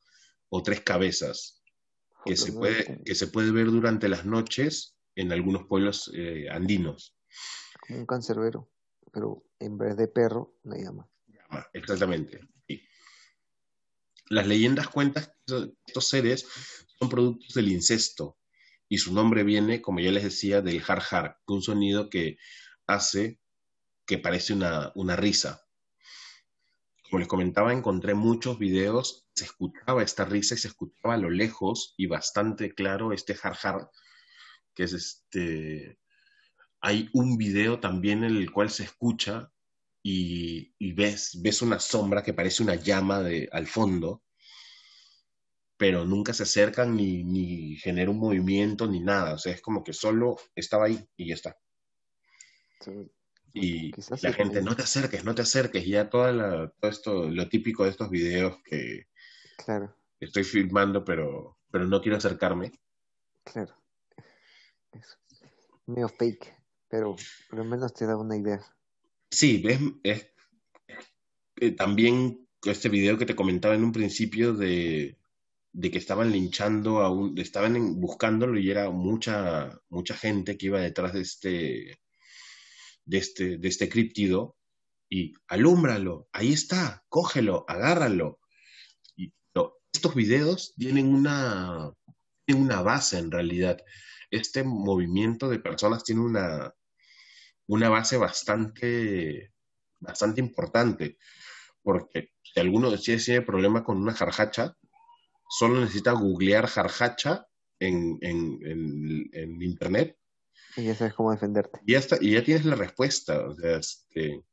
o 0.50 0.62
tres 0.62 0.82
cabezas 0.82 1.64
que 2.26 2.36
se 2.36 2.52
puede, 2.54 3.02
que 3.04 3.16
se 3.16 3.28
puede 3.28 3.52
ver 3.52 3.68
durante 3.68 4.08
las 4.10 4.26
noches 4.26 4.96
en 5.16 5.32
algunos 5.32 5.66
pueblos 5.68 6.12
eh, 6.14 6.48
andinos. 6.52 7.16
como 7.88 8.00
un 8.00 8.06
cancerbero. 8.06 8.70
Pero 9.14 9.44
en 9.60 9.78
vez 9.78 9.98
de 9.98 10.08
perro, 10.08 10.58
una 10.64 10.78
llama. 10.78 11.10
Llama, 11.28 11.68
exactamente. 11.74 12.40
sí. 12.68 12.82
Las 14.30 14.48
leyendas 14.48 14.88
cuentan 14.88 15.26
que 15.46 15.74
estos- 15.88 16.08
seres 16.08 16.46
son 17.00 17.10
productos 17.10 17.54
del 17.54 17.70
incesto 17.70 18.38
y 18.88 18.98
su 19.00 19.14
nombre 19.14 19.44
viene, 19.44 19.82
como 19.82 20.00
ya 20.00 20.12
les 20.12 20.24
decía, 20.24 20.62
del 20.62 20.82
har 20.88 21.02
har, 21.12 21.40
un 21.48 21.62
sonido 21.62 22.10
que 22.10 22.38
hace 22.88 23.40
que 24.06 24.18
parece 24.18 24.54
una, 24.54 24.92
una 24.96 25.16
risa. 25.16 25.62
Como 27.12 27.20
les 27.20 27.28
comentaba, 27.28 27.74
encontré 27.74 28.14
muchos 28.14 28.58
videos, 28.58 29.28
se 29.36 29.44
escuchaba 29.44 30.02
esta 30.02 30.24
risa 30.24 30.56
y 30.56 30.58
se 30.58 30.70
escuchaba 30.70 31.16
a 31.16 31.18
lo 31.18 31.30
lejos 31.30 31.94
y 31.98 32.06
bastante 32.06 32.74
claro 32.74 33.12
este 33.12 33.36
har, 33.44 33.92
que 34.74 34.84
es 34.84 34.94
este... 34.94 36.00
Hay 36.80 37.10
un 37.12 37.36
video 37.36 37.82
también 37.82 38.24
en 38.24 38.38
el 38.38 38.50
cual 38.50 38.70
se 38.70 38.86
escucha 38.86 39.52
y, 40.02 40.94
ves, 40.94 41.38
ves 41.42 41.62
una 41.62 41.82
sombra 41.82 42.24
que 42.24 42.34
parece 42.34 42.64
una 42.64 42.76
llama 42.76 43.20
de, 43.20 43.50
al 43.52 43.68
fondo, 43.68 44.24
pero 45.76 46.06
nunca 46.06 46.34
se 46.34 46.44
acercan 46.44 46.96
ni, 46.96 47.26
ni 47.26 47.76
genera 47.76 48.10
un 48.10 48.20
movimiento 48.20 48.88
ni 48.88 49.02
nada. 49.02 49.34
O 49.34 49.38
sea, 49.38 49.54
es 49.54 49.62
como 49.62 49.84
que 49.84 49.92
solo 49.92 50.38
estaba 50.56 50.86
ahí 50.86 51.06
y 51.18 51.28
ya 51.28 51.34
está. 51.34 51.60
Sea, 52.80 52.94
Y 53.54 53.96
Quizás 53.96 54.20
la 54.22 54.32
sí, 54.32 54.34
gente, 54.34 54.62
no 54.62 54.76
te 54.76 54.84
acerques, 54.84 55.24
no 55.26 55.36
te 55.36 55.44
acerques. 55.44 55.86
Y 55.86 55.92
ya 55.92 56.10
toda 56.10 56.32
la, 56.32 56.70
todo 56.80 56.92
esto, 56.92 57.30
lo 57.30 57.50
típico 57.50 57.84
de 57.86 57.92
estos 57.92 58.10
videos 58.10 58.58
que 58.66 59.08
Claro, 59.56 59.96
estoy 60.22 60.46
filmando, 60.46 61.04
pero, 61.04 61.58
pero 61.70 61.84
no 61.86 62.00
quiero 62.02 62.18
acercarme. 62.18 62.72
claro. 63.44 63.76
Es 64.94 65.18
medio 65.88 66.08
fake, 66.08 66.56
pero 66.88 67.16
por 67.50 67.60
lo 67.60 67.66
menos 67.66 67.94
te 67.94 68.06
da 68.06 68.18
una 68.18 68.38
idea. 68.38 68.62
Sí, 69.32 69.64
es, 69.66 69.80
es- 70.04 70.28
eh, 71.58 71.72
también 71.72 72.48
este 72.64 72.90
video 72.90 73.18
que 73.18 73.26
te 73.26 73.36
comentaba 73.36 73.76
en 73.76 73.84
un 73.84 73.92
principio 73.92 74.54
de, 74.54 75.18
de 75.74 75.92
que 75.92 75.98
estaban 75.98 76.32
linchando 76.32 77.02
a 77.02 77.12
un, 77.12 77.38
estaban 77.40 78.00
buscándolo 78.02 78.60
y 78.60 78.72
era 78.72 78.90
mucha, 78.92 79.82
mucha 79.90 80.16
gente 80.16 80.58
que 80.58 80.68
iba 80.68 80.82
detrás 80.82 81.14
de 81.14 81.22
este, 81.22 82.00
de 83.06 83.18
este, 83.20 83.58
de 83.58 83.68
este 83.68 83.90
críptido 83.90 84.58
y 85.10 85.34
alúmbralo, 85.48 86.30
ahí 86.34 86.54
está, 86.54 87.04
cógelo, 87.10 87.66
agárralo. 87.68 88.40
Estos 89.94 90.16
videos 90.16 90.74
tienen 90.78 91.14
una, 91.14 91.92
tienen 92.46 92.64
una 92.66 92.82
base 92.82 93.18
en 93.18 93.30
realidad. 93.32 93.78
Este 94.30 94.64
movimiento 94.64 95.50
de 95.50 95.60
personas 95.60 96.04
tiene 96.04 96.22
una, 96.22 96.74
una 97.68 97.90
base 97.90 98.18
bastante, 98.18 99.54
bastante 100.00 100.42
importante, 100.42 101.18
porque 101.84 102.32
si 102.44 102.60
alguno 102.60 102.96
si 102.98 103.18
tiene 103.18 103.42
problema 103.44 103.84
con 103.84 103.98
una 103.98 104.14
jarjacha, 104.14 104.78
solo 105.50 105.82
necesita 105.82 106.14
googlear 106.14 106.68
jarjacha 106.68 107.48
en, 107.80 108.18
en- 108.22 109.30
en 109.34 109.62
internet 109.64 110.18
Y 110.78 110.84
ya 110.84 110.96
sabes 110.96 111.14
cómo 111.14 111.32
defenderte. 111.32 111.80
y 111.86 111.94
ya, 111.94 112.02
y 112.20 112.34
ya 112.34 112.44
tienes 112.44 112.66
la 112.66 112.76
respuesta. 112.76 113.48
O 113.48 113.54
sea, 113.56 113.78
este, 113.78 114.44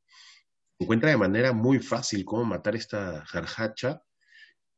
encuentra 0.79 1.11
de 1.11 1.17
manera 1.17 1.53
muy 1.53 1.79
fácil 1.81 2.25
cómo 2.25 2.45
matar 2.45 2.77
esta 2.77 3.25
jarjacha 3.27 4.03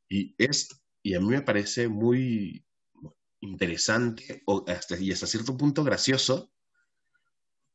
y 0.09 0.35
es, 0.39 0.83
y 1.03 1.15
a 1.15 1.21
mí 1.21 1.29
me 1.29 1.43
parece 1.43 1.89
muy 1.89 2.65
interesante 3.41 4.43
o 4.47 4.65
hasta, 4.69 4.99
y 4.99 5.13
hasta 5.13 5.27
cierto 5.27 5.57
punto 5.57 5.85
gracioso 5.85 6.53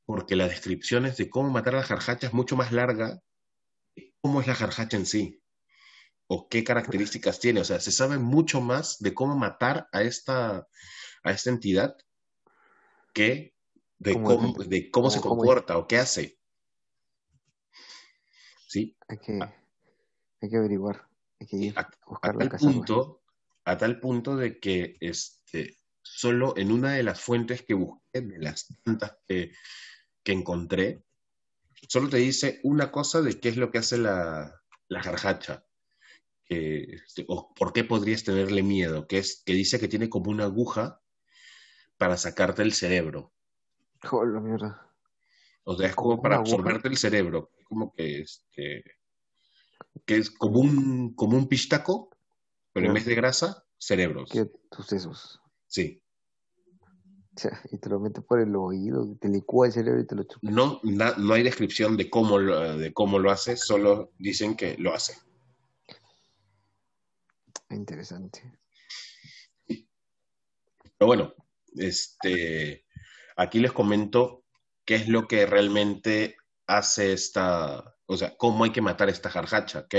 porque 0.06 0.36
las 0.36 0.50
descripciones 0.50 1.18
de 1.18 1.30
cómo 1.30 1.50
matar 1.50 1.76
a 1.76 1.80
la 1.80 1.84
jarjacha 1.84 2.28
es 2.28 2.34
mucho 2.34 2.56
más 2.56 2.72
larga 2.72 3.22
que 3.96 4.14
cómo 4.22 4.42
es 4.42 4.48
la 4.48 4.56
jarjacha 4.56 4.98
en 4.98 5.06
sí 5.06 5.42
o 6.28 6.48
qué 6.50 6.64
características 6.64 7.40
tiene. 7.40 7.62
O 7.62 7.64
sea, 7.64 7.80
se 7.80 7.92
sabe 7.92 8.18
mucho 8.18 8.62
más 8.62 9.00
de 9.00 9.14
cómo 9.14 9.36
matar 9.36 9.88
a 9.92 10.04
esta, 10.04 10.68
a 11.24 11.32
esta 11.32 11.50
entidad 11.50 11.96
que 13.14 13.55
de 13.98 14.14
¿Cómo 14.14 14.54
de 14.64 14.92
cómo 14.92 15.10
se 15.10 15.22
comporta 15.22 15.78
o 15.78 15.88
qué 15.88 15.98
hace. 15.98 16.38
¿Sí? 18.68 18.98
Hay 19.08 19.18
que, 19.20 19.40
hay 20.42 20.50
que 20.50 20.58
averiguar. 20.58 21.08
Hay 21.40 21.48
que 21.48 21.58
ir 21.58 21.80
A, 21.80 21.90
a 22.22 22.34
tal 22.34 22.50
punto, 22.50 23.22
a 23.64 23.78
tal 23.78 24.00
punto 24.00 24.36
de 24.36 24.60
que 24.60 24.98
este, 25.00 25.80
solo 26.02 26.54
en 26.58 26.72
una 26.72 26.94
de 26.94 27.04
las 27.04 27.22
fuentes 27.22 27.64
que 27.64 27.74
busqué, 27.74 28.22
de 28.22 28.40
las 28.40 28.68
tantas 28.84 29.18
que, 29.28 29.52
que 30.24 30.32
encontré, 30.32 31.04
solo 31.88 32.10
te 32.10 32.18
dice 32.18 32.60
una 32.64 32.92
cosa 32.92 33.22
de 33.22 33.40
qué 33.40 33.50
es 33.50 33.58
lo 33.58 33.72
que 33.72 33.78
hace 33.78 33.98
la, 33.98 34.62
la 34.88 35.04
jarjacha. 35.04 35.66
Que, 36.46 36.84
este, 36.96 37.26
o 37.28 37.54
por 37.56 37.74
qué 37.74 37.84
podrías 37.84 38.24
tenerle 38.24 38.62
miedo, 38.62 39.08
que 39.08 39.18
es 39.18 39.42
que 39.44 39.54
dice 39.54 39.80
que 39.80 39.88
tiene 39.88 40.10
como 40.10 40.30
una 40.30 40.44
aguja 40.44 41.02
para 41.98 42.18
sacarte 42.18 42.62
el 42.62 42.74
cerebro. 42.74 43.35
Joder, 44.06 44.42
mierda. 44.42 44.82
O 45.64 45.76
sea, 45.76 45.90
es 45.90 45.96
como 45.96 46.22
para 46.22 46.38
absorberte 46.38 46.88
el 46.88 46.98
cerebro. 46.98 47.52
Como 47.66 47.94
que 47.94 48.22
este. 48.22 48.84
Que 50.06 50.18
es 50.18 50.30
como 50.30 50.60
un, 50.60 51.16
como 51.16 51.38
un 51.38 51.48
pistaco, 51.48 52.10
pero 52.72 52.88
en 52.88 52.94
vez 52.94 53.06
de 53.06 53.16
grasa, 53.16 53.66
cerebros. 53.78 54.30
¿Qué 54.32 54.46
tus 54.70 54.86
sesos? 54.86 55.42
Sí. 55.68 56.02
O 57.36 57.40
sea, 57.40 57.62
y 57.72 57.78
te 57.78 57.90
lo 57.90 58.00
metes 58.00 58.24
por 58.24 58.40
el 58.40 58.56
oído, 58.56 59.18
te 59.20 59.28
licúa 59.28 59.68
el 59.68 59.74
cerebro 59.74 60.00
y 60.00 60.08
te 60.08 60.16
lo 60.16 60.24
chupa. 60.24 60.50
No, 60.50 60.80
no 60.84 61.34
hay 61.34 61.44
descripción 61.44 61.98
de 61.98 62.10
cómo, 62.10 62.40
lo, 62.40 62.78
de 62.78 62.94
cómo 62.94 63.20
lo 63.20 63.30
hace, 63.30 63.58
solo 63.58 64.14
dicen 64.18 64.56
que 64.56 64.78
lo 64.78 64.94
hace. 64.94 65.18
Interesante. 67.70 68.58
Pero 69.68 71.08
bueno, 71.08 71.34
este, 71.74 72.85
aquí 73.36 73.60
les 73.60 73.72
comento 73.72 74.44
qué 74.86 74.96
es 74.96 75.08
lo 75.08 75.28
que 75.28 75.46
realmente 75.46 76.38
hace 76.68 77.14
esta, 77.14 77.96
o 78.06 78.18
sea, 78.18 78.36
cómo 78.38 78.64
hay 78.64 78.72
que 78.72 78.82
matar 78.82 79.10
esta 79.10 79.30
jarjacha, 79.30 79.80
¿ok? 79.80 79.96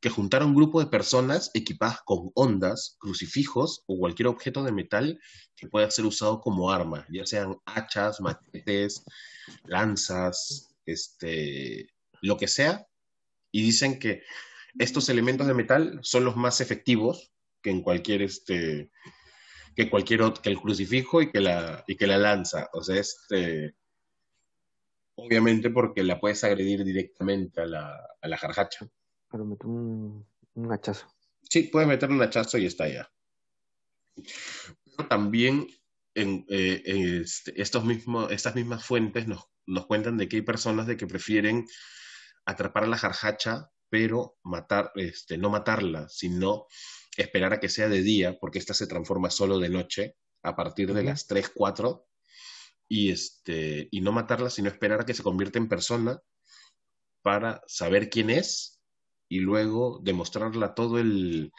Que 0.00 0.10
juntar 0.10 0.42
a 0.42 0.46
un 0.46 0.54
grupo 0.54 0.80
de 0.80 0.90
personas 0.90 1.50
equipadas 1.54 2.00
con 2.04 2.30
ondas, 2.34 2.96
crucifijos 2.98 3.84
o 3.86 3.98
cualquier 3.98 4.28
objeto 4.28 4.64
de 4.64 4.72
metal 4.72 5.20
que 5.54 5.68
pueda 5.68 5.90
ser 5.90 6.06
usado 6.06 6.40
como 6.40 6.70
arma, 6.70 7.06
ya 7.12 7.24
sean 7.26 7.56
hachas, 7.66 8.20
machetes, 8.20 9.04
lanzas, 9.64 10.74
este, 10.86 11.88
lo 12.20 12.36
que 12.36 12.48
sea, 12.48 12.86
y 13.52 13.62
dicen 13.62 13.98
que 13.98 14.22
estos 14.78 15.08
elementos 15.08 15.46
de 15.46 15.54
metal 15.54 16.00
son 16.02 16.24
los 16.24 16.36
más 16.36 16.60
efectivos 16.60 17.32
que 17.62 17.70
en 17.70 17.82
cualquier 17.82 18.22
este 18.22 18.90
que 19.74 19.90
cualquier 19.90 20.22
otro, 20.22 20.42
que 20.42 20.50
el 20.50 20.60
crucifijo 20.60 21.22
y 21.22 21.30
que 21.30 21.40
la 21.40 21.84
y 21.86 21.96
que 21.96 22.06
la 22.06 22.18
lanza, 22.18 22.68
o 22.72 22.82
sea, 22.82 22.96
este 22.96 23.74
obviamente 25.14 25.70
porque 25.70 26.02
la 26.02 26.18
puedes 26.18 26.42
agredir 26.44 26.84
directamente 26.84 27.60
a 27.60 27.66
la, 27.66 28.08
a 28.20 28.28
la 28.28 28.36
jarjacha. 28.36 28.88
Pero 29.30 29.44
meter 29.44 29.66
un, 29.66 30.26
un 30.54 30.72
hachazo. 30.72 31.06
Sí, 31.48 31.64
puedes 31.64 31.88
meterle 31.88 32.16
un 32.16 32.22
hachazo 32.22 32.58
y 32.58 32.66
está 32.66 32.88
ya. 32.88 33.10
Pero 34.14 35.08
también 35.08 35.66
en, 36.14 36.44
eh, 36.48 36.82
este, 36.84 37.60
estos 37.60 37.84
mismos, 37.84 38.30
estas 38.32 38.54
mismas 38.54 38.84
fuentes 38.84 39.26
nos, 39.26 39.44
nos 39.66 39.86
cuentan 39.86 40.16
de 40.16 40.28
que 40.28 40.36
hay 40.36 40.42
personas 40.42 40.86
de 40.86 40.96
que 40.96 41.06
prefieren 41.06 41.66
atrapar 42.44 42.84
a 42.84 42.88
la 42.88 42.98
jarjacha 42.98 43.70
pero 43.92 44.38
matar, 44.42 44.90
este, 44.94 45.36
no 45.36 45.50
matarla, 45.50 46.08
sino 46.08 46.66
esperar 47.16 47.52
a 47.52 47.60
que 47.60 47.68
sea 47.68 47.88
de 47.88 48.02
día, 48.02 48.38
porque 48.40 48.58
esta 48.58 48.74
se 48.74 48.86
transforma 48.86 49.30
solo 49.30 49.58
de 49.58 49.68
noche, 49.68 50.16
a 50.42 50.56
partir 50.56 50.92
de 50.92 51.02
las 51.02 51.26
3, 51.26 51.50
4, 51.54 52.06
y, 52.88 53.10
este, 53.10 53.88
y 53.90 54.00
no 54.00 54.12
matarla, 54.12 54.50
sino 54.50 54.68
esperar 54.68 55.00
a 55.00 55.06
que 55.06 55.14
se 55.14 55.22
convierta 55.22 55.58
en 55.58 55.68
persona 55.68 56.20
para 57.22 57.62
saber 57.66 58.10
quién 58.10 58.30
es 58.30 58.82
y 59.28 59.40
luego 59.40 60.00
demostrarla 60.02 60.66
a 60.66 60.74
todo 60.74 60.98
el, 60.98 61.52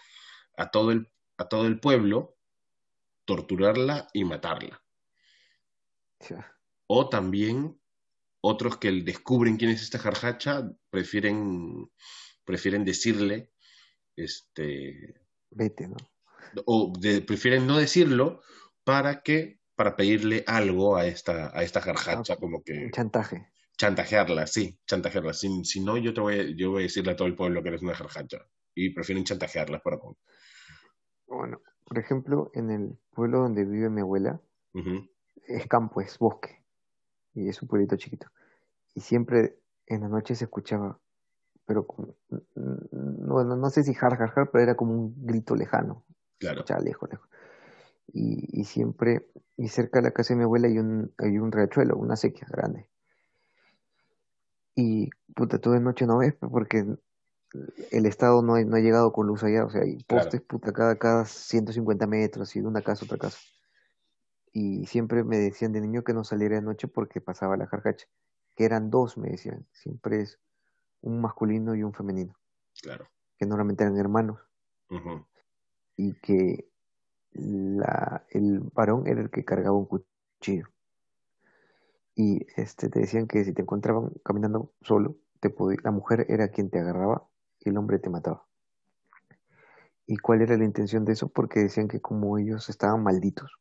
a 0.58 0.70
todo 0.70 0.92
el, 0.92 1.12
a 1.38 1.48
todo 1.48 1.66
el 1.66 1.80
pueblo, 1.80 2.38
torturarla 3.26 4.08
y 4.14 4.26
matarla. 4.26 4.84
O 6.88 7.10
también 7.10 7.80
otros 8.42 8.78
que 8.78 8.92
descubren 8.92 9.58
quién 9.58 9.72
es 9.72 9.82
esta 9.82 10.00
jarjacha 10.00 10.70
prefieren, 10.90 11.90
prefieren 12.44 12.86
decirle, 12.86 13.52
este... 14.16 15.23
Vete, 15.56 15.88
¿no? 15.88 15.98
O 16.66 16.94
prefieren 17.26 17.66
no 17.68 17.78
decirlo 17.78 18.42
para 18.84 19.22
que, 19.22 19.60
para 19.76 19.96
pedirle 19.96 20.44
algo 20.48 20.96
a 20.96 21.06
esta, 21.06 21.58
a 21.58 21.64
esta 21.64 21.82
jarjacha, 21.82 22.38
como 22.38 22.64
que... 22.64 22.92
Chantaje. 22.92 23.48
Chantajearla, 23.78 24.46
sí, 24.46 24.80
chantajearla. 24.86 25.34
Si, 25.34 25.66
si 25.66 25.80
no, 25.80 25.98
yo, 25.98 26.14
te 26.14 26.22
voy, 26.22 26.56
yo 26.56 26.72
voy 26.72 26.84
a 26.84 26.84
decirle 26.84 27.14
a 27.14 27.16
todo 27.16 27.28
el 27.28 27.36
pueblo 27.36 27.64
que 27.64 27.70
eres 27.70 27.82
una 27.82 27.96
jarjacha. 27.96 28.46
Y 28.76 28.92
prefieren 28.92 29.24
chantajearla 29.24 29.82
para... 29.82 29.98
Bueno, 31.28 31.62
por 31.86 31.98
ejemplo, 31.98 32.52
en 32.54 32.70
el 32.70 32.98
pueblo 33.12 33.40
donde 33.40 33.66
vive 33.66 33.90
mi 33.90 34.02
abuela, 34.02 34.40
es 35.48 35.68
campo, 35.68 36.02
es 36.02 36.18
bosque 36.18 36.64
y 37.34 37.50
es 37.50 37.62
un 37.62 37.68
pueblito 37.68 37.96
chiquito. 37.98 38.28
Y 38.94 39.02
siempre 39.02 39.60
en 39.88 40.02
la 40.02 40.10
noche 40.10 40.36
se 40.36 40.46
escuchaba, 40.46 41.00
pero 41.66 41.86
como, 41.88 42.16
no, 42.56 43.44
no, 43.44 43.70
sé 43.70 43.84
si 43.84 43.94
jar, 43.94 44.18
jar, 44.18 44.32
jar, 44.32 44.50
pero 44.52 44.64
era 44.64 44.76
como 44.76 44.94
un 44.94 45.26
grito 45.26 45.56
lejano. 45.56 46.04
Claro. 46.40 46.64
lejos, 46.84 47.10
lejos. 47.10 47.30
Y, 48.12 48.60
y, 48.60 48.66
siempre, 48.66 49.30
y 49.56 49.70
cerca 49.70 50.00
de 50.00 50.04
la 50.04 50.12
casa 50.12 50.34
de 50.34 50.40
mi 50.40 50.44
abuela 50.44 50.68
hay 50.68 50.78
un, 50.78 51.14
hay 51.18 51.38
un 51.38 51.52
riachuelo, 51.52 51.96
una 51.96 52.16
sequía 52.16 52.48
grande. 52.50 52.90
Y 54.76 55.10
puta, 55.36 55.60
tú 55.60 55.72
de 55.72 55.80
noche 55.80 56.06
no 56.06 56.18
ves, 56.18 56.36
porque 56.36 56.86
el 57.92 58.06
Estado 58.06 58.42
no, 58.42 58.60
no 58.60 58.76
ha 58.76 58.80
llegado 58.80 59.14
con 59.14 59.28
luz 59.28 59.44
allá, 59.44 59.66
o 59.66 59.70
sea, 59.70 59.84
hay 59.84 60.04
postes, 60.04 60.42
puta, 60.42 60.74
cada, 60.74 60.98
cada 60.98 61.26
150 61.26 62.08
metros, 62.08 62.56
y 62.56 62.62
de 62.62 62.68
una 62.68 62.82
casa 62.82 63.06
a 63.06 63.06
otra 63.06 63.18
casa 63.18 63.38
y 64.54 64.86
siempre 64.86 65.24
me 65.24 65.40
decían 65.40 65.74
de 65.74 65.82
niño 65.82 66.04
que 66.04 66.14
no 66.14 66.24
saliera 66.24 66.56
de 66.56 66.62
noche 66.62 66.88
porque 66.88 67.20
pasaba 67.20 67.58
la 67.58 67.66
jarjacha, 67.66 68.06
que 68.56 68.66
eran 68.66 68.92
dos, 68.92 69.18
me 69.18 69.32
decían, 69.32 69.66
siempre 69.72 70.22
es 70.22 70.40
un 71.04 71.22
masculino 71.22 71.76
y 71.76 71.84
un 71.84 71.94
femenino. 71.94 72.34
Claro. 72.82 73.08
Que 73.38 73.46
normalmente 73.46 73.84
eran 73.84 73.98
hermanos. 73.98 74.40
Y 75.96 76.14
que 76.16 76.68
la, 77.34 78.26
el 78.30 78.60
varón 78.74 79.08
era 79.08 79.22
el 79.22 79.30
que 79.30 79.46
cargaba 79.46 79.78
un 79.78 79.86
cuchillo. 79.86 80.68
Y 82.16 82.46
este, 82.56 82.90
te 82.90 83.00
decían 83.00 83.28
que 83.28 83.44
si 83.44 83.54
te 83.54 83.64
encontraban 83.64 84.12
caminando 84.24 84.72
solo, 84.82 85.16
te 85.40 85.54
la 85.84 85.92
mujer 85.92 86.26
era 86.30 86.50
quien 86.50 86.70
te 86.70 86.80
agarraba 86.80 87.28
y 87.60 87.70
el 87.70 87.78
hombre 87.78 88.00
te 88.00 88.10
mataba. 88.10 88.46
¿Y 90.06 90.18
cuál 90.18 90.42
era 90.42 90.58
la 90.58 90.66
intención 90.66 91.06
de 91.06 91.14
eso? 91.14 91.28
Porque 91.30 91.62
decían 91.62 91.88
que 91.88 92.02
como 92.02 92.38
ellos 92.38 92.70
estaban 92.70 93.04
malditos, 93.04 93.58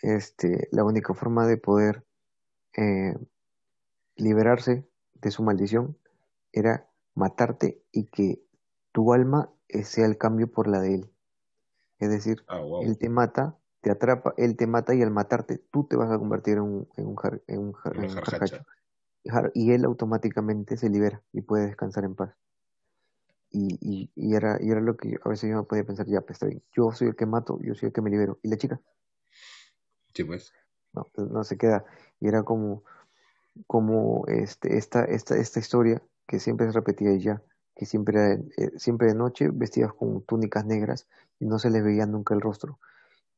este, 0.00 0.68
la 0.72 0.84
única 0.84 1.14
forma 1.14 1.46
de 1.46 1.56
poder 1.56 2.04
eh, 2.76 3.14
liberarse 4.16 4.86
de 5.14 5.30
su 5.30 5.42
maldición 5.42 5.96
era 6.52 6.88
matarte 7.14 7.82
y 7.92 8.04
que 8.04 8.42
tu 8.92 9.12
alma 9.12 9.50
eh, 9.68 9.84
sea 9.84 10.06
el 10.06 10.18
cambio 10.18 10.50
por 10.50 10.68
la 10.68 10.80
de 10.80 10.94
él. 10.96 11.10
Es 11.98 12.10
decir, 12.10 12.44
ah, 12.48 12.62
él 12.82 12.98
te 12.98 13.08
mata, 13.08 13.56
te 13.80 13.90
atrapa, 13.90 14.34
él 14.36 14.56
te 14.56 14.66
mata 14.66 14.94
y 14.94 15.02
al 15.02 15.10
matarte 15.10 15.58
tú 15.70 15.84
te 15.84 15.96
vas 15.96 16.10
a 16.10 16.18
convertir 16.18 16.54
en 16.54 16.62
un, 16.62 16.88
en 16.96 17.06
un, 17.06 17.16
en 17.46 17.60
un, 17.60 17.74
Y 19.54 19.72
él 19.72 19.84
automáticamente 19.84 20.76
se 20.76 20.88
libera 20.88 21.22
y 21.32 21.42
puede 21.42 21.66
descansar 21.66 22.04
en 22.04 22.14
paz. 22.14 22.34
Y, 23.50 23.78
y, 23.80 24.10
y, 24.14 24.34
era, 24.34 24.58
y 24.60 24.70
era 24.70 24.80
lo 24.80 24.96
que 24.96 25.18
a 25.22 25.28
veces 25.28 25.50
yo 25.50 25.56
no 25.56 25.64
podía 25.64 25.84
pensar, 25.84 26.06
ya, 26.06 26.22
pues 26.22 26.36
está 26.36 26.46
bien, 26.46 26.62
yo 26.74 26.90
soy 26.92 27.08
el 27.08 27.16
que 27.16 27.26
mato, 27.26 27.58
yo 27.60 27.74
soy 27.74 27.88
el 27.88 27.92
que 27.92 28.00
me 28.00 28.10
libero. 28.10 28.38
¿Y 28.42 28.48
la 28.48 28.56
chica? 28.56 28.80
Sí, 30.14 30.24
pues. 30.24 30.52
No, 30.94 31.06
pues, 31.14 31.30
no 31.30 31.44
se 31.44 31.56
queda. 31.56 31.84
Y 32.18 32.28
era 32.28 32.42
como, 32.42 32.82
como 33.66 34.24
este, 34.26 34.76
esta, 34.78 35.04
esta, 35.04 35.36
esta 35.36 35.60
historia 35.60 36.02
que 36.32 36.40
siempre 36.40 36.66
se 36.66 36.72
repetía 36.72 37.10
ella, 37.10 37.42
que 37.76 37.84
siempre, 37.84 38.42
eh, 38.56 38.70
siempre 38.78 39.08
de 39.08 39.14
noche 39.14 39.50
vestidas 39.52 39.92
con 39.92 40.22
túnicas 40.22 40.64
negras 40.64 41.06
y 41.38 41.44
no 41.44 41.58
se 41.58 41.68
les 41.68 41.84
veía 41.84 42.06
nunca 42.06 42.32
el 42.32 42.40
rostro. 42.40 42.78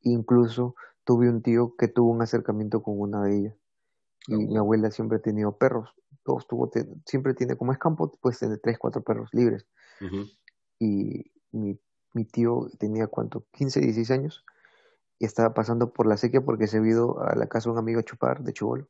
Incluso 0.02 0.76
tuve 1.02 1.28
un 1.28 1.42
tío 1.42 1.74
que 1.76 1.88
tuvo 1.88 2.12
un 2.12 2.22
acercamiento 2.22 2.84
con 2.84 3.00
una 3.00 3.24
de 3.24 3.36
ellas. 3.36 3.56
Y 4.28 4.36
mi 4.36 4.56
abuela 4.56 4.92
siempre 4.92 5.18
ha 5.18 5.20
tenido 5.20 5.58
perros. 5.58 5.92
Todos 6.22 6.46
tuvo, 6.46 6.70
siempre 7.04 7.34
tiene, 7.34 7.56
como 7.56 7.72
es 7.72 7.78
campo, 7.78 8.16
pues 8.20 8.38
tiene 8.38 8.58
tres, 8.58 8.78
cuatro 8.78 9.02
perros 9.02 9.30
libres. 9.32 9.66
Y 10.78 11.32
mi, 11.50 11.80
mi 12.12 12.24
tío 12.24 12.70
tenía, 12.78 13.08
¿cuánto? 13.08 13.44
15, 13.54 13.80
16 13.80 14.10
años 14.12 14.44
y 15.18 15.24
estaba 15.24 15.52
pasando 15.52 15.92
por 15.92 16.06
la 16.06 16.16
sequía 16.16 16.42
porque 16.42 16.68
se 16.68 16.78
ido 16.78 17.20
a 17.22 17.34
la 17.34 17.48
casa 17.48 17.68
de 17.68 17.72
un 17.72 17.78
amigo 17.78 17.98
a 17.98 18.04
chupar 18.04 18.44
de 18.44 18.52
chubol 18.52 18.88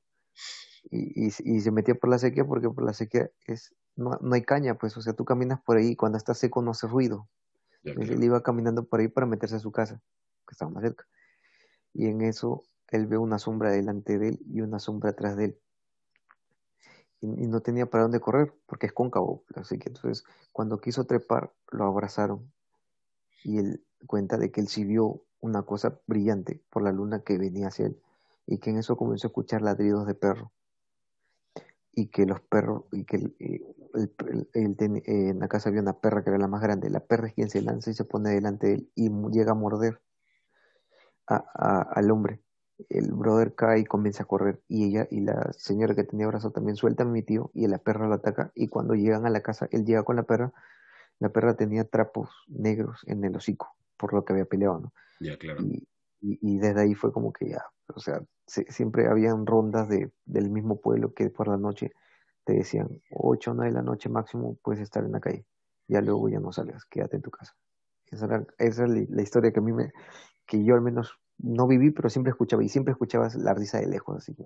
y, 0.91 1.27
y, 1.27 1.61
se 1.61 1.71
metía 1.71 1.95
por 1.95 2.11
la 2.11 2.19
sequía 2.19 2.45
porque 2.45 2.69
por 2.69 2.85
la 2.85 2.93
sequía 2.93 3.31
es 3.47 3.75
no, 3.97 4.19
no 4.21 4.35
hay 4.35 4.43
caña, 4.43 4.75
pues, 4.75 4.97
o 4.97 5.03
sea, 5.03 5.13
tú 5.13 5.25
caminas 5.25 5.61
por 5.61 5.77
ahí 5.77 5.97
cuando 5.97 6.19
está 6.19 6.35
seco 6.35 6.63
no 6.63 6.73
hace 6.73 6.87
ruido. 6.87 7.29
él 7.85 8.23
iba 8.23 8.43
caminando 8.43 8.85
por 8.85 9.01
ahí 9.01 9.09
para 9.09 9.27
meterse 9.27 9.57
a 9.57 9.61
su 9.61 9.73
casa, 9.73 10.01
que 10.47 10.53
estaba 10.53 10.71
más 10.71 10.83
cerca. 10.83 11.07
Y 11.93 12.07
en 12.07 12.23
eso 12.23 12.63
él 12.89 13.07
ve 13.07 13.19
una 13.19 13.39
sombra 13.39 13.71
delante 13.71 14.19
de 14.19 14.29
él 14.29 14.41
y 14.47 14.61
una 14.61 14.79
sombra 14.79 15.11
atrás 15.11 15.37
de 15.37 15.45
él. 15.47 15.59
Y, 17.21 17.47
no 17.47 17.61
tenía 17.61 17.87
para 17.87 18.03
dónde 18.03 18.21
correr, 18.21 18.53
porque 18.67 18.87
es 18.87 18.93
cóncavo. 18.93 19.45
Así 19.55 19.79
que 19.79 19.89
entonces, 19.89 20.25
cuando 20.53 20.81
quiso 20.81 21.05
trepar, 21.05 21.53
lo 21.71 21.85
abrazaron. 21.85 22.53
Y 23.45 23.59
él 23.59 23.85
cuenta 24.07 24.37
de 24.37 24.51
que 24.51 24.61
él 24.61 24.69
sí 24.69 24.85
vio 24.85 25.23
una 25.41 25.63
cosa 25.63 25.99
brillante 26.07 26.63
por 26.71 26.83
la 26.83 26.93
luna 26.93 27.23
que 27.23 27.39
venía 27.39 27.69
hacia 27.69 27.87
él 27.87 28.01
y 28.47 28.59
que 28.59 28.71
en 28.71 28.79
eso 28.79 28.97
comenzó 28.97 29.27
a 29.27 29.31
escuchar 29.31 29.63
ladridos 29.63 30.07
de 30.07 30.15
perro 30.15 30.53
y 31.97 32.09
que 32.09 32.27
los 32.27 32.41
perros 32.41 32.85
y 32.93 33.05
que 33.05 33.17
eh, 33.39 33.61
en 34.55 35.39
la 35.39 35.49
casa 35.49 35.69
había 35.69 35.83
una 35.83 35.99
perra 36.01 36.23
que 36.23 36.31
era 36.31 36.39
la 36.39 36.49
más 36.49 36.63
grande. 36.63 36.91
La 36.91 37.01
perra 37.01 37.29
es 37.29 37.35
quien 37.35 37.51
se 37.51 37.63
lanza 37.63 37.91
y 37.91 37.95
se 37.95 38.05
pone 38.05 38.31
delante 38.31 38.67
de 38.69 38.75
él 38.75 38.91
y 38.95 39.11
llega 39.31 39.53
a 39.53 39.55
morder 39.55 40.01
a, 41.27 41.83
al 41.93 42.11
hombre. 42.11 42.41
El 42.89 43.13
brother 43.13 43.55
cae 43.55 43.81
y 43.81 43.85
comienza 43.85 44.25
a 44.25 44.27
correr 44.27 44.61
y 44.67 44.85
ella 44.85 45.07
y 45.11 45.21
la 45.21 45.53
señora 45.53 45.95
que 45.95 46.03
tenía 46.03 46.27
brazo 46.27 46.51
también 46.51 46.77
suelta 46.77 47.05
a 47.05 47.07
mi 47.07 47.23
tío 47.23 47.51
y 47.55 47.69
la 47.69 47.79
perra 47.79 48.09
lo 48.09 48.15
ataca 48.15 48.51
y 48.55 48.67
cuando 48.67 48.95
llegan 48.95 49.27
a 49.27 49.31
la 49.31 49.43
casa 49.43 49.69
él 49.71 49.85
llega 49.85 50.03
con 50.03 50.17
la 50.17 50.25
perra 50.25 50.53
la 51.21 51.29
perra 51.29 51.55
tenía 51.55 51.85
trapos 51.85 52.31
negros 52.49 53.03
en 53.07 53.25
el 53.25 53.37
hocico 53.37 53.77
por 53.97 54.13
lo 54.13 54.25
que 54.25 54.33
había 54.33 54.47
peleado 54.47 54.81
no 54.81 54.93
Ya, 55.21 55.39
claro. 55.39 55.63
y, 55.63 55.87
y, 56.21 56.39
y 56.43 56.59
desde 56.59 56.81
ahí 56.81 56.95
fue 56.95 57.13
como 57.13 57.33
que 57.33 57.51
ya 57.51 57.65
o 57.95 58.01
sea 58.01 58.21
se- 58.47 58.71
siempre 58.73 59.09
habían 59.09 59.47
rondas 59.47 59.89
de, 59.89 60.13
del 60.25 60.51
mismo 60.51 60.81
pueblo 60.81 61.15
que 61.15 61.31
por 61.31 61.49
la 61.49 61.57
noche 61.59 61.93
te 62.45 62.55
decían 62.55 62.89
ocho 63.11 63.53
o 63.53 63.55
nueve 63.55 63.73
de 63.73 63.77
la 63.79 63.83
noche 63.83 64.09
máximo 64.09 64.59
puedes 64.63 64.83
estar 64.83 65.05
en 65.05 65.13
la 65.13 65.21
calle. 65.21 65.47
Ya 65.89 66.01
luego 66.01 66.29
ya 66.29 66.41
no 66.41 66.53
salgas 66.53 66.85
quédate 66.87 67.17
en 67.17 67.23
tu 67.23 67.31
casa. 67.31 67.55
Esa, 68.07 68.47
es 68.59 68.79
la, 68.79 68.87
la 68.89 69.23
historia 69.23 69.53
que 69.53 69.61
a 69.61 69.63
mí 69.63 69.73
me 69.73 69.93
que 70.47 70.65
yo 70.65 70.75
al 70.75 70.83
menos 70.83 71.21
no 71.39 71.67
viví, 71.69 71.91
pero 71.93 72.11
siempre 72.11 72.31
escuchaba, 72.33 72.65
y 72.65 72.71
siempre 72.71 72.93
escuchabas 72.93 73.37
la 73.37 73.55
risa 73.55 73.81
de 73.81 73.89
lejos, 73.89 74.17
así 74.19 74.35
que, 74.35 74.45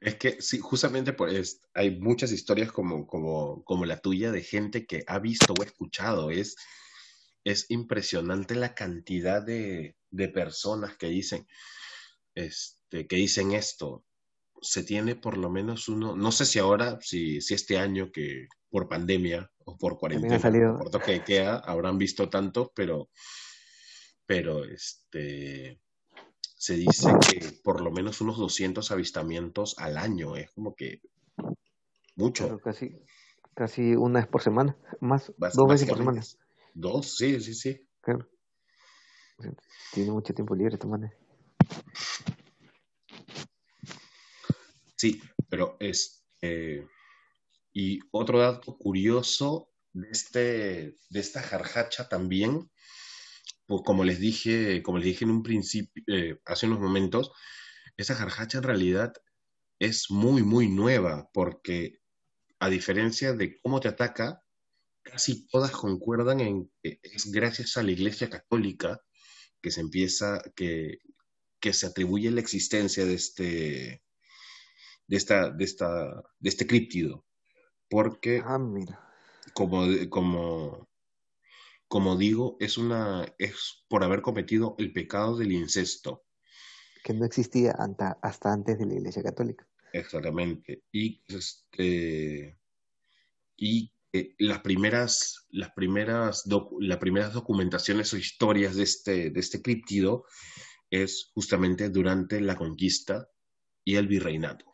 Es 0.00 0.16
que 0.16 0.40
sí, 0.40 0.58
justamente 0.58 1.12
por 1.12 1.30
es- 1.30 1.60
hay 1.74 1.98
muchas 1.98 2.32
historias 2.32 2.72
como, 2.72 3.06
como, 3.06 3.64
como 3.64 3.84
la 3.86 3.98
tuya 4.00 4.32
de 4.32 4.42
gente 4.42 4.86
que 4.86 5.04
ha 5.06 5.18
visto 5.18 5.54
o 5.54 5.62
escuchado. 5.62 6.30
Es, 6.30 6.56
es 7.44 7.70
impresionante 7.70 8.54
la 8.54 8.74
cantidad 8.74 9.42
de, 9.42 9.96
de 10.10 10.28
personas 10.28 10.96
que 10.96 11.08
dicen, 11.08 11.46
este, 12.34 13.06
que 13.06 13.16
dicen 13.16 13.52
esto. 13.52 14.04
Se 14.60 14.82
tiene 14.82 15.14
por 15.14 15.36
lo 15.36 15.50
menos 15.50 15.88
uno, 15.88 16.16
no 16.16 16.32
sé 16.32 16.46
si 16.46 16.58
ahora, 16.58 16.98
si, 17.00 17.40
si 17.40 17.54
este 17.54 17.78
año 17.78 18.10
que 18.10 18.48
por 18.70 18.88
pandemia 18.88 19.50
o 19.64 19.76
por 19.76 19.98
cuarentena, 19.98 20.38
salido, 20.38 20.78
por 20.78 20.90
toque 20.90 21.12
de 21.12 21.24
queda, 21.24 21.58
habrán 21.58 21.98
visto 21.98 22.28
tanto, 22.30 22.72
pero, 22.74 23.10
pero 24.26 24.64
este, 24.64 25.80
se 26.56 26.76
dice 26.76 27.08
que 27.30 27.60
por 27.62 27.82
lo 27.82 27.90
menos 27.90 28.22
unos 28.22 28.38
200 28.38 28.90
avistamientos 28.90 29.74
al 29.78 29.98
año. 29.98 30.34
Es 30.34 30.50
como 30.52 30.74
que 30.74 31.02
mucho. 32.16 32.44
claro, 32.44 32.60
casi, 32.60 32.98
casi 33.54 33.94
una 33.94 34.20
vez 34.20 34.28
por 34.28 34.42
semana, 34.42 34.76
más, 35.00 35.30
dos 35.36 35.68
veces 35.68 35.88
por 35.88 35.98
semana, 35.98 36.22
Dos, 36.72 37.16
sí, 37.16 37.38
sí, 37.40 37.54
sí. 37.54 37.86
claro. 38.00 38.26
Tiene 39.92 40.10
mucho 40.10 40.32
tiempo 40.32 40.54
libre 40.54 40.74
esta 40.74 40.86
manera. 40.86 41.14
Sí, 44.96 45.20
pero 45.48 45.76
es... 45.80 46.24
eh, 46.42 46.86
y 47.72 47.98
otro 48.12 48.38
dato 48.38 48.76
curioso 48.78 49.70
de, 49.92 50.08
este, 50.10 50.40
de 51.10 51.20
esta 51.20 51.42
jarjacha 51.42 52.08
también, 52.08 52.70
pues 53.66 53.82
como 53.84 54.04
les 54.04 54.20
dije, 54.20 54.82
como 54.82 54.98
les 54.98 55.06
dije 55.06 55.24
en 55.24 55.32
un 55.32 55.42
principio, 55.42 56.02
eh, 56.06 56.38
hace 56.44 56.66
unos 56.66 56.80
momentos, 56.80 57.32
esa 57.96 58.14
jarjacha 58.14 58.58
en 58.58 58.64
realidad 58.64 59.12
es 59.80 60.10
muy, 60.10 60.42
muy 60.42 60.68
nueva, 60.68 61.28
porque 61.32 61.98
a 62.60 62.70
diferencia 62.70 63.32
de 63.32 63.60
cómo 63.60 63.80
te 63.80 63.88
ataca, 63.88 64.42
casi 65.02 65.46
todas 65.48 65.72
concuerdan 65.72 66.40
en 66.40 66.70
que 66.82 67.00
es 67.02 67.32
gracias 67.32 67.76
a 67.76 67.82
la 67.82 67.92
Iglesia 67.92 68.30
Católica 68.30 69.00
que 69.60 69.72
se 69.72 69.80
empieza, 69.80 70.42
que, 70.54 70.98
que 71.60 71.72
se 71.72 71.86
atribuye 71.86 72.30
la 72.30 72.40
existencia 72.40 73.04
de 73.04 73.14
este, 73.14 74.03
de 75.06 75.16
esta, 75.16 75.50
de 75.50 75.64
esta, 75.64 76.22
de 76.38 76.48
este 76.48 76.66
críptido. 76.66 77.24
Porque, 77.88 78.42
Ah, 78.44 78.58
mira, 78.58 79.00
como, 79.52 79.86
como, 80.08 80.88
como 81.88 82.16
digo, 82.16 82.56
es 82.60 82.78
una, 82.78 83.24
es 83.38 83.84
por 83.88 84.02
haber 84.04 84.22
cometido 84.22 84.74
el 84.78 84.92
pecado 84.92 85.36
del 85.36 85.52
incesto. 85.52 86.24
que 87.04 87.12
no 87.14 87.26
existía 87.26 87.72
anta- 87.78 88.18
hasta 88.22 88.52
antes 88.52 88.78
de 88.78 88.86
la 88.86 88.94
Iglesia 88.94 89.22
Católica. 89.22 89.68
Exactamente. 89.92 90.84
Y, 90.90 91.22
este, 91.28 92.58
y 93.56 93.92
eh, 94.12 94.34
las 94.38 94.60
primeras, 94.60 95.46
las 95.50 95.70
primeras, 95.72 96.44
docu- 96.46 96.78
las 96.80 96.98
primeras 96.98 97.32
documentaciones 97.34 98.12
o 98.12 98.16
historias 98.16 98.74
de 98.76 98.82
este, 98.84 99.30
de 99.30 99.40
este 99.40 99.60
críptido 99.60 100.24
es 100.90 101.30
justamente 101.34 101.90
durante 101.90 102.40
la 102.40 102.56
conquista 102.56 103.28
y 103.84 103.96
el 103.96 104.08
virreinato. 104.08 104.64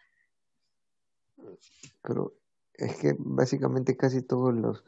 Pero 2.03 2.35
es 2.75 2.97
que 2.97 3.15
básicamente 3.19 3.97
casi 3.97 4.23
todos 4.23 4.55
los 4.55 4.85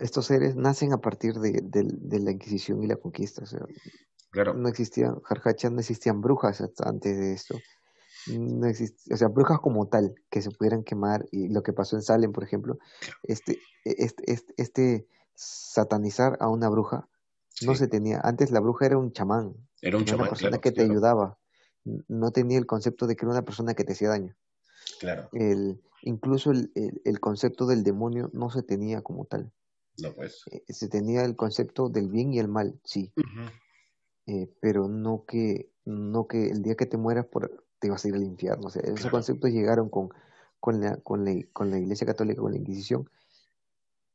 estos 0.00 0.26
seres 0.26 0.56
nacen 0.56 0.92
a 0.92 0.98
partir 0.98 1.34
de, 1.34 1.62
la 2.18 2.30
Inquisición 2.30 2.82
y 2.82 2.86
la 2.86 2.96
conquista. 2.96 3.42
O 3.42 3.46
sea, 3.46 3.60
Claro, 4.30 4.54
no 4.54 4.68
existían, 4.68 5.14
no 5.14 5.78
existían 5.80 6.20
brujas 6.20 6.60
hasta 6.60 6.88
antes 6.88 7.16
de 7.16 7.32
esto. 7.32 7.60
No 8.26 8.66
exist- 8.66 9.12
o 9.12 9.16
sea, 9.16 9.28
brujas 9.28 9.58
como 9.60 9.88
tal, 9.88 10.14
que 10.30 10.42
se 10.42 10.50
pudieran 10.50 10.84
quemar, 10.84 11.26
y 11.30 11.48
lo 11.48 11.62
que 11.62 11.72
pasó 11.72 11.96
en 11.96 12.02
Salem, 12.02 12.32
por 12.32 12.44
ejemplo, 12.44 12.78
este, 13.22 13.58
este, 13.84 14.32
este, 14.32 14.54
este 14.58 15.08
satanizar 15.34 16.36
a 16.40 16.48
una 16.48 16.68
bruja 16.68 17.08
no 17.62 17.74
se 17.74 17.88
tenía. 17.88 18.20
Antes 18.22 18.50
la 18.50 18.60
bruja 18.60 18.86
era 18.86 18.98
un 18.98 19.12
chamán, 19.12 19.54
Era 19.80 19.96
un 19.96 20.02
era 20.02 20.14
una 20.14 20.24
chamán, 20.24 20.28
persona 20.28 20.50
claro, 20.50 20.60
que 20.60 20.70
te 20.70 20.76
claro, 20.76 20.90
ayudaba. 20.90 21.38
No 22.08 22.30
tenía 22.32 22.58
el 22.58 22.66
concepto 22.66 23.06
de 23.06 23.16
que 23.16 23.24
era 23.24 23.32
una 23.32 23.44
persona 23.44 23.74
que 23.74 23.84
te 23.84 23.94
hacía 23.94 24.10
daño. 24.10 24.36
Claro. 25.00 25.28
El, 25.32 25.80
incluso 26.02 26.50
el, 26.50 26.70
el, 26.74 27.00
el 27.04 27.20
concepto 27.20 27.66
del 27.66 27.82
demonio 27.82 28.30
no 28.32 28.50
se 28.50 28.62
tenía 28.62 29.02
como 29.02 29.24
tal. 29.24 29.52
No, 30.02 30.14
pues. 30.14 30.42
Eh, 30.50 30.64
se 30.72 30.88
tenía 30.88 31.24
el 31.24 31.36
concepto 31.36 31.88
del 31.88 32.08
bien 32.08 32.32
y 32.32 32.38
el 32.38 32.48
mal, 32.48 32.80
sí, 32.84 33.12
eh, 34.26 34.52
pero 34.60 34.88
no 34.88 35.24
que, 35.26 35.70
no 35.84 36.26
que 36.26 36.50
el 36.50 36.62
día 36.62 36.76
que 36.76 36.86
te 36.86 36.96
mueras 36.96 37.26
por, 37.26 37.64
te 37.80 37.90
vas 37.90 38.04
a 38.04 38.08
ir 38.08 38.14
al 38.14 38.22
infierno. 38.22 38.68
O 38.68 38.70
sea, 38.70 38.82
esos 38.82 38.96
Claro. 39.00 39.10
conceptos 39.10 39.50
llegaron 39.50 39.88
con, 39.88 40.10
con 40.60 40.80
la, 40.80 40.96
con 40.98 41.24
la, 41.24 41.32
con 41.52 41.70
la 41.70 41.78
Iglesia 41.78 42.06
Católica, 42.06 42.40
con 42.40 42.52
la 42.52 42.58
Inquisición, 42.58 43.08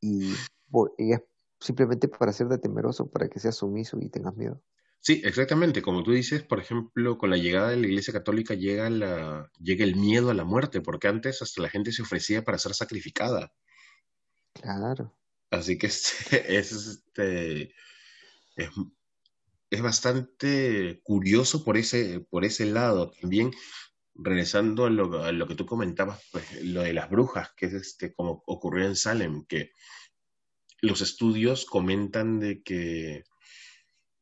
y, 0.01 0.35
por- 0.69 0.93
y 0.97 1.13
es 1.13 1.21
simplemente 1.59 2.07
para 2.07 2.31
hacerte 2.31 2.57
temeroso, 2.57 3.07
para 3.07 3.27
que 3.27 3.39
seas 3.39 3.55
sumiso 3.55 3.97
y 3.99 4.09
tengas 4.09 4.35
miedo. 4.35 4.61
Sí, 5.03 5.21
exactamente. 5.25 5.81
Como 5.81 6.01
tú 6.01 6.13
dices, 6.13 6.43
por 6.43 6.61
ejemplo, 6.61 7.17
con 7.17 7.29
la 7.29 7.35
llegada 7.35 7.71
de 7.71 7.75
la 7.75 7.87
Iglesia 7.87 8.13
Católica 8.13 8.53
llega 8.53 8.89
la, 8.89 9.51
llega 9.59 9.83
el 9.83 9.97
miedo 9.97 10.29
a 10.29 10.33
la 10.33 10.45
muerte, 10.45 10.79
porque 10.79 11.09
antes 11.09 11.41
hasta 11.41 11.61
la 11.61 11.69
gente 11.69 11.91
se 11.91 12.03
ofrecía 12.03 12.45
para 12.45 12.57
ser 12.57 12.73
sacrificada. 12.73 13.51
Claro, 14.53 15.13
Así 15.51 15.77
que 15.77 15.87
este, 15.87 16.57
es, 16.57 16.71
este, 16.71 17.75
es, 18.55 18.69
es 19.69 19.81
bastante 19.81 21.01
curioso 21.03 21.65
por 21.65 21.75
ese, 21.75 22.21
por 22.21 22.45
ese 22.45 22.65
lado. 22.65 23.11
También, 23.11 23.51
regresando 24.15 24.85
a 24.85 24.89
lo, 24.89 25.21
a 25.21 25.33
lo 25.33 25.47
que 25.47 25.55
tú 25.55 25.65
comentabas, 25.65 26.21
pues, 26.31 26.63
lo 26.63 26.81
de 26.81 26.93
las 26.93 27.09
brujas, 27.09 27.51
que 27.57 27.65
es 27.65 27.73
este, 27.73 28.13
como 28.13 28.41
ocurrió 28.45 28.85
en 28.85 28.95
Salem, 28.95 29.43
que 29.47 29.71
los 30.79 31.01
estudios 31.01 31.65
comentan 31.65 32.39
de 32.39 32.63
que, 32.63 33.25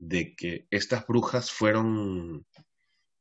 de 0.01 0.35
que 0.35 0.67
estas 0.71 1.05
brujas 1.07 1.51
fueron, 1.51 2.45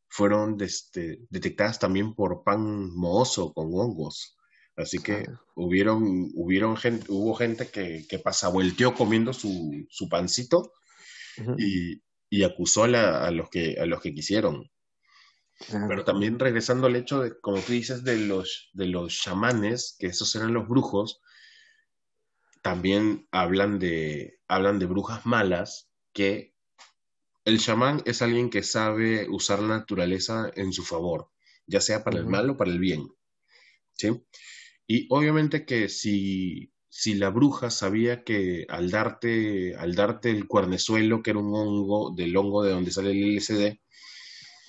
fueron 0.08 0.60
este, 0.62 1.20
detectadas 1.28 1.78
también 1.78 2.14
por 2.14 2.42
pan 2.42 2.90
mohoso 2.96 3.52
con 3.52 3.66
hongos. 3.74 4.36
Así 4.76 4.98
que 4.98 5.24
claro. 5.24 5.40
hubieron, 5.56 6.30
hubieron 6.34 6.76
gente, 6.78 7.04
hubo 7.10 7.34
gente 7.34 7.68
que, 7.68 8.06
que 8.08 8.18
pasavolteó 8.18 8.94
comiendo 8.94 9.32
su, 9.34 9.86
su 9.90 10.08
pancito 10.08 10.72
y, 11.58 12.02
y 12.30 12.44
acusó 12.44 12.84
a, 12.84 12.88
la- 12.88 13.26
a 13.26 13.30
los 13.30 13.50
que, 13.50 13.76
a 13.78 13.84
los 13.84 14.00
que 14.00 14.14
quisieron. 14.14 14.70
Pero 15.88 16.04
también 16.04 16.38
regresando 16.38 16.86
al 16.86 16.96
hecho 16.96 17.20
de, 17.22 17.38
como 17.38 17.58
tú 17.60 17.72
dices, 17.72 18.02
de 18.02 18.16
los, 18.16 18.70
de 18.72 18.86
los 18.86 19.12
chamanes, 19.20 19.96
que 19.98 20.06
esos 20.06 20.34
eran 20.34 20.54
los 20.54 20.66
brujos, 20.66 21.20
también 22.62 23.28
hablan 23.30 23.78
de, 23.78 24.40
hablan 24.48 24.78
de 24.78 24.86
brujas 24.86 25.26
malas, 25.26 25.90
que 26.14 26.54
el 27.50 27.60
chamán 27.60 28.02
es 28.06 28.22
alguien 28.22 28.48
que 28.48 28.62
sabe 28.62 29.28
usar 29.28 29.60
la 29.60 29.78
naturaleza 29.78 30.50
en 30.54 30.72
su 30.72 30.84
favor, 30.84 31.28
ya 31.66 31.80
sea 31.80 32.02
para 32.02 32.18
el 32.18 32.26
mal 32.26 32.50
o 32.50 32.56
para 32.56 32.70
el 32.70 32.78
bien. 32.78 33.08
¿sí? 33.94 34.22
Y 34.86 35.06
obviamente 35.10 35.64
que 35.64 35.88
si, 35.88 36.72
si 36.88 37.14
la 37.14 37.30
bruja 37.30 37.70
sabía 37.70 38.24
que 38.24 38.66
al 38.68 38.90
darte, 38.90 39.76
al 39.76 39.94
darte 39.94 40.30
el 40.30 40.46
cuernezuelo, 40.46 41.22
que 41.22 41.30
era 41.30 41.40
un 41.40 41.54
hongo, 41.54 42.14
del 42.14 42.36
hongo 42.36 42.62
de 42.62 42.72
donde 42.72 42.90
sale 42.90 43.10
el 43.10 43.36
LSD, 43.36 43.78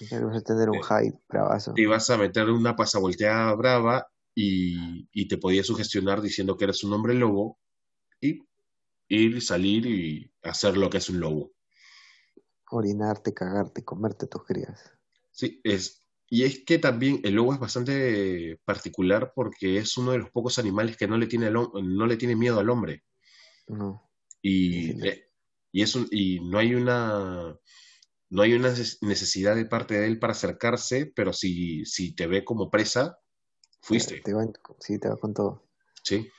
claro, 0.09 0.27
vas 0.27 0.37
a 0.37 0.43
tener 0.43 0.69
un 0.69 0.77
eh, 0.77 0.81
hide 0.81 1.19
bravazo. 1.29 1.73
te 1.73 1.81
ibas 1.81 2.09
a 2.09 2.17
meter 2.17 2.49
una 2.49 2.75
pasavolteada 2.75 3.53
brava 3.53 4.07
y, 4.35 5.07
y 5.11 5.27
te 5.27 5.37
podía 5.37 5.63
sugestionar 5.63 6.21
diciendo 6.21 6.57
que 6.57 6.65
eres 6.65 6.83
un 6.83 6.93
hombre 6.93 7.13
lobo 7.13 7.59
y 8.19 8.39
ir, 9.07 9.41
salir 9.41 9.85
y 9.85 10.31
hacer 10.41 10.77
lo 10.77 10.89
que 10.89 10.97
es 10.97 11.09
un 11.09 11.19
lobo. 11.19 11.51
Orinarte, 12.71 13.33
cagarte, 13.33 13.83
comerte 13.83 14.27
tus 14.27 14.43
crías. 14.45 14.91
Sí, 15.31 15.59
es, 15.63 16.07
y 16.29 16.43
es 16.43 16.63
que 16.63 16.79
también 16.79 17.19
el 17.23 17.33
lobo 17.35 17.53
es 17.53 17.59
bastante 17.59 18.59
particular 18.65 19.33
porque 19.35 19.77
es 19.77 19.97
uno 19.97 20.11
de 20.11 20.19
los 20.19 20.29
pocos 20.31 20.57
animales 20.59 20.97
que 20.97 21.07
no 21.07 21.17
le 21.17 21.27
tiene, 21.27 21.51
no 21.51 22.05
le 22.07 22.17
tiene 22.17 22.35
miedo 22.35 22.59
al 22.59 22.69
hombre. 22.69 23.03
No, 23.67 24.09
Y, 24.41 24.93
sí, 24.93 25.07
eh, 25.07 25.29
y, 25.71 25.81
es 25.81 25.95
un- 25.95 26.07
y 26.11 26.39
no 26.39 26.57
hay 26.57 26.73
una 26.75 27.57
no 28.29 28.41
hay 28.43 28.53
una 28.53 28.69
necesidad 29.01 29.57
de 29.57 29.65
parte 29.65 29.95
de 29.95 30.07
él 30.07 30.17
para 30.17 30.31
acercarse, 30.31 31.05
pero 31.13 31.33
si, 31.33 31.85
si 31.85 32.15
te 32.15 32.27
ve 32.27 32.45
como 32.45 32.69
presa, 32.69 33.19
fuiste. 33.81 34.23
sí, 34.79 34.99
te 34.99 35.09
va 35.09 35.17
con 35.17 35.33
todo. 35.33 35.67
Sí. 36.01 36.29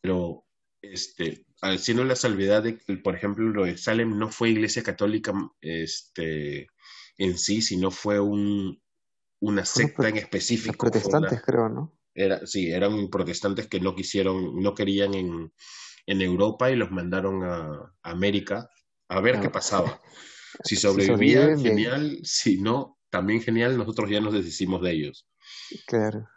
Pero, 0.00 0.46
este, 0.80 1.46
haciendo 1.62 2.04
la 2.04 2.16
salvedad 2.16 2.62
de 2.62 2.78
que, 2.78 2.96
por 2.96 3.14
ejemplo, 3.14 3.48
lo 3.48 3.64
de 3.64 3.78
Salem 3.78 4.18
no 4.18 4.30
fue 4.30 4.50
iglesia 4.50 4.82
católica 4.82 5.32
este, 5.60 6.68
en 7.16 7.38
sí, 7.38 7.62
sino 7.62 7.90
fue 7.90 8.20
un, 8.20 8.80
una 9.40 9.64
secta 9.64 10.08
en 10.08 10.16
específico. 10.16 10.76
protestantes, 10.76 11.40
creo, 11.42 11.68
¿no? 11.68 11.96
Era, 12.14 12.46
sí, 12.46 12.70
eran 12.70 13.08
protestantes 13.08 13.68
que 13.68 13.80
no 13.80 13.94
quisieron, 13.94 14.60
no 14.60 14.74
querían 14.74 15.14
en, 15.14 15.52
en 16.06 16.20
Europa 16.20 16.70
y 16.70 16.76
los 16.76 16.90
mandaron 16.90 17.42
a, 17.44 17.94
América 18.02 18.68
a 19.08 19.20
ver 19.20 19.40
qué 19.40 19.48
pasaba. 19.48 20.00
Si 20.64 20.76
sobrevivían, 20.76 21.58
genial, 21.58 22.18
si 22.24 22.60
no, 22.60 22.98
también 23.08 23.40
genial, 23.40 23.78
nosotros 23.78 24.10
ya 24.10 24.20
nos 24.20 24.34
deshicimos 24.34 24.82
de 24.82 24.92
ellos. 24.92 25.26
Claro, 25.86 26.28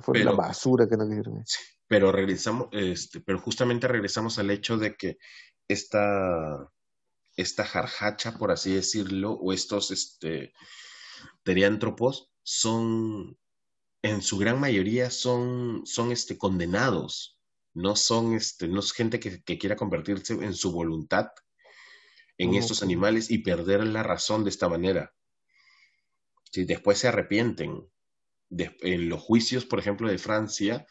fue, 0.00 0.24
la 0.24 0.32
basura 0.32 0.88
que 0.88 0.96
no 0.96 1.06
quisieron. 1.06 1.44
Pero 1.88 2.12
regresamos, 2.12 2.68
este, 2.72 3.20
pero 3.20 3.38
justamente 3.38 3.88
regresamos 3.88 4.38
al 4.38 4.50
hecho 4.50 4.76
de 4.76 4.96
que 4.96 5.18
esta, 5.68 6.70
esta 7.36 7.64
jarjacha, 7.64 8.38
por 8.38 8.50
así 8.50 8.74
decirlo, 8.74 9.32
o 9.32 9.52
estos 9.52 9.90
este, 9.90 10.52
teriántropos 11.42 12.30
son, 12.42 13.38
en 14.02 14.22
su 14.22 14.38
gran 14.38 14.60
mayoría, 14.60 15.10
son, 15.10 15.82
son 15.84 16.12
este, 16.12 16.38
condenados 16.38 17.36
no 17.76 17.94
son, 17.94 18.34
este, 18.34 18.68
no 18.68 18.80
es 18.80 18.92
gente 18.92 19.20
que, 19.20 19.44
quiera 19.58 19.76
convertirse 19.76 20.32
en 20.32 20.54
su 20.54 20.72
voluntad 20.72 21.28
en 22.38 22.54
estos 22.54 22.82
animales 22.82 23.30
y 23.30 23.38
perder 23.38 23.86
la 23.86 24.02
razón 24.02 24.44
de 24.44 24.50
esta 24.50 24.68
manera. 24.68 25.14
Si 26.50 26.64
después 26.64 26.98
se 26.98 27.08
arrepienten. 27.08 27.86
en 28.50 29.08
los 29.10 29.20
juicios, 29.20 29.66
por 29.66 29.78
ejemplo, 29.78 30.08
de 30.08 30.16
Francia, 30.16 30.86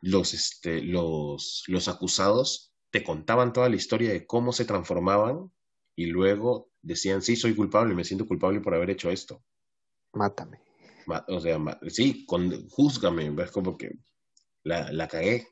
los, 0.00 0.34
este, 0.34 0.82
los, 0.82 1.64
los 1.66 1.88
acusados 1.88 2.72
te 2.90 3.02
contaban 3.02 3.52
toda 3.52 3.68
la 3.68 3.76
historia 3.76 4.10
de 4.12 4.26
cómo 4.26 4.52
se 4.52 4.64
transformaban 4.64 5.52
y 5.94 6.06
luego 6.06 6.70
decían, 6.82 7.22
sí, 7.22 7.36
soy 7.36 7.54
culpable, 7.54 7.94
me 7.94 8.04
siento 8.04 8.26
culpable 8.26 8.60
por 8.60 8.74
haber 8.74 8.90
hecho 8.90 9.10
esto. 9.10 9.42
Mátame. 10.12 10.60
o 11.28 11.40
sea, 11.40 11.58
sí, 11.88 12.24
con, 12.26 12.68
júzgame, 12.68 13.30
¿ves? 13.30 13.50
Como 13.50 13.76
que 13.76 13.92
la, 14.62 14.92
la 14.92 15.08
cagué 15.08 15.46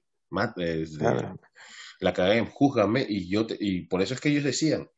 la 2.01 2.13
cadena, 2.13 2.51
júzgame, 2.53 3.07
y 3.09 3.29
yo, 3.29 3.47
y 3.59 3.87
por 3.87 4.03
eso 4.03 4.15
es 4.15 4.21
que 4.21 4.29
ellos 4.31 4.45
decían, 4.45 4.89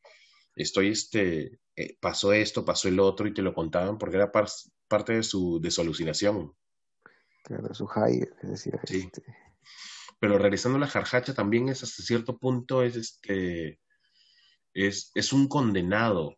estoy, 0.55 0.89
este, 0.89 1.59
eh, 1.75 1.97
pasó 1.99 2.33
esto, 2.33 2.65
pasó 2.65 2.87
el 2.87 2.99
otro, 2.99 3.27
y 3.27 3.33
te 3.33 3.41
lo 3.41 3.53
contaban 3.53 3.97
porque 3.97 4.17
era 4.17 4.31
parte 4.31 5.13
de 5.13 5.23
su, 5.23 5.59
de 5.61 5.73
alucinación. 5.77 6.53
Claro, 7.47 7.73
su 7.73 7.87
high, 7.87 8.27
es 8.43 8.49
decir, 8.49 8.77
este. 8.83 9.23
Pero 10.19 10.37
regresando 10.37 10.77
a 10.77 10.81
la 10.81 10.87
jarjacha 10.87 11.33
también 11.33 11.69
es 11.69 11.81
hasta 11.81 12.03
cierto 12.03 12.37
punto, 12.37 12.83
es 12.83 12.97
este, 12.97 13.79
es, 14.73 15.11
es 15.15 15.31
un 15.31 15.47
condenado. 15.47 16.35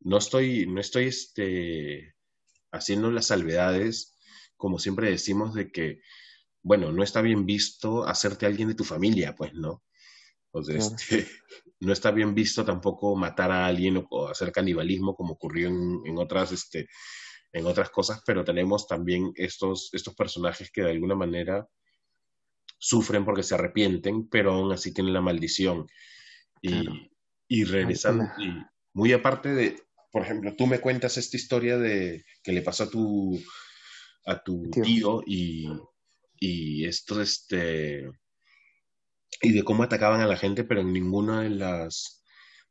No 0.00 0.18
estoy, 0.18 0.66
no 0.66 0.80
estoy 0.80 1.06
este, 1.06 2.14
haciendo 2.70 3.10
las 3.10 3.28
salvedades, 3.28 4.18
como 4.56 4.78
siempre 4.78 5.10
decimos, 5.10 5.54
de 5.54 5.72
que 5.72 6.02
bueno, 6.62 6.92
no 6.92 7.02
está 7.02 7.20
bien 7.20 7.44
visto 7.44 8.04
hacerte 8.04 8.46
a 8.46 8.48
alguien 8.48 8.68
de 8.68 8.74
tu 8.74 8.84
familia, 8.84 9.34
pues, 9.34 9.52
¿no? 9.54 9.82
O 10.52 10.62
sea, 10.62 10.76
este, 10.76 11.26
no 11.80 11.92
está 11.92 12.10
bien 12.10 12.34
visto 12.34 12.64
tampoco 12.64 13.16
matar 13.16 13.50
a 13.50 13.66
alguien 13.66 14.04
o, 14.08 14.28
hacer 14.28 14.52
canibalismo 14.52 15.16
como 15.16 15.34
ocurrió 15.34 15.68
en, 15.68 16.18
otras, 16.18 16.52
este, 16.52 16.88
en 17.52 17.66
otras 17.66 17.90
cosas, 17.90 18.22
pero 18.26 18.44
tenemos 18.44 18.86
también 18.86 19.32
estos, 19.36 19.90
estos 19.92 20.14
personajes 20.14 20.70
que 20.70 20.82
de 20.82 20.90
alguna 20.90 21.14
manera 21.14 21.68
sufren 22.78 23.24
porque 23.24 23.42
se 23.42 23.54
arrepienten, 23.54 24.28
pero 24.28 24.52
aún 24.52 24.72
así 24.72 24.92
tienen 24.92 25.12
la 25.12 25.20
maldición. 25.20 25.86
Y, 26.60 27.10
y 27.48 27.64
regresando, 27.64 28.24
y 28.38 28.52
muy 28.94 29.12
aparte 29.12 29.50
de, 29.50 29.82
por 30.10 30.22
ejemplo, 30.22 30.54
tú 30.56 30.66
me 30.66 30.80
cuentas 30.80 31.16
esta 31.16 31.36
historia 31.36 31.76
de 31.78 32.24
que 32.42 32.52
le 32.52 32.62
pasó 32.62 32.84
a 32.84 32.90
tu, 32.90 33.38
a 34.26 34.42
tu 34.42 34.70
tío. 34.70 35.22
y 35.26 35.68
y 36.42 36.86
esto, 36.86 37.22
este, 37.22 38.10
y 39.40 39.52
de 39.52 39.62
cómo 39.62 39.84
atacaban 39.84 40.20
a 40.22 40.26
la 40.26 40.36
gente, 40.36 40.64
pero 40.64 40.80
en 40.80 40.92
ninguna 40.92 41.42
de 41.42 41.50
las, 41.50 42.24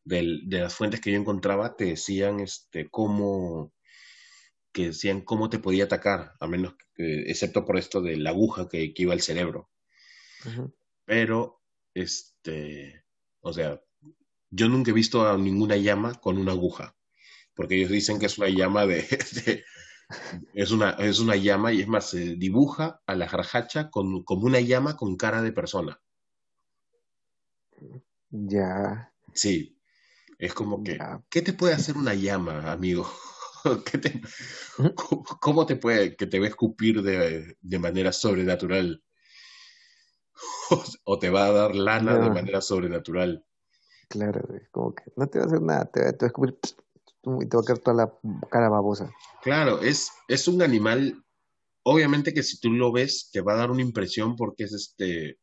de, 0.03 0.41
las 0.45 0.75
fuentes 0.75 0.99
que 0.99 1.09
yo 1.13 1.17
encontraba 1.17 1.77
te 1.77 1.85
decían, 1.85 2.41
este, 2.41 2.89
cómo, 2.89 3.71
que 4.71 4.87
decían 4.87 5.21
cómo 5.21 5.49
te 5.49 5.59
podía 5.59 5.85
atacar, 5.85 6.33
a 6.39 6.47
menos 6.47 6.75
que, 6.95 7.23
excepto 7.29 7.65
por 7.65 7.77
esto 7.77 8.01
de 8.01 8.17
la 8.17 8.31
aguja 8.31 8.67
que, 8.69 8.93
iba 8.95 9.13
al 9.13 9.21
cerebro. 9.21 9.69
Pero, 11.05 11.61
este, 11.93 13.03
o 13.41 13.53
sea, 13.53 13.81
yo 14.49 14.69
nunca 14.69 14.91
he 14.91 14.93
visto 14.93 15.27
a 15.27 15.37
ninguna 15.37 15.77
llama 15.77 16.15
con 16.15 16.37
una 16.37 16.51
aguja, 16.53 16.95
porque 17.53 17.75
ellos 17.75 17.91
dicen 17.91 18.19
que 18.19 18.25
es 18.27 18.37
una 18.37 18.49
llama 18.49 18.85
de, 18.87 19.63
es 20.53 20.71
una, 20.71 20.91
es 20.91 21.19
una 21.19 21.35
llama 21.35 21.73
y 21.73 21.81
es 21.81 21.87
más, 21.87 22.09
se 22.09 22.35
dibuja 22.35 23.01
a 23.05 23.15
la 23.15 23.27
jarjacha 23.27 23.89
con, 23.89 24.23
como 24.23 24.45
una 24.45 24.59
llama 24.59 24.95
con 24.95 25.15
cara 25.15 25.41
de 25.41 25.51
persona. 25.51 26.01
Ya. 28.29 29.13
Sí, 29.33 29.77
es 30.37 30.53
como 30.53 30.83
que, 30.83 30.97
¿qué 31.29 31.41
te 31.41 31.53
puede 31.53 31.73
hacer 31.73 31.97
una 31.97 32.13
llama, 32.13 32.71
amigo? 32.71 33.09
¿Cómo 35.39 35.65
te 35.65 35.75
puede, 35.75 36.15
que 36.15 36.27
te 36.27 36.39
va 36.39 36.45
a 36.45 36.49
escupir 36.49 37.01
de, 37.01 37.57
de 37.59 37.79
manera 37.79 38.11
sobrenatural? 38.11 39.03
O, 41.03 41.19
te 41.19 41.29
va 41.29 41.45
a 41.47 41.51
dar 41.51 41.75
lana 41.75 42.17
de 42.17 42.29
manera 42.29 42.61
sobrenatural. 42.61 43.45
Claro, 44.07 44.41
es 44.55 44.69
como 44.69 44.95
que 44.95 45.03
no 45.15 45.27
te 45.27 45.39
va 45.39 45.45
a 45.45 45.47
hacer 45.47 45.61
nada, 45.61 45.85
te, 45.85 46.01
te 46.13 46.25
va 46.25 46.25
a 46.25 46.27
escupir 46.27 46.57
y 47.41 47.47
te 47.47 47.57
va 47.57 47.61
a 47.61 47.65
quedar 47.65 47.79
toda 47.79 47.97
la 47.97 48.13
cara 48.49 48.69
babosa. 48.69 49.11
Claro, 49.41 49.81
es, 49.81 50.11
es 50.27 50.47
un 50.47 50.61
animal, 50.61 51.23
obviamente 51.83 52.33
que 52.33 52.41
si 52.41 52.59
tú 52.59 52.71
lo 52.71 52.91
ves, 52.91 53.29
te 53.31 53.41
va 53.41 53.53
a 53.53 53.57
dar 53.57 53.71
una 53.71 53.81
impresión 53.81 54.35
porque 54.35 54.63
es 54.63 54.73
este, 54.73 55.39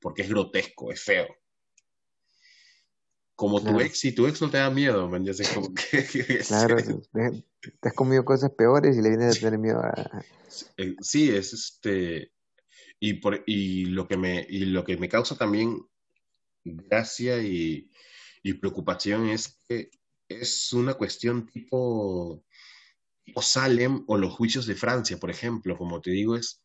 porque 0.00 0.22
es 0.22 0.28
grotesco, 0.28 0.92
es 0.92 1.02
feo. 1.02 1.26
Como 3.36 3.62
tu 3.62 3.78
ex, 3.80 3.98
si 4.00 4.12
tu 4.12 4.26
ex 4.26 4.40
no 4.40 4.50
te 4.50 4.56
da 4.56 4.70
miedo, 4.70 5.08
man, 5.08 5.22
ya 5.22 5.34
sé 5.34 5.44
como 5.54 5.72
que... 5.74 6.02
claro, 6.48 6.76
te 6.76 7.88
has 7.88 7.94
comido 7.94 8.24
cosas 8.24 8.50
peores 8.50 8.96
y 8.96 9.02
le 9.02 9.10
vienes 9.10 9.36
a 9.36 9.40
tener 9.40 9.58
miedo 9.58 9.78
a... 9.80 10.24
Eh, 10.78 10.96
sí, 11.00 11.30
es 11.30 11.52
este... 11.52 12.32
Y, 12.98 13.14
por, 13.14 13.44
y, 13.46 13.84
lo 13.86 14.08
que 14.08 14.16
me, 14.16 14.46
y 14.48 14.60
lo 14.64 14.84
que 14.84 14.96
me 14.96 15.10
causa 15.10 15.36
también 15.36 15.86
gracia 16.64 17.38
y, 17.42 17.90
y 18.42 18.54
preocupación 18.54 19.28
es 19.28 19.60
que 19.68 19.90
es 20.28 20.72
una 20.72 20.94
cuestión 20.94 21.46
tipo, 21.46 22.42
tipo 23.22 23.42
Salem 23.42 24.02
o 24.06 24.16
los 24.16 24.32
juicios 24.32 24.64
de 24.64 24.76
Francia, 24.76 25.18
por 25.18 25.30
ejemplo. 25.30 25.76
Como 25.76 26.00
te 26.00 26.10
digo, 26.10 26.36
es 26.36 26.62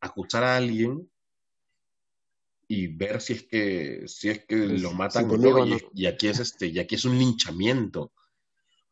acusar 0.00 0.44
a 0.44 0.58
alguien 0.58 1.10
y 2.68 2.88
ver 2.88 3.20
si 3.20 3.34
es 3.34 3.42
que 3.44 4.04
si 4.06 4.30
es 4.30 4.44
que 4.46 4.56
lo 4.56 4.92
matan 4.92 5.30
o 5.30 5.36
no, 5.36 5.66
y, 5.92 6.06
aquí 6.06 6.28
es 6.28 6.40
este 6.40 6.66
y 6.66 6.78
aquí 6.78 6.94
es 6.94 7.04
un 7.04 7.18
linchamiento. 7.18 8.12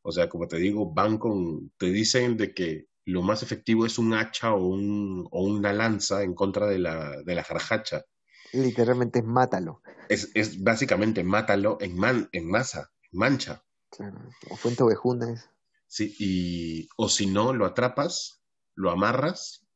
O 0.03 0.13
sea 0.13 0.29
como 0.29 0.49
te 0.49 0.57
digo 0.57 0.93
van 0.93 1.19
con 1.19 1.71
te 1.77 1.87
dicen 1.87 2.37
de 2.37 2.55
que 2.55 2.89
lo 3.05 3.23
más 3.23 3.43
efectivo 3.43 3.85
es 3.85 3.99
un 3.99 4.15
hacha 4.15 4.55
o, 4.55 4.67
un, 4.67 5.27
o 5.31 5.45
una 5.45 5.73
lanza 5.73 6.23
en 6.23 6.35
contra 6.35 6.67
de 6.67 6.79
la, 6.79 7.23
de 7.23 7.35
la 7.35 7.43
jarjacha. 7.43 8.05
Literalmente 8.53 9.21
es 9.21 9.25
mátalo. 9.25 9.83
Es, 10.09 10.31
es 10.35 10.63
básicamente 10.63 11.25
mátalo 11.25 11.79
en 11.81 11.97
man, 11.97 12.29
en 12.33 12.49
masa 12.49 12.93
en 13.11 13.19
mancha. 13.19 13.65
Claro, 13.91 14.19
o 14.49 14.57
fuente 14.57 14.83
ovejunas. 14.83 15.51
Sí, 15.87 16.15
y, 16.19 16.89
o 16.97 17.09
si 17.09 17.27
no, 17.27 17.53
lo 17.53 17.67
atrapas, 17.67 18.43
lo 18.75 18.91
amarras 18.91 19.67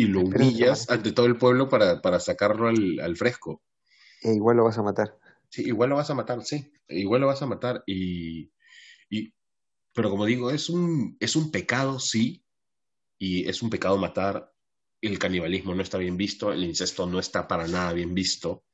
y 0.00 0.06
lo 0.06 0.20
humillas 0.20 0.88
ante 0.88 1.12
todo 1.12 1.26
el 1.26 1.36
pueblo 1.36 1.68
para, 1.68 2.00
para 2.00 2.20
sacarlo 2.20 2.68
al, 2.68 3.00
al, 3.00 3.18
fresco. 3.18 3.62
E 4.22 4.32
igual 4.32 4.56
lo 4.56 4.64
vas 4.64 4.78
a 4.78 4.82
matar. 4.82 5.18
Sí, 5.50 5.64
igual 5.66 5.90
lo 5.90 5.96
vas 5.96 6.08
a 6.08 6.14
matar, 6.14 6.42
sí. 6.42 6.72
Igual 6.88 7.20
lo 7.20 7.26
vas 7.26 7.42
a 7.42 7.46
matar. 7.46 7.84
Y, 7.86 8.50
y, 9.10 9.34
pero 9.92 10.08
como 10.08 10.24
digo, 10.24 10.50
es 10.50 10.70
un, 10.70 11.18
es 11.20 11.36
un 11.36 11.50
pecado, 11.50 12.00
sí. 12.00 12.42
Y 13.18 13.46
es 13.46 13.60
un 13.60 13.68
pecado 13.68 13.98
matar. 13.98 14.50
El 15.02 15.18
canibalismo 15.18 15.74
no 15.74 15.82
está 15.82 15.98
bien 15.98 16.16
visto, 16.16 16.50
el 16.50 16.64
incesto 16.64 17.04
no 17.04 17.18
está 17.18 17.46
para 17.46 17.68
nada 17.68 17.92
bien 17.92 18.14
visto. 18.14 18.64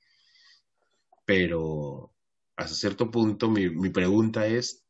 Pero, 1.24 2.14
hasta 2.54 2.76
cierto 2.76 3.10
punto 3.10 3.50
mi, 3.50 3.68
mi 3.68 3.88
pregunta 3.88 4.46
es, 4.46 4.84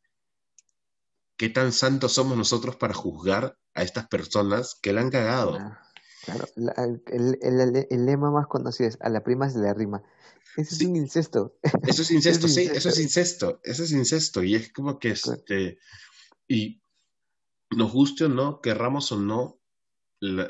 ¿qué 1.38 1.48
tan 1.48 1.72
santos 1.72 2.12
somos 2.12 2.36
nosotros 2.36 2.76
para 2.76 2.92
juzgar 2.92 3.58
a 3.72 3.82
estas 3.82 4.06
personas 4.08 4.74
que 4.74 4.92
la 4.92 5.00
han 5.00 5.10
cagado? 5.10 5.58
Claro, 6.26 6.44
el, 6.56 8.04
lema 8.04 8.32
más 8.32 8.48
conocido 8.48 8.88
es 8.88 8.98
a 9.00 9.08
la 9.08 9.22
prima 9.22 9.48
se 9.48 9.60
le 9.60 9.72
rima. 9.72 10.02
Eso 10.56 10.74
es 10.74 10.80
un 10.82 10.96
incesto. 10.96 11.56
Eso 11.86 12.02
es 12.02 12.10
incesto, 12.10 12.48
sí, 12.48 12.68
eso 12.72 12.88
es 12.88 12.98
incesto, 12.98 13.60
eso 13.62 13.84
es 13.84 13.92
incesto. 13.92 14.42
Y 14.42 14.56
es 14.56 14.72
como 14.72 14.98
que 14.98 15.10
este, 15.10 15.78
y 16.48 16.82
nos 17.70 17.92
guste 17.92 18.24
o 18.24 18.28
no, 18.28 18.60
querramos 18.60 19.12
o 19.12 19.20
no, 19.20 19.60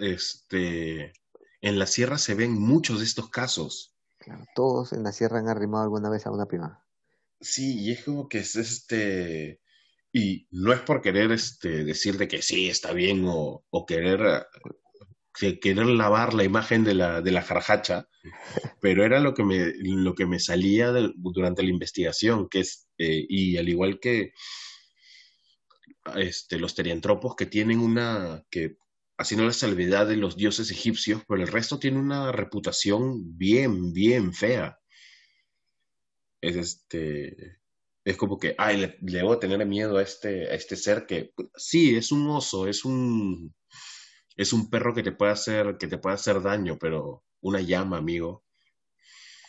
este, 0.01 1.13
en 1.61 1.79
la 1.79 1.87
sierra 1.87 2.17
se 2.17 2.35
ven 2.35 2.53
muchos 2.53 3.01
de 3.01 3.05
estos 3.05 3.29
casos. 3.29 3.95
Claro, 4.17 4.47
todos 4.55 4.95
en 4.95 5.03
la 5.03 5.13
sierra 5.13 5.41
han 5.41 5.49
arrimado 5.49 5.85
alguna 5.85 6.09
vez 6.09 6.27
a 6.27 6.31
una 6.31 6.47
prima. 6.47 6.83
Sí, 7.39 7.81
y 7.81 7.93
es 7.93 8.03
como 8.03 8.31
que 8.31 8.39
es 8.39 8.57
este, 8.57 9.61
y 10.11 10.49
no 10.51 10.73
es 10.73 10.81
por 10.81 11.03
querer 11.03 11.33
este, 11.33 11.85
decir 11.85 12.17
de 12.17 12.29
que 12.29 12.41
sí, 12.41 12.71
está 12.71 12.95
bien, 12.95 13.27
o, 13.27 13.63
o 13.69 13.85
querer, 13.85 14.47
querer 15.37 15.87
lavar 15.87 16.35
la 16.35 16.45
imagen 16.45 16.85
de 16.85 16.95
la, 16.95 17.21
de 17.21 17.31
la 17.31 17.43
jarjacha, 17.43 18.09
pero 18.81 19.05
era 19.05 19.21
lo 19.21 19.35
que 19.35 19.45
me, 19.45 19.73
lo 19.77 20.15
que 20.15 20.27
me 20.27 20.41
salía 20.41 20.93
durante 21.17 21.63
la 21.63 21.71
investigación, 21.71 22.49
que 22.49 22.61
es, 22.61 22.89
eh, 22.99 23.25
y 23.29 23.57
al 23.57 23.69
igual 23.69 24.01
que 24.01 24.33
este, 26.17 26.59
los 26.59 26.75
teriantropos 26.75 27.37
que 27.37 27.47
tienen 27.47 27.81
una, 27.81 28.45
que 28.51 28.77
haciendo 29.19 29.47
la 29.47 29.53
salvedad 29.53 30.07
de 30.07 30.17
los 30.17 30.37
dioses 30.37 30.71
egipcios, 30.71 31.23
pero 31.27 31.43
el 31.43 31.49
resto 31.49 31.79
tiene 31.79 31.99
una 31.99 32.33
reputación 32.33 33.37
bien, 33.37 33.93
bien 33.93 34.33
fea. 34.33 34.79
Es 36.41 36.57
este, 36.57 37.59
es 38.05 38.17
como 38.17 38.39
que, 38.39 38.55
ay, 38.57 38.77
le, 38.77 38.97
debo 39.01 39.39
tener 39.39 39.65
miedo 39.67 39.97
a 39.99 40.03
este, 40.03 40.49
a 40.51 40.55
este 40.55 40.77
ser 40.77 41.07
que, 41.07 41.33
sí, 41.57 41.97
es 41.97 42.13
un 42.13 42.29
oso, 42.29 42.69
es 42.69 42.85
un, 42.85 43.55
es 44.37 44.53
un 44.53 44.71
perro 44.71 44.95
que 44.95 45.03
te 45.03 45.13
puede 45.13 45.33
hacer, 45.33 45.77
que 45.79 45.89
te 45.89 45.99
puede 45.99 46.15
hacer 46.15 46.43
daño, 46.43 46.79
pero 46.79 47.25
una 47.41 47.61
llama, 47.61 47.99
amigo. 47.99 48.45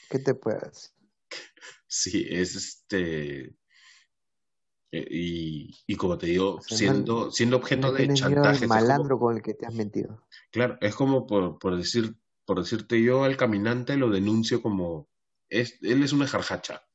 ¿Qué 0.10 0.20
te 0.20 0.34
puede 0.34 0.58
hacer? 0.58 0.92
Sí, 1.88 2.26
es 2.30 2.56
este, 2.56 3.56
eh, 4.92 5.08
y, 5.10 5.96
como 5.96 6.18
te 6.18 6.28
digo, 6.28 6.60
siendo, 6.62 7.32
siendo 7.32 7.58
objeto 7.58 7.92
de 7.92 8.14
chantaje. 8.14 8.64
El 8.64 8.70
malandro 8.70 9.20
con 9.20 9.36
el 9.36 9.42
que 9.42 9.54
te 9.54 9.66
has 9.66 9.74
mentido. 9.74 10.26
Claro, 10.52 10.78
es 10.82 10.96
como 10.96 11.26
por, 11.26 11.60
por, 11.60 11.78
decir, 11.78 12.16
por 12.46 12.60
decirte 12.60 13.02
yo 13.02 13.24
al 13.24 13.38
caminante 13.38 13.98
lo 13.98 14.10
denuncio 14.10 14.62
como, 14.62 15.10
es, 15.50 15.78
él 15.82 16.04
es 16.04 16.14
una 16.14 16.28
jarjacha 16.28 16.88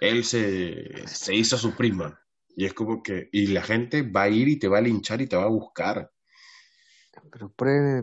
él 0.00 0.24
se, 0.24 1.06
se 1.06 1.34
hizo 1.34 1.56
su 1.56 1.74
prima. 1.74 2.20
Y 2.56 2.66
es 2.66 2.74
como 2.74 3.02
que, 3.02 3.28
y 3.32 3.48
la 3.48 3.62
gente 3.62 4.02
va 4.02 4.22
a 4.22 4.28
ir 4.28 4.48
y 4.48 4.58
te 4.58 4.68
va 4.68 4.78
a 4.78 4.82
linchar 4.82 5.20
y 5.20 5.26
te 5.26 5.36
va 5.36 5.44
a 5.44 5.48
buscar. 5.48 6.12
Pero 7.30 7.50
pruébame, 7.50 8.02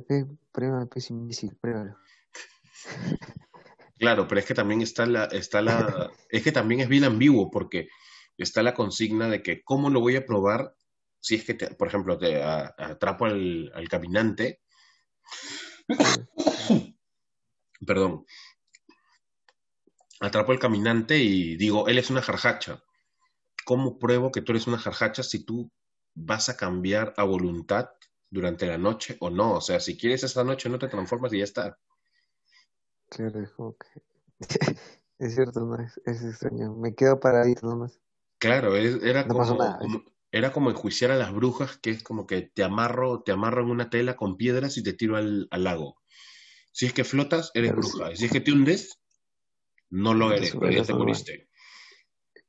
pruébame, 0.52 0.88
es 0.96 1.10
imbécil, 1.10 1.56
pruébalo. 1.56 1.98
Claro, 3.98 4.28
pero 4.28 4.40
es 4.40 4.46
que 4.46 4.56
también 4.56 4.82
está 4.82 5.06
la, 5.06 5.26
está 5.26 5.62
la, 5.62 6.12
es 6.30 6.42
que 6.42 6.52
también 6.52 6.82
es 6.82 6.90
bien 6.90 7.04
ambiguo 7.04 7.52
porque 7.52 7.88
está 8.38 8.64
la 8.64 8.74
consigna 8.74 9.30
de 9.30 9.44
que 9.44 9.64
cómo 9.64 9.90
lo 9.90 10.00
voy 10.00 10.16
a 10.16 10.26
probar 10.26 10.76
si 11.20 11.36
es 11.36 11.46
que, 11.46 11.54
por 11.54 11.88
ejemplo, 11.88 12.18
te 12.18 12.42
atrapo 12.42 13.26
al, 13.26 13.72
al 13.76 13.88
caminante. 13.88 14.62
Perdón, 17.86 18.26
atrapo 20.20 20.52
al 20.52 20.60
caminante 20.60 21.18
y 21.18 21.56
digo, 21.58 21.88
él 21.88 21.98
es 22.00 22.10
una 22.10 22.22
jarjacha. 22.22 22.84
¿Cómo 23.66 24.00
pruebo 24.00 24.32
que 24.32 24.42
tú 24.42 24.52
eres 24.52 24.66
una 24.68 24.80
jarjacha 24.80 25.22
si 25.22 25.44
tú 25.44 25.72
vas 26.16 26.50
a 26.50 26.58
cambiar 26.58 27.14
a 27.18 27.24
voluntad 27.24 27.90
durante 28.32 28.66
la 28.66 28.80
noche 28.80 29.18
o 29.20 29.30
no? 29.30 29.56
O 29.56 29.62
sea, 29.62 29.80
si 29.80 29.98
quieres 29.98 30.24
esta 30.24 30.44
noche 30.44 30.70
no 30.70 30.80
te 30.80 30.88
transformas 30.88 31.32
y 31.34 31.40
ya 31.40 31.44
está. 31.44 31.78
Claro, 33.10 33.42
es 33.42 33.52
como 33.52 33.76
que... 33.78 33.88
es 35.20 35.36
cierto, 35.36 35.60
no 35.60 35.78
es, 35.78 36.02
extraño. 36.06 36.74
Me 36.74 36.96
quedo 36.96 37.20
paradito 37.20 37.68
nomás. 37.68 38.00
Claro, 38.40 38.76
era, 38.76 39.28
como, 39.28 40.04
era 40.32 40.52
como 40.52 40.72
enjuiciar 40.72 41.12
a 41.12 41.16
las 41.16 41.32
brujas, 41.32 41.78
que 41.78 41.92
es 41.92 42.02
como 42.02 42.26
que 42.26 42.42
te 42.42 42.64
amarro, 42.64 43.22
te 43.22 43.32
amarro 43.32 43.62
en 43.62 43.70
una 43.70 43.92
tela 43.92 44.16
con 44.16 44.36
piedras 44.36 44.78
y 44.78 44.84
te 44.84 44.94
tiro 44.94 45.16
al, 45.18 45.48
lago. 45.52 46.02
Si 46.72 46.88
es 46.88 46.94
que 46.94 47.04
flotas, 47.04 47.52
eres 47.54 47.74
bruja. 47.74 48.16
Si 48.16 48.26
es 48.26 48.32
que 48.32 48.42
te 48.42 48.52
hundes, 48.52 49.00
no 49.92 50.16
lo 50.16 50.32
eres, 50.32 50.56
pero 50.60 50.72
ya 50.72 50.84
te 50.84 50.94
moriste. 50.94 51.50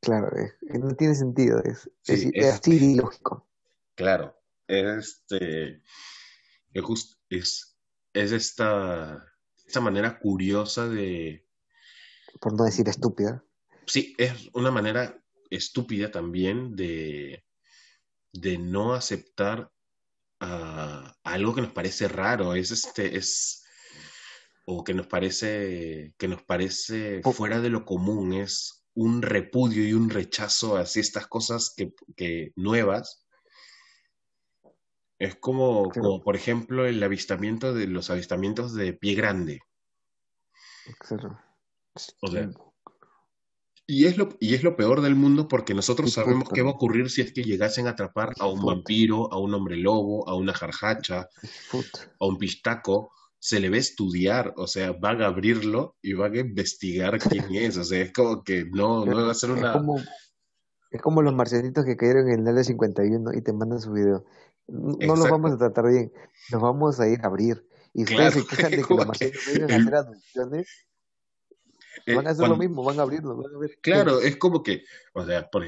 Claro, 0.00 0.30
no 0.62 0.94
tiene 0.94 1.14
sentido, 1.14 1.62
es, 1.62 1.90
así 2.08 2.92
ilógico. 2.92 3.46
Claro, 3.94 4.34
este, 4.66 5.82
es, 6.72 7.18
es, 7.30 7.78
es 8.12 8.32
esta, 8.32 9.24
esta 9.66 9.80
manera 9.80 10.18
curiosa 10.18 10.88
de... 10.88 11.46
Por 12.40 12.56
no 12.56 12.64
decir 12.64 12.88
estúpida. 12.88 13.44
Sí, 13.86 14.14
es 14.18 14.48
una 14.54 14.70
manera 14.70 15.22
estúpida 15.50 16.10
también 16.10 16.76
de, 16.76 17.44
de 18.32 18.58
no 18.58 18.94
aceptar 18.94 19.70
algo 20.38 21.54
que 21.54 21.60
nos 21.60 21.72
parece 21.72 22.08
raro. 22.08 22.54
Es 22.54 22.70
este, 22.70 23.16
es 23.16 23.64
o 24.64 24.84
que 24.84 24.94
nos 24.94 25.06
parece, 25.06 26.14
que 26.18 26.28
nos 26.28 26.42
parece 26.42 27.20
fuera 27.22 27.60
de 27.60 27.68
lo 27.68 27.84
común, 27.84 28.32
es 28.32 28.84
un 28.94 29.22
repudio 29.22 29.86
y 29.86 29.92
un 29.92 30.10
rechazo 30.10 30.76
hacia 30.76 31.00
estas 31.00 31.26
cosas 31.26 31.72
que, 31.76 31.92
que 32.16 32.52
nuevas. 32.56 33.21
Es 35.22 35.36
como, 35.36 35.88
como, 35.90 36.20
por 36.20 36.34
ejemplo, 36.34 36.84
el 36.84 37.00
avistamiento 37.00 37.72
de 37.72 37.86
los 37.86 38.10
avistamientos 38.10 38.74
de 38.74 38.92
pie 38.92 39.14
grande. 39.14 39.60
O 42.20 42.26
sea, 42.26 42.50
y 43.86 44.06
es, 44.06 44.18
lo, 44.18 44.30
y 44.40 44.54
es 44.54 44.64
lo 44.64 44.74
peor 44.74 45.00
del 45.00 45.14
mundo 45.14 45.46
porque 45.46 45.74
nosotros 45.74 46.12
sabemos 46.12 46.48
qué 46.48 46.62
va 46.62 46.70
a 46.70 46.72
ocurrir 46.72 47.08
si 47.08 47.20
es 47.20 47.32
que 47.32 47.44
llegasen 47.44 47.86
a 47.86 47.90
atrapar 47.90 48.32
a 48.40 48.48
un 48.48 48.64
vampiro, 48.64 49.32
a 49.32 49.38
un 49.38 49.54
hombre 49.54 49.76
lobo, 49.76 50.28
a 50.28 50.34
una 50.34 50.54
jarjacha, 50.54 51.28
a 52.18 52.26
un 52.26 52.36
pistaco. 52.36 53.12
Se 53.38 53.60
le 53.60 53.70
ve 53.70 53.78
estudiar, 53.78 54.52
o 54.56 54.66
sea, 54.66 54.90
van 54.90 55.22
a 55.22 55.26
abrirlo 55.26 55.94
y 56.02 56.14
van 56.14 56.34
a 56.34 56.40
investigar 56.40 57.20
quién 57.20 57.44
es, 57.54 57.76
o 57.76 57.84
sea, 57.84 58.02
es 58.02 58.12
como 58.12 58.42
que 58.42 58.64
no, 58.64 59.06
no 59.06 59.24
va 59.24 59.30
a 59.30 59.34
ser 59.34 59.52
una... 59.52 59.68
Es 59.68 59.76
como, 59.76 60.00
es 60.90 61.00
como 61.00 61.22
los 61.22 61.34
marcianitos 61.34 61.84
que 61.84 61.96
cayeron 61.96 62.28
en 62.28 62.40
el 62.40 62.48
área 62.48 62.64
51 62.64 63.34
y 63.34 63.40
te 63.40 63.52
mandan 63.52 63.80
su 63.80 63.92
video. 63.92 64.24
No 64.68 65.16
los 65.16 65.28
vamos 65.28 65.52
a 65.52 65.58
tratar 65.58 65.88
bien, 65.88 66.12
nos 66.50 66.62
vamos 66.62 67.00
a 67.00 67.08
ir 67.08 67.20
a 67.22 67.26
abrir. 67.26 67.66
Y 67.94 68.04
ustedes 68.04 68.34
se 68.34 68.46
quejan 68.46 68.70
de 68.70 68.82
que 68.82 68.94
los 68.94 69.06
marcianitos 69.06 69.46
vienen 69.46 69.70
a 69.70 69.76
hacer 69.76 69.94
aducciones. 69.94 70.86
Eh, 72.06 72.14
van 72.14 72.26
a 72.26 72.30
hacer 72.30 72.48
lo 72.48 72.56
mismo, 72.56 72.82
van 72.82 72.98
a 72.98 73.02
abrirlo. 73.02 73.36
Van 73.36 73.54
a 73.54 73.58
ver. 73.58 73.78
Claro, 73.80 74.20
es 74.20 74.36
como 74.36 74.62
que, 74.62 74.84
o 75.12 75.24
sea, 75.26 75.48
por, 75.50 75.64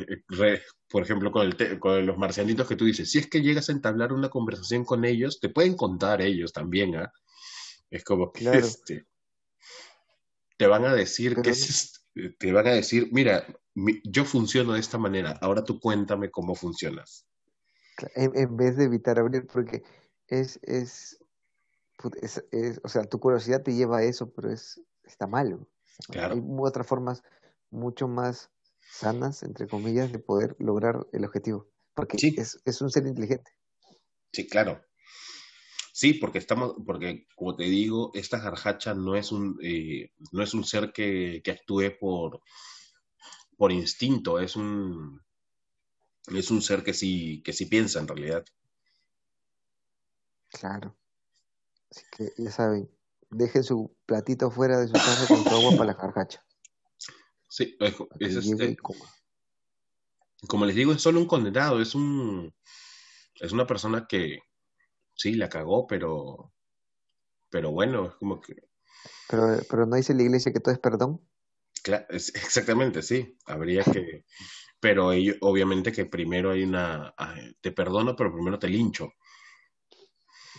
por 0.88 1.02
ejemplo, 1.02 1.30
con, 1.30 1.46
el 1.46 1.78
con 1.78 2.06
los 2.06 2.16
marcianitos 2.16 2.66
que 2.66 2.76
tú 2.76 2.86
dices, 2.86 3.10
si 3.10 3.18
es 3.18 3.28
que 3.28 3.42
llegas 3.42 3.68
a 3.68 3.72
entablar 3.72 4.12
una 4.12 4.30
conversación 4.30 4.84
con 4.84 5.04
ellos, 5.04 5.38
te 5.38 5.50
pueden 5.50 5.76
contar 5.76 6.22
ellos 6.22 6.52
también, 6.52 6.96
¿ah? 6.96 7.12
Es 7.90 8.02
como 8.02 8.32
que 8.32 8.48
este, 8.50 9.06
te 10.56 10.66
van 10.66 10.84
a 10.84 10.94
decir 10.94 11.36
que 11.36 11.52
te 12.38 12.52
van 12.52 12.66
a 12.66 12.72
decir, 12.72 13.08
mira, 13.12 13.46
yo 14.04 14.24
funciono 14.24 14.72
de 14.72 14.80
esta 14.80 14.98
manera, 14.98 15.38
ahora 15.40 15.62
tú 15.64 15.78
cuéntame 15.78 16.30
cómo 16.30 16.54
funcionas. 16.54 17.26
En, 18.14 18.56
vez 18.56 18.76
de 18.76 18.84
evitar 18.84 19.18
abrir, 19.18 19.46
porque 19.46 19.82
es, 20.26 20.58
es, 20.62 21.18
es, 22.20 22.80
o 22.82 22.88
sea, 22.88 23.04
tu 23.04 23.20
curiosidad 23.20 23.62
te 23.62 23.74
lleva 23.74 23.98
a 23.98 24.02
eso, 24.02 24.32
pero 24.32 24.50
es, 24.50 24.80
está 25.04 25.26
malo. 25.26 25.68
Hay 26.08 26.42
otras 26.58 26.86
formas 26.86 27.22
mucho 27.70 28.08
más 28.08 28.50
sanas, 28.90 29.42
entre 29.42 29.68
comillas, 29.68 30.12
de 30.12 30.18
poder 30.18 30.56
lograr 30.58 31.06
el 31.12 31.24
objetivo, 31.24 31.68
porque 31.94 32.16
es, 32.36 32.60
es 32.64 32.80
un 32.80 32.90
ser 32.90 33.06
inteligente. 33.06 33.52
Sí, 34.32 34.48
claro. 34.48 34.84
Sí, 35.92 36.14
porque 36.14 36.38
estamos, 36.38 36.74
porque 36.84 37.28
como 37.36 37.54
te 37.54 37.64
digo, 37.64 38.10
esta 38.14 38.40
jarjacha 38.40 38.94
no 38.94 39.14
es 39.14 39.30
un, 39.30 39.56
eh, 39.62 40.10
no 40.32 40.42
es 40.42 40.52
un 40.52 40.64
ser 40.64 40.92
que, 40.92 41.40
que 41.44 41.52
actúe 41.52 41.96
por, 42.00 42.40
por 43.56 43.70
instinto, 43.70 44.40
es 44.40 44.56
un, 44.56 45.20
es 46.26 46.50
un 46.50 46.62
ser 46.62 46.82
que 46.82 46.94
sí, 46.94 47.42
que 47.44 47.52
sí 47.52 47.66
piensa 47.66 48.00
en 48.00 48.08
realidad. 48.08 48.44
Claro. 50.50 50.94
Así 51.90 52.04
que 52.16 52.32
ya 52.38 52.50
saben, 52.50 52.90
dejen 53.30 53.64
su 53.64 53.94
platito 54.06 54.50
fuera 54.50 54.78
de 54.80 54.86
su 54.88 54.92
casa 54.92 55.26
con 55.28 55.42
su 55.42 55.50
agua 55.50 55.72
para 55.72 55.92
la 55.92 55.94
jarjacha. 55.94 56.44
Sí, 57.48 57.76
es, 58.18 58.36
este, 58.36 58.76
como 60.48 60.66
les 60.66 60.74
digo, 60.74 60.92
es 60.92 61.02
solo 61.02 61.20
un 61.20 61.26
condenado, 61.26 61.80
es 61.80 61.94
un, 61.94 62.52
es 63.36 63.52
una 63.52 63.66
persona 63.66 64.06
que, 64.08 64.40
sí, 65.14 65.34
la 65.34 65.48
cagó, 65.48 65.86
pero, 65.86 66.52
pero 67.50 67.70
bueno, 67.70 68.06
es 68.06 68.14
como 68.14 68.40
que... 68.40 68.68
Pero, 69.28 69.58
pero 69.68 69.86
no 69.86 69.96
dice 69.96 70.14
la 70.14 70.22
iglesia 70.22 70.52
que 70.52 70.60
todo 70.60 70.74
es 70.74 70.80
perdón. 70.80 71.20
Claro, 71.82 72.06
exactamente, 72.10 73.02
sí. 73.02 73.36
Habría 73.46 73.84
que... 73.84 74.24
Pero 74.84 75.12
obviamente 75.40 75.92
que 75.92 76.04
primero 76.04 76.50
hay 76.50 76.62
una... 76.62 77.14
Te 77.62 77.72
perdono, 77.72 78.14
pero 78.14 78.34
primero 78.34 78.58
te 78.58 78.68
lincho. 78.68 79.14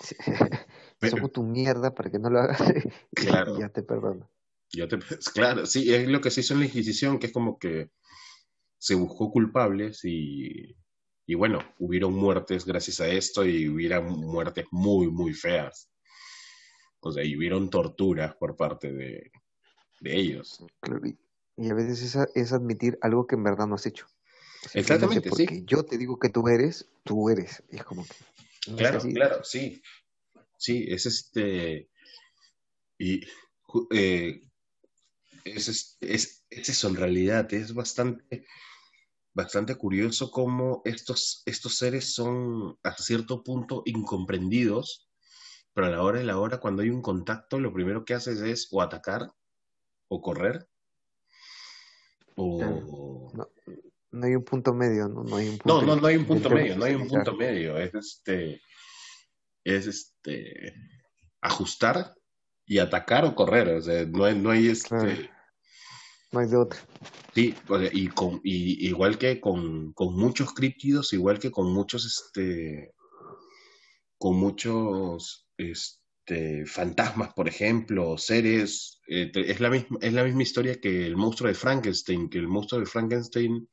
somos 1.00 1.32
tu 1.32 1.44
mierda 1.44 1.94
para 1.94 2.10
que 2.10 2.18
no 2.18 2.32
lo 2.32 2.40
hagas 2.40 2.60
Claro. 3.16 3.60
ya 3.60 3.70
te 3.70 3.84
perdono. 3.84 4.28
Te, 4.72 4.88
claro, 5.36 5.68
sí, 5.68 5.94
es 5.94 6.08
lo 6.08 6.22
que 6.22 6.32
se 6.32 6.42
hizo 6.42 6.56
en 6.56 6.62
la 6.62 6.66
Inquisición, 6.66 7.20
que 7.20 7.28
es 7.28 7.34
como 7.34 7.60
que 7.60 7.92
se 8.80 8.96
buscó 8.96 9.30
culpables 9.30 10.04
y, 10.06 10.76
y 11.28 11.36
bueno, 11.36 11.60
hubieron 11.78 12.16
muertes 12.16 12.66
gracias 12.66 13.02
a 13.02 13.08
esto 13.08 13.46
y 13.46 13.70
hubieron 13.70 14.08
muertes 14.08 14.66
muy, 14.72 15.06
muy 15.06 15.36
feas. 15.36 15.88
O 17.02 17.12
sea, 17.12 17.24
y 17.24 17.38
hubieron 17.38 17.70
torturas 17.70 18.36
por 18.38 18.56
parte 18.56 18.92
de, 18.92 19.32
de 20.00 20.16
ellos. 20.16 20.66
Claro, 20.80 21.00
y, 21.06 21.70
a 21.70 21.76
veces 21.76 22.16
es, 22.16 22.28
es 22.34 22.54
admitir 22.54 22.98
algo 23.02 23.28
que 23.28 23.36
en 23.36 23.44
verdad 23.44 23.68
no 23.68 23.76
has 23.76 23.86
hecho. 23.86 24.08
Exactamente, 24.74 25.30
sí. 25.30 25.46
porque 25.46 25.64
yo 25.66 25.84
te 25.84 25.98
digo 25.98 26.18
que 26.18 26.30
tú 26.30 26.48
eres, 26.48 26.88
tú 27.04 27.30
eres. 27.30 27.64
Y 27.72 27.78
es 27.78 27.84
como 27.84 28.06
que 28.06 28.16
no 28.68 28.74
es 28.74 28.80
Claro, 28.80 29.00
claro, 29.00 29.44
sí. 29.44 29.82
Sí, 30.58 30.86
es 30.88 31.06
este. 31.06 31.90
Y 32.98 33.22
eh, 33.92 34.42
es, 35.44 35.68
es, 35.68 35.98
es, 36.02 36.46
es 36.50 36.70
eso 36.70 36.88
en 36.88 36.96
realidad, 36.96 37.54
es 37.54 37.74
bastante, 37.74 38.46
bastante 39.34 39.76
curioso 39.76 40.32
cómo 40.32 40.82
estos, 40.86 41.44
estos 41.46 41.78
seres 41.78 42.14
son 42.14 42.80
hasta 42.84 43.04
cierto 43.04 43.44
punto 43.44 43.84
incomprendidos, 43.86 45.10
pero 45.74 45.88
a 45.88 45.90
la 45.90 46.02
hora 46.02 46.20
de 46.20 46.26
la 46.26 46.40
hora, 46.40 46.60
cuando 46.60 46.82
hay 46.82 46.90
un 46.90 47.02
contacto, 47.02 47.60
lo 47.60 47.74
primero 47.74 48.06
que 48.06 48.14
haces 48.14 48.40
es 48.40 48.70
o 48.72 48.82
atacar, 48.82 49.34
o 50.08 50.22
correr, 50.22 50.68
o... 52.36 53.32
No, 53.34 53.50
no 54.16 54.26
hay 54.26 54.36
un 54.36 54.44
punto 54.44 54.74
medio, 54.74 55.08
no, 55.10 55.24
no 55.24 55.36
hay 55.36 55.50
un 55.50 55.56
No, 55.66 55.80
punto 55.80 55.86
no, 55.86 55.96
no 55.98 56.08
hay 56.08 56.16
un 56.16 56.26
punto 56.26 56.50
medio, 56.50 56.78
no 56.78 56.86
hay 56.86 56.96
un 56.96 57.08
punto 57.08 57.36
medio, 57.36 57.78
es 57.78 57.94
este, 57.94 58.62
es 59.64 59.88
este, 59.88 60.74
ajustar 61.42 62.16
y 62.66 62.80
atacar 62.80 63.26
o 63.26 63.36
correr, 63.36 63.68
o 63.76 63.82
sea, 63.82 64.06
no 64.06 64.24
hay, 64.24 64.38
no 64.38 64.50
hay 64.52 64.68
este, 64.68 64.90
Claro. 64.90 65.12
No 66.32 66.40
hay 66.40 66.48
de 66.48 66.58
otra. 66.58 66.80
sí, 67.34 67.56
y 67.94 68.08
con, 68.08 68.42
y 68.44 68.88
igual 68.88 69.18
que 69.18 69.40
con, 69.40 69.94
con 69.94 70.16
muchos 70.16 70.54
críptidos, 70.54 71.14
igual 71.14 71.40
que 71.40 71.52
con 71.52 71.72
muchos, 71.72 72.06
este, 72.06 72.94
con 74.18 74.36
muchos, 74.38 75.48
este, 75.58 76.05
fantasmas, 76.66 77.34
por 77.34 77.48
ejemplo, 77.48 78.18
seres, 78.18 79.02
eh, 79.08 79.32
es 79.34 79.60
la 79.60 79.70
misma, 79.70 79.98
es 80.02 80.14
la 80.14 80.24
misma 80.24 80.44
historia 80.44 80.80
que 80.80 81.06
el 81.06 81.16
monstruo 81.16 81.48
de 81.48 81.56
Frankenstein, 81.56 82.30
que 82.30 82.40
el 82.40 82.48
monstruo 82.48 82.80
de 82.80 82.88
Frankenstein 82.88 83.70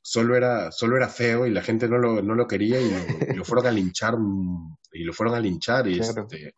solo 0.00 0.36
era, 0.36 0.70
solo 0.72 0.96
era 0.96 1.08
feo 1.08 1.46
y 1.46 1.50
la 1.50 1.62
gente 1.62 1.88
no 1.88 1.98
lo, 1.98 2.22
no 2.22 2.34
lo 2.34 2.46
quería 2.46 2.80
y 2.80 2.90
lo, 2.90 2.98
y 3.32 3.36
lo 3.36 3.44
fueron 3.44 3.66
a 3.66 3.70
linchar, 3.70 4.16
mm, 4.18 4.76
y 4.92 5.04
lo 5.04 5.12
fueron 5.12 5.34
a 5.34 5.40
linchar 5.40 5.86
y 5.88 5.98
Claro. 5.98 6.22
este, 6.22 6.54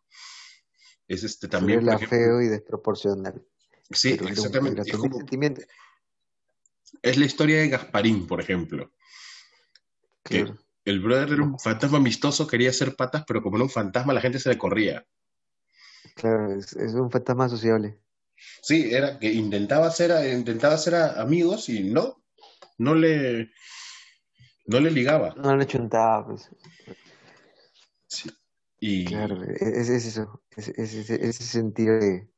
es 1.07 1.23
este 1.23 1.47
también, 1.47 1.81
era 1.81 1.95
ejemplo, 1.95 2.17
feo 2.17 2.41
y 2.41 2.47
desproporcional. 2.47 3.45
sí, 3.91 4.11
Pero 4.11 4.23
era, 4.23 4.31
un, 4.31 4.37
exactamente, 4.37 4.81
era 4.81 4.89
es 4.89 4.97
como, 4.97 5.19
la 7.01 7.25
historia 7.25 7.59
de 7.59 7.69
Gasparín, 7.69 8.27
por 8.27 8.41
ejemplo, 8.41 8.93
que 10.23 10.43
Claro. 10.43 10.66
El 10.89 10.99
brother 11.01 11.33
era 11.33 11.43
un 11.43 11.59
fantasma 11.59 11.97
amistoso, 11.97 12.47
quería 12.47 12.69
hacer 12.69 12.95
patas, 12.95 13.23
pero 13.27 13.41
como 13.41 13.57
era 13.57 13.63
un 13.65 13.69
fantasma, 13.69 14.13
la 14.13 14.21
gente 14.21 14.39
se 14.39 14.49
le 14.49 14.57
corría. 14.57 15.05
Claro, 16.15 16.53
es, 16.53 16.73
es 16.73 16.93
un 16.93 17.11
fantasma 17.11 17.49
sociable. 17.49 17.99
Sí, 18.61 18.93
era 18.93 19.19
que 19.19 19.31
intentaba 19.31 19.87
hacer, 19.87 20.11
intentaba 20.33 20.75
a- 20.75 21.21
amigos 21.21 21.69
y 21.69 21.83
no, 21.83 22.23
no 22.77 22.95
le, 22.95 23.51
no 24.65 24.79
le 24.79 24.91
ligaba. 24.91 25.33
No 25.35 25.55
le 25.55 25.65
chuntaba, 25.65 26.25
pues. 26.25 26.49
Sí. 28.07 28.29
Y 28.79 29.05
Claro, 29.05 29.43
es, 29.43 29.89
es 29.89 30.05
eso. 30.05 30.41
Es, 30.55 30.69
es 30.69 30.93
ese, 30.93 31.15
ese 31.27 31.43
sentido 31.43 31.95
de, 31.99 32.29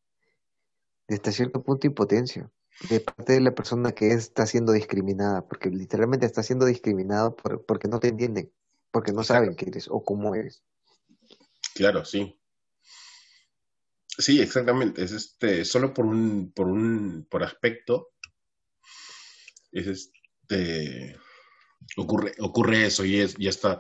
de 1.08 1.16
hasta 1.16 1.32
cierto 1.32 1.62
punto 1.62 1.86
impotencia. 1.88 2.50
De 2.88 3.02
parte 3.02 3.34
de 3.34 3.42
la 3.42 3.54
persona 3.54 3.92
que 3.92 4.14
está 4.14 4.46
siendo 4.46 4.72
discriminada, 4.72 5.46
porque 5.48 5.70
literalmente 5.70 6.26
está 6.26 6.44
siendo 6.44 6.66
discriminado 6.66 7.36
por, 7.36 7.66
porque 7.66 7.90
no 7.90 8.00
te 8.00 8.08
entienden, 8.08 8.52
porque 8.92 9.12
no 9.12 9.24
saben 9.24 9.56
qué 9.56 9.66
eres 9.66 9.88
o 9.90 10.04
cómo 10.04 10.34
eres. 10.36 10.64
claro, 11.76 12.06
sí. 12.06 12.40
Sí, 14.18 14.42
exactamente. 14.42 15.04
Es 15.04 15.14
este, 15.14 15.64
solo 15.64 15.94
por 15.94 16.06
un, 16.06 16.52
por 16.52 16.68
un, 16.68 17.26
por 17.30 17.44
aspecto, 17.44 18.10
es 19.72 19.88
este, 19.88 21.18
ocurre, 21.98 22.34
ocurre 22.40 22.86
eso 22.86 23.06
y 23.06 23.20
es, 23.20 23.36
ya 23.38 23.50
está. 23.50 23.80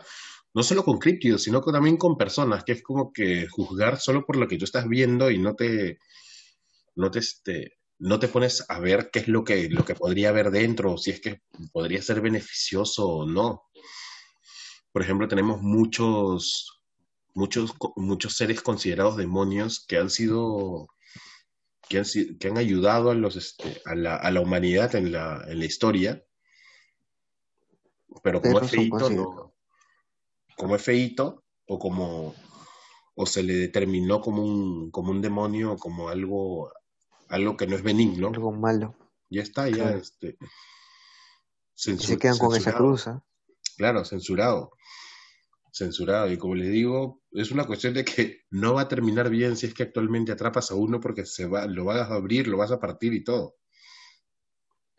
No 0.53 0.63
solo 0.63 0.83
con 0.83 0.97
críptidos, 0.97 1.43
sino 1.43 1.61
que 1.61 1.71
también 1.71 1.97
con 1.97 2.17
personas, 2.17 2.63
que 2.63 2.71
es 2.71 2.81
como 2.81 3.11
que 3.11 3.47
juzgar 3.47 3.99
solo 3.99 4.25
por 4.25 4.37
lo 4.37 4.47
que 4.47 4.57
tú 4.57 4.65
estás 4.65 4.87
viendo 4.87 5.29
y 5.29 5.37
no 5.37 5.55
te, 5.55 5.99
no 6.95 7.11
te, 7.11 7.19
este, 7.19 7.78
no 7.99 8.19
te 8.19 8.29
pones 8.29 8.65
a 8.69 8.79
ver 8.79 9.09
qué 9.11 9.19
es 9.19 9.27
lo 9.27 9.43
que, 9.43 9.69
lo 9.69 9.83
que 9.85 9.95
podría 9.95 10.29
haber 10.29 10.51
dentro, 10.51 10.93
o 10.93 10.97
si 10.97 11.11
es 11.11 11.21
que 11.21 11.41
podría 11.71 12.01
ser 12.01 12.21
beneficioso 12.21 13.07
o 13.07 13.25
no. 13.25 13.63
Por 14.91 15.01
ejemplo, 15.01 15.27
tenemos 15.27 15.61
muchos, 15.61 16.81
muchos, 17.33 17.73
muchos 17.97 18.35
seres 18.35 18.61
considerados 18.61 19.17
demonios 19.17 19.85
que 19.85 19.97
han 19.97 20.09
sido, 20.09 20.87
que 21.87 21.99
han, 21.99 22.05
que 22.39 22.47
han 22.47 22.57
ayudado 22.57 23.11
a, 23.11 23.15
los, 23.15 23.35
este, 23.35 23.81
a, 23.85 23.95
la, 23.95 24.15
a 24.15 24.31
la 24.31 24.41
humanidad 24.41 24.95
en 24.95 25.11
la, 25.11 25.45
en 25.47 25.59
la 25.59 25.65
historia, 25.65 26.23
pero 28.23 28.41
como 28.41 28.59
es 28.61 28.71
feíto, 28.71 29.09
no, 29.09 29.53
como 30.57 30.75
es 30.75 30.81
feíto, 30.81 31.43
o 31.67 31.77
como, 31.77 32.33
o 33.15 33.25
se 33.25 33.43
le 33.43 33.53
determinó 33.53 34.21
como 34.21 34.43
un, 34.43 34.89
como 34.89 35.11
un 35.11 35.21
demonio, 35.21 35.77
como 35.77 36.09
algo, 36.09 36.71
algo 37.29 37.55
que 37.57 37.67
no 37.67 37.75
es 37.75 37.83
benigno, 37.83 38.27
Algo 38.29 38.51
malo. 38.51 38.95
ya 39.29 39.41
está, 39.41 39.67
ya 39.69 39.75
Claro. 39.75 39.97
este, 39.99 40.37
Y 41.85 41.97
se 41.97 42.17
quedan 42.17 42.37
con 42.37 42.49
esa 42.55 42.55
censurado. 42.71 42.77
cruz, 42.77 43.07
¿ah? 43.07 43.23
Claro, 43.77 44.03
censurado. 44.05 44.71
Censurado. 45.71 46.29
Y 46.31 46.37
como 46.37 46.55
les 46.55 46.69
digo, 46.71 47.21
es 47.31 47.51
una 47.51 47.65
cuestión 47.65 47.93
de 47.93 48.03
que 48.03 48.41
no 48.49 48.73
va 48.73 48.81
a 48.81 48.87
terminar 48.87 49.29
bien 49.29 49.55
si 49.55 49.67
es 49.67 49.73
que 49.73 49.83
actualmente 49.83 50.31
atrapas 50.31 50.71
a 50.71 50.75
uno 50.75 50.99
porque 50.99 51.25
se 51.25 51.45
va, 51.45 51.65
lo 51.67 51.85
vas 51.85 52.09
a 52.09 52.15
abrir, 52.15 52.47
lo 52.47 52.57
vas 52.57 52.71
a 52.71 52.79
partir 52.79 53.13
y 53.13 53.23
todo. 53.23 53.55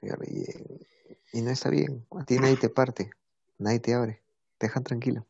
Y, 0.02 0.44
y 1.38 1.42
no 1.42 1.50
está 1.50 1.68
bien. 1.68 2.06
A 2.18 2.24
ti 2.24 2.38
nadie 2.38 2.56
te 2.56 2.70
parte, 2.70 3.10
nadie 3.58 3.80
te 3.80 3.92
abre. 3.94 4.22
Te 4.58 4.66
dejan 4.68 4.84
tranquilo. 4.84 5.26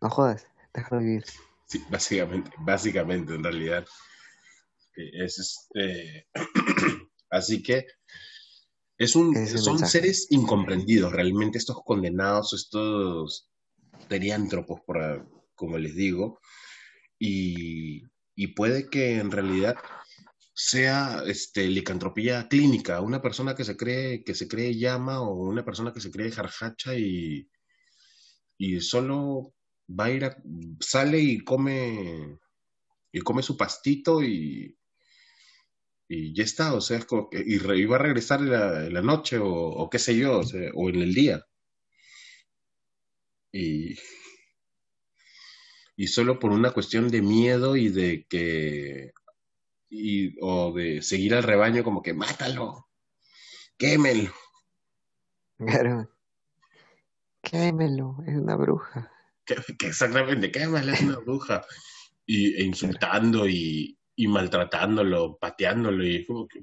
No 0.00 0.10
jodas, 0.10 0.46
déjalo 0.74 1.00
vivir. 1.00 1.24
Sí, 1.66 1.82
básicamente, 1.90 2.50
básicamente, 2.58 3.34
en 3.34 3.44
realidad. 3.44 3.86
Es 4.94 5.38
este. 5.38 6.28
Así 7.30 7.62
que 7.62 7.86
es 8.98 9.16
un, 9.16 9.34
son 9.46 9.74
mensaje. 9.74 9.90
seres 9.90 10.26
incomprendidos, 10.30 11.12
realmente 11.12 11.58
estos 11.58 11.82
condenados, 11.84 12.52
estos 12.52 13.48
teriántropos, 14.08 14.80
por, 14.86 15.28
como 15.54 15.78
les 15.78 15.96
digo, 15.96 16.38
y, 17.18 18.02
y 18.34 18.48
puede 18.48 18.88
que 18.90 19.18
en 19.18 19.30
realidad 19.30 19.76
sea 20.54 21.22
este, 21.26 21.66
licantropía 21.66 22.46
clínica, 22.48 23.00
una 23.00 23.22
persona 23.22 23.54
que 23.54 23.64
se 23.64 23.76
cree, 23.76 24.22
que 24.22 24.34
se 24.34 24.46
cree 24.46 24.76
llama 24.76 25.20
o 25.20 25.34
una 25.34 25.64
persona 25.64 25.92
que 25.92 26.00
se 26.00 26.10
cree 26.10 26.30
jarjacha 26.30 26.94
y, 26.94 27.50
y 28.58 28.80
solo 28.80 29.54
va 29.88 30.04
a 30.04 30.10
ir 30.10 30.24
a, 30.26 30.36
sale 30.80 31.18
y 31.18 31.40
come 31.40 32.38
y 33.10 33.20
come 33.20 33.42
su 33.42 33.56
pastito 33.56 34.22
y, 34.22 34.76
y 36.14 36.34
ya 36.34 36.44
está, 36.44 36.74
o 36.74 36.80
sea, 36.80 36.98
es 36.98 37.04
como 37.06 37.28
que, 37.30 37.42
y, 37.44 37.58
re- 37.58 37.86
va 37.86 37.96
a 37.96 37.98
regresar 38.00 38.40
en 38.40 38.50
la, 38.50 38.86
en 38.86 38.94
la 38.94 39.02
noche 39.02 39.38
o, 39.38 39.48
o 39.50 39.90
qué 39.90 39.98
sé 39.98 40.16
yo, 40.16 40.38
o, 40.40 40.44
sea, 40.44 40.70
o 40.74 40.88
en 40.90 40.96
el 41.02 41.14
día. 41.14 41.44
Y, 43.52 43.96
y 45.96 46.06
solo 46.06 46.38
por 46.38 46.50
una 46.52 46.72
cuestión 46.72 47.08
de 47.08 47.22
miedo 47.22 47.76
y 47.76 47.88
de 47.88 48.26
que, 48.28 49.12
y, 49.90 50.36
o 50.40 50.72
de 50.74 51.02
seguir 51.02 51.34
al 51.34 51.42
rebaño 51.44 51.84
como 51.84 52.02
que 52.02 52.14
mátalo, 52.14 52.88
quémelo. 53.78 54.32
Claro. 55.58 56.08
Quémelo, 57.40 58.16
es 58.26 58.34
una 58.36 58.56
bruja. 58.56 59.12
que, 59.44 59.56
que 59.78 59.86
exactamente, 59.88 60.50
quémalo, 60.50 60.92
es 60.92 61.00
una 61.02 61.18
bruja. 61.18 61.64
Y, 62.26 62.54
e 62.54 62.64
insultando 62.64 63.48
y, 63.48 63.98
y 64.14 64.28
maltratándolo, 64.28 65.38
pateándolo, 65.38 66.04
y 66.04 66.24
como 66.26 66.46
que 66.46 66.62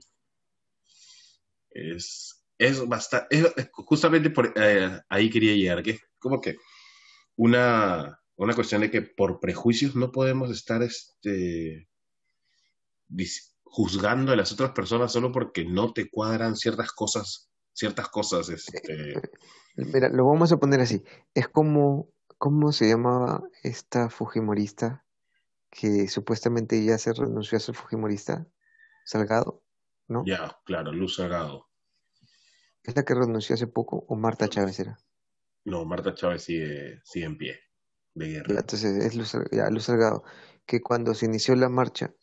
es, 1.71 2.45
es 2.57 2.87
bastante, 2.87 3.41
justamente 3.73 4.29
por 4.29 4.53
eh, 4.55 4.99
ahí 5.09 5.29
quería 5.29 5.55
llegar, 5.55 5.83
que 5.83 5.91
es 5.91 6.01
como 6.19 6.41
que 6.41 6.57
una, 7.35 8.19
una 8.35 8.55
cuestión 8.55 8.81
de 8.81 8.91
que 8.91 9.01
por 9.01 9.39
prejuicios 9.39 9.95
no 9.95 10.11
podemos 10.11 10.51
estar 10.51 10.83
este, 10.83 11.87
juzgando 13.63 14.31
a 14.31 14.35
las 14.35 14.51
otras 14.51 14.71
personas 14.71 15.11
solo 15.11 15.31
porque 15.31 15.65
no 15.65 15.93
te 15.93 16.09
cuadran 16.09 16.55
ciertas 16.55 16.91
cosas, 16.91 17.49
ciertas 17.73 18.09
cosas, 18.09 18.49
este, 18.49 19.13
Mira, 19.75 20.09
lo 20.09 20.25
vamos 20.25 20.51
a 20.51 20.57
poner 20.57 20.81
así. 20.81 21.03
Es 21.33 21.47
como, 21.47 22.09
¿cómo 22.37 22.71
se 22.71 22.89
llamaba 22.89 23.43
esta 23.63 24.09
Fujimorista? 24.09 25.05
Que 25.69 26.07
supuestamente 26.07 26.83
ya 26.83 26.97
se 26.97 27.13
renunció 27.13 27.57
a 27.57 27.61
ser 27.61 27.75
fujimorista, 27.75 28.47
Salgado, 29.05 29.63
¿no? 30.07 30.23
Ya, 30.25 30.59
claro, 30.65 30.91
Luz 30.91 31.15
Salgado. 31.15 31.67
¿Es 32.83 32.95
la 32.95 33.03
que 33.03 33.15
renunció 33.15 33.55
hace 33.55 33.67
poco 33.67 34.05
o 34.07 34.15
Marta 34.15 34.47
Chávez 34.47 34.79
era? 34.79 34.99
No, 35.65 35.85
Marta 35.85 36.13
Chávez 36.13 36.43
sigue, 36.43 37.01
sigue 37.03 37.25
en 37.25 37.37
pie 37.37 37.59
de 38.13 38.27
guerra. 38.27 38.53
Ya, 38.53 38.59
entonces 38.59 39.05
es 39.05 39.15
Luz, 39.15 39.35
ya, 39.51 39.69
Luz 39.69 39.85
Salgado, 39.85 40.23
que 40.65 40.81
cuando 40.81 41.13
se 41.13 41.25
inició 41.25 41.55
la 41.55 41.69
marcha 41.69 42.13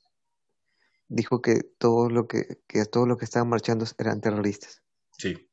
dijo 1.09 1.41
que 1.41 1.63
todo 1.63 2.09
lo 2.09 2.27
que, 2.27 2.61
que 2.67 2.85
todos 2.85 3.07
los 3.07 3.19
que 3.19 3.25
estaban 3.25 3.49
marchando 3.49 3.85
eran 3.99 4.21
terroristas. 4.21 4.83
Sí. 5.19 5.49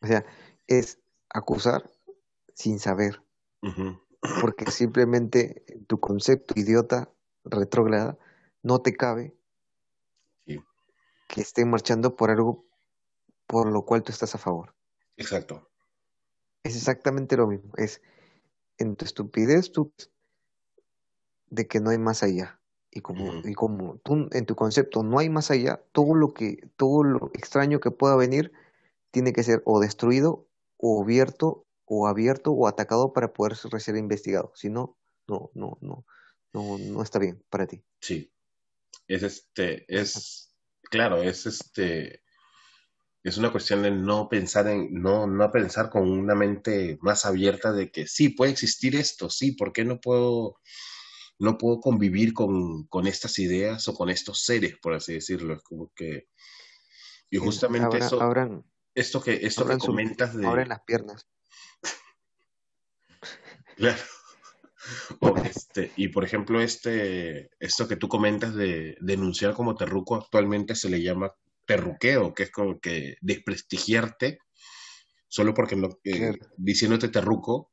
O 0.00 0.06
sea, 0.06 0.24
es 0.66 1.00
acusar 1.28 1.90
sin 2.54 2.78
saber. 2.78 3.22
Porque 4.40 4.70
simplemente 4.70 5.64
en 5.68 5.84
tu 5.86 6.00
concepto 6.00 6.54
idiota, 6.56 7.10
retrógrada, 7.44 8.18
no 8.62 8.80
te 8.80 8.94
cabe 8.94 9.34
Sí, 10.46 10.60
que 11.28 11.40
estén 11.40 11.70
marchando 11.70 12.16
por 12.16 12.30
algo 12.30 12.64
por 13.46 13.70
lo 13.70 13.84
cual 13.84 14.02
tú 14.02 14.12
estás 14.12 14.34
a 14.34 14.38
favor. 14.38 14.74
exacto. 15.16 15.68
Es 16.62 16.76
exactamente 16.76 17.36
lo 17.36 17.46
mismo. 17.46 17.72
Es 17.76 18.02
en 18.76 18.94
tu 18.94 19.04
estupidez 19.04 19.72
tú 19.72 19.92
de 21.50 21.66
que 21.66 21.80
no 21.80 21.90
hay 21.90 21.98
más 21.98 22.22
allá. 22.22 22.60
Y 22.90 23.00
como, 23.00 23.32
y 23.44 23.54
como 23.54 23.96
tú 23.98 24.28
en 24.32 24.46
tu 24.46 24.56
concepto 24.56 25.02
no 25.02 25.18
hay 25.18 25.28
más 25.28 25.50
allá, 25.50 25.82
todo 25.92 26.14
lo 26.14 26.32
que, 26.32 26.68
todo 26.76 27.04
lo 27.04 27.30
extraño 27.34 27.80
que 27.80 27.90
pueda 27.90 28.16
venir 28.16 28.52
tiene 29.10 29.32
que 29.32 29.42
ser 29.42 29.62
o 29.64 29.80
destruido, 29.80 30.46
o 30.78 31.02
abierto, 31.02 31.64
o 31.88 32.06
abierto, 32.06 32.52
o 32.52 32.66
atacado 32.66 33.12
para 33.12 33.32
poder 33.32 33.56
ser 33.56 33.96
investigado. 33.96 34.52
Si 34.54 34.68
no, 34.68 34.98
no, 35.26 35.50
no, 35.54 35.78
no, 35.80 36.06
no, 36.52 36.78
no 36.78 37.02
está 37.02 37.18
bien 37.18 37.42
para 37.50 37.66
ti. 37.66 37.82
Sí. 38.00 38.32
Es 39.06 39.22
este, 39.22 39.84
es, 39.88 40.54
claro, 40.90 41.22
es 41.22 41.46
este, 41.46 42.22
es 43.22 43.36
una 43.36 43.50
cuestión 43.50 43.82
de 43.82 43.90
no 43.90 44.28
pensar 44.28 44.68
en, 44.68 44.92
no, 44.92 45.26
no 45.26 45.50
pensar 45.50 45.90
con 45.90 46.10
una 46.10 46.34
mente 46.34 46.98
más 47.00 47.24
abierta 47.24 47.72
de 47.72 47.90
que 47.90 48.06
sí, 48.06 48.30
puede 48.30 48.52
existir 48.52 48.96
esto, 48.96 49.30
sí, 49.30 49.52
¿por 49.52 49.72
qué 49.72 49.84
no 49.84 50.00
puedo, 50.00 50.60
no 51.38 51.58
puedo 51.58 51.80
convivir 51.80 52.32
con, 52.32 52.86
con 52.86 53.06
estas 53.06 53.38
ideas 53.38 53.88
o 53.88 53.94
con 53.94 54.10
estos 54.10 54.42
seres, 54.44 54.76
por 54.80 54.94
así 54.94 55.14
decirlo? 55.14 55.54
Es 55.54 55.62
como 55.62 55.90
que, 55.94 56.28
y 57.30 57.38
justamente 57.38 57.98
eso, 57.98 58.20
abran, 58.20 58.64
esto 58.94 59.22
que, 59.22 59.38
esto 59.42 59.66
que 59.66 59.74
su, 59.74 59.86
comentas 59.86 60.34
abran 60.34 60.56
de, 60.56 60.66
las 60.66 60.80
piernas. 60.82 61.26
Claro, 63.78 63.98
o 65.20 65.36
este, 65.38 65.92
y 65.96 66.08
por 66.08 66.24
ejemplo, 66.24 66.60
este, 66.60 67.50
esto 67.58 67.88
que 67.88 67.96
tú 67.96 68.08
comentas 68.08 68.54
de 68.54 68.96
denunciar 69.00 69.54
como 69.54 69.74
terruco 69.74 70.16
actualmente 70.16 70.74
se 70.74 70.90
le 70.90 71.02
llama 71.02 71.32
terruqueo, 71.66 72.34
que 72.34 72.44
es 72.44 72.50
como 72.50 72.80
que 72.80 73.16
desprestigiarte 73.20 74.38
solo 75.28 75.52
porque 75.54 75.76
no, 75.76 75.88
eh, 76.04 76.32
diciéndote 76.56 77.08
terruco 77.08 77.72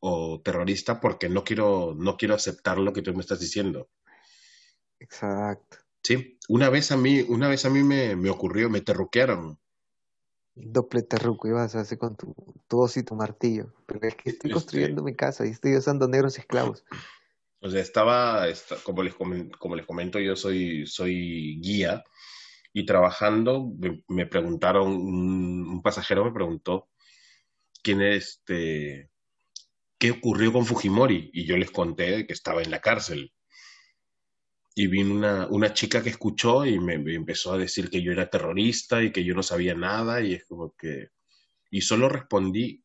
o 0.00 0.42
terrorista 0.42 1.00
porque 1.00 1.28
no 1.28 1.42
quiero, 1.42 1.94
no 1.96 2.16
quiero 2.16 2.34
aceptar 2.34 2.78
lo 2.78 2.92
que 2.92 3.02
tú 3.02 3.14
me 3.14 3.20
estás 3.20 3.40
diciendo. 3.40 3.88
exacto. 4.98 5.78
Sí, 6.04 6.38
una 6.48 6.68
vez 6.68 6.90
a 6.90 6.96
mí, 6.96 7.20
una 7.20 7.48
vez 7.48 7.64
a 7.64 7.70
mí 7.70 7.84
me, 7.84 8.16
me 8.16 8.28
ocurrió, 8.28 8.68
me 8.68 8.80
terruquearon. 8.80 9.58
Doble 10.54 11.02
terruco 11.02 11.48
ibas 11.48 11.74
a 11.74 11.80
hacer 11.80 11.98
con 11.98 12.16
tu, 12.16 12.34
tu 12.68 12.86
y 12.94 13.02
tu 13.02 13.14
martillo. 13.14 13.72
Pero 13.86 14.00
es 14.06 14.14
que 14.16 14.30
estoy 14.30 14.50
Este, 14.50 14.52
construyendo 14.52 15.02
mi 15.02 15.14
casa 15.14 15.46
y 15.46 15.50
estoy 15.50 15.76
usando 15.76 16.08
negros 16.08 16.38
esclavos. 16.38 16.84
o 17.60 17.70
sea, 17.70 17.80
estaba, 17.80 18.48
esta- 18.48 18.76
como 18.84 19.02
les 19.02 19.14
comen- 19.14 19.50
como 19.58 19.76
les 19.76 19.86
comento, 19.86 20.18
yo 20.18 20.36
soy, 20.36 20.86
soy 20.86 21.58
guía 21.60 22.04
y 22.72 22.84
trabajando 22.84 23.70
me, 23.78 24.04
me 24.08 24.26
preguntaron, 24.26 24.88
un, 24.88 25.66
un 25.68 25.82
pasajero 25.82 26.24
me 26.24 26.32
preguntó 26.32 26.88
quién 27.82 28.02
es 28.02 28.28
este, 28.46 29.10
qué 29.98 30.10
ocurrió 30.10 30.52
con 30.52 30.66
Fujimori 30.66 31.30
y 31.32 31.44
yo 31.46 31.56
les 31.56 31.70
conté 31.70 32.26
que 32.26 32.32
estaba 32.32 32.62
en 32.62 32.70
la 32.70 32.80
cárcel. 32.80 33.32
Y 34.74 34.86
vino 34.86 35.14
una, 35.14 35.46
una 35.48 35.74
chica 35.74 36.02
que 36.02 36.10
escuchó 36.10 36.64
y 36.64 36.78
me, 36.80 36.98
me 36.98 37.14
empezó 37.14 37.52
a 37.52 37.58
decir 37.58 37.90
que 37.90 38.02
yo 38.02 38.12
era 38.12 38.30
terrorista 38.30 39.02
y 39.02 39.12
que 39.12 39.24
yo 39.24 39.34
no 39.34 39.42
sabía 39.42 39.74
nada 39.74 40.20
y 40.20 40.34
es 40.34 40.44
como 40.44 40.74
que... 40.76 41.10
Y 41.70 41.82
solo 41.82 42.08
respondí, 42.08 42.82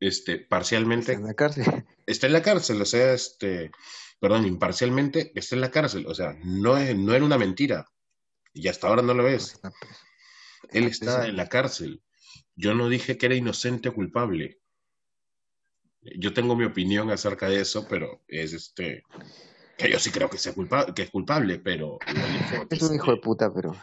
este, 0.00 0.34
Está 0.34 0.48
parcialmente, 0.48 1.12
en 1.12 1.24
la 1.24 1.34
cárcel. 1.34 1.64
está 2.06 2.26
en 2.26 2.32
la 2.32 2.42
cárcel, 2.42 2.80
o 2.80 2.84
sea, 2.84 3.12
este, 3.12 3.70
perdón, 4.18 4.46
imparcialmente, 4.46 5.32
está 5.34 5.54
en 5.54 5.60
la 5.60 5.70
cárcel, 5.70 6.06
o 6.06 6.14
sea, 6.14 6.36
no, 6.42 6.76
es, 6.76 6.96
no 6.96 7.14
era 7.14 7.24
una 7.24 7.38
mentira 7.38 7.86
y 8.52 8.68
hasta 8.68 8.88
ahora 8.88 9.02
no 9.02 9.14
lo 9.14 9.28
es. 9.28 9.54
está. 9.54 9.72
Él 10.70 10.84
Está 10.84 11.04
está 11.06 11.28
en 11.28 11.36
la 11.36 11.48
cárcel. 11.48 12.02
Yo 12.56 12.74
no 12.74 12.88
dije 12.88 13.16
que 13.16 13.26
era 13.26 13.34
inocente 13.34 13.88
o 13.88 13.94
culpable. 13.94 14.60
Yo 16.18 16.32
tengo 16.32 16.56
mi 16.56 16.64
opinión 16.64 17.10
acerca 17.10 17.48
de 17.48 17.60
eso, 17.60 17.86
pero 17.88 18.22
es 18.28 18.52
este, 18.52 19.02
que 19.80 19.90
yo 19.90 19.98
sí 19.98 20.10
creo 20.10 20.28
que, 20.28 20.38
sea 20.38 20.54
culpa, 20.54 20.86
que 20.94 21.02
es 21.02 21.10
culpable, 21.10 21.58
pero 21.58 21.98
es 22.06 22.50
como 22.50 22.68
que, 22.68 22.76
Es 22.76 22.82
un 22.82 22.94
hijo 22.94 23.10
de 23.10 23.16
este, 23.16 23.24
puta, 23.24 23.52
pero, 23.52 23.74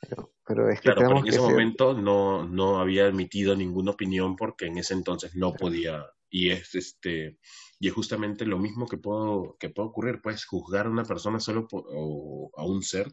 pero, 0.00 0.32
pero 0.46 0.70
es 0.70 0.80
que 0.80 0.84
Claro, 0.84 1.02
pero 1.02 1.16
en 1.18 1.24
que 1.24 1.30
ese 1.30 1.38
ser. 1.40 1.50
momento 1.50 1.94
no, 1.94 2.44
no 2.46 2.78
había 2.80 3.06
emitido 3.06 3.54
ninguna 3.54 3.92
opinión 3.92 4.36
porque 4.36 4.66
en 4.66 4.78
ese 4.78 4.94
entonces 4.94 5.34
no 5.34 5.52
podía. 5.54 6.06
Y 6.30 6.50
es 6.50 6.74
este, 6.74 7.38
y 7.80 7.88
es 7.88 7.94
justamente 7.94 8.46
lo 8.46 8.58
mismo 8.58 8.86
que 8.86 8.96
puedo, 8.98 9.56
que 9.58 9.70
puede 9.70 9.88
ocurrir, 9.88 10.20
puedes 10.22 10.44
juzgar 10.44 10.86
a 10.86 10.90
una 10.90 11.04
persona 11.04 11.40
solo 11.40 11.66
por- 11.66 11.84
o 11.88 12.50
a 12.56 12.64
un 12.64 12.82
ser 12.82 13.12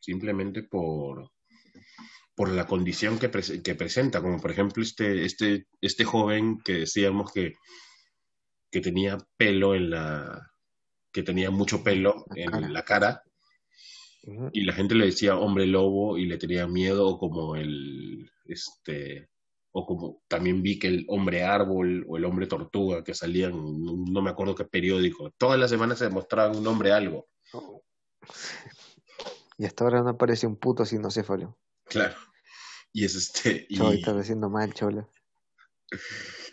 simplemente 0.00 0.62
por, 0.64 1.30
por 2.34 2.48
la 2.48 2.66
condición 2.66 3.18
que, 3.18 3.30
que 3.62 3.74
presenta, 3.74 4.20
como 4.20 4.40
por 4.40 4.50
ejemplo 4.50 4.82
este, 4.82 5.24
este, 5.24 5.66
este 5.80 6.04
joven 6.04 6.58
que 6.64 6.72
decíamos 6.80 7.32
que, 7.32 7.52
que 8.70 8.80
tenía 8.80 9.18
pelo 9.36 9.74
en 9.74 9.90
la, 9.90 10.49
que 11.12 11.22
tenía 11.22 11.50
mucho 11.50 11.82
pelo 11.82 12.24
La 12.34 12.42
en 12.42 12.50
cara. 12.50 12.68
la 12.68 12.84
cara, 12.84 13.22
y 14.52 14.62
la 14.62 14.72
gente 14.74 14.94
le 14.94 15.06
decía 15.06 15.36
hombre 15.36 15.66
lobo 15.66 16.18
y 16.18 16.26
le 16.26 16.36
tenía 16.36 16.66
miedo, 16.66 17.06
o 17.08 17.18
como 17.18 17.56
el, 17.56 18.30
este, 18.44 19.30
o 19.72 19.86
como 19.86 20.22
también 20.28 20.62
vi 20.62 20.78
que 20.78 20.88
el 20.88 21.04
hombre 21.08 21.42
árbol 21.44 22.04
o 22.08 22.16
el 22.16 22.24
hombre 22.24 22.46
tortuga 22.46 23.02
que 23.02 23.14
salían, 23.14 23.52
no, 23.52 24.04
no 24.06 24.22
me 24.22 24.30
acuerdo 24.30 24.54
qué 24.54 24.64
periódico, 24.64 25.30
todas 25.38 25.58
las 25.58 25.70
semanas 25.70 25.98
se 25.98 26.10
mostraban 26.10 26.56
un 26.56 26.66
hombre 26.66 26.92
algo, 26.92 27.28
Y 29.56 29.64
hasta 29.64 29.84
ahora 29.84 30.02
no 30.02 30.10
aparece 30.10 30.46
un 30.46 30.56
puto 30.56 30.84
sinocéfalo. 30.84 31.58
claro. 31.84 32.16
Y 32.92 33.04
es 33.04 33.14
este, 33.14 33.66
y, 33.68 33.80
estás 33.94 34.16
haciendo 34.16 34.50
mal, 34.50 34.74
chola. 34.74 35.08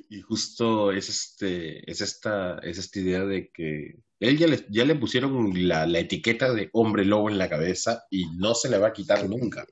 y 0.07 0.21
justo 0.21 0.91
es 0.91 1.09
este, 1.09 1.89
es 1.89 1.99
esta, 2.01 2.59
es 2.59 2.77
esta 2.77 2.99
idea 2.99 3.25
de 3.25 3.49
que 3.49 3.95
él 4.19 4.37
ya 4.37 4.47
le, 4.47 4.65
ya 4.69 4.85
le 4.85 4.95
pusieron 4.95 5.67
la, 5.67 5.85
la 5.87 5.99
etiqueta 5.99 6.53
de 6.53 6.69
hombre 6.73 7.05
lobo 7.05 7.29
en 7.29 7.37
la 7.37 7.49
cabeza 7.49 8.03
y 8.09 8.27
no 8.37 8.55
se 8.55 8.69
le 8.69 8.77
va 8.79 8.87
a 8.89 8.93
quitar 8.93 9.27
nunca, 9.29 9.65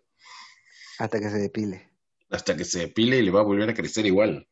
Hasta 0.97 1.19
que 1.21 1.29
se 1.29 1.37
depile. 1.37 1.89
hasta 2.29 2.55
que 2.55 2.65
se 2.65 2.81
depile 2.81 3.17
y 3.17 3.23
le 3.23 3.31
va 3.31 3.39
a 3.39 3.43
volver 3.43 3.67
a 3.69 3.73
crecer 3.73 4.05
igual. 4.05 4.47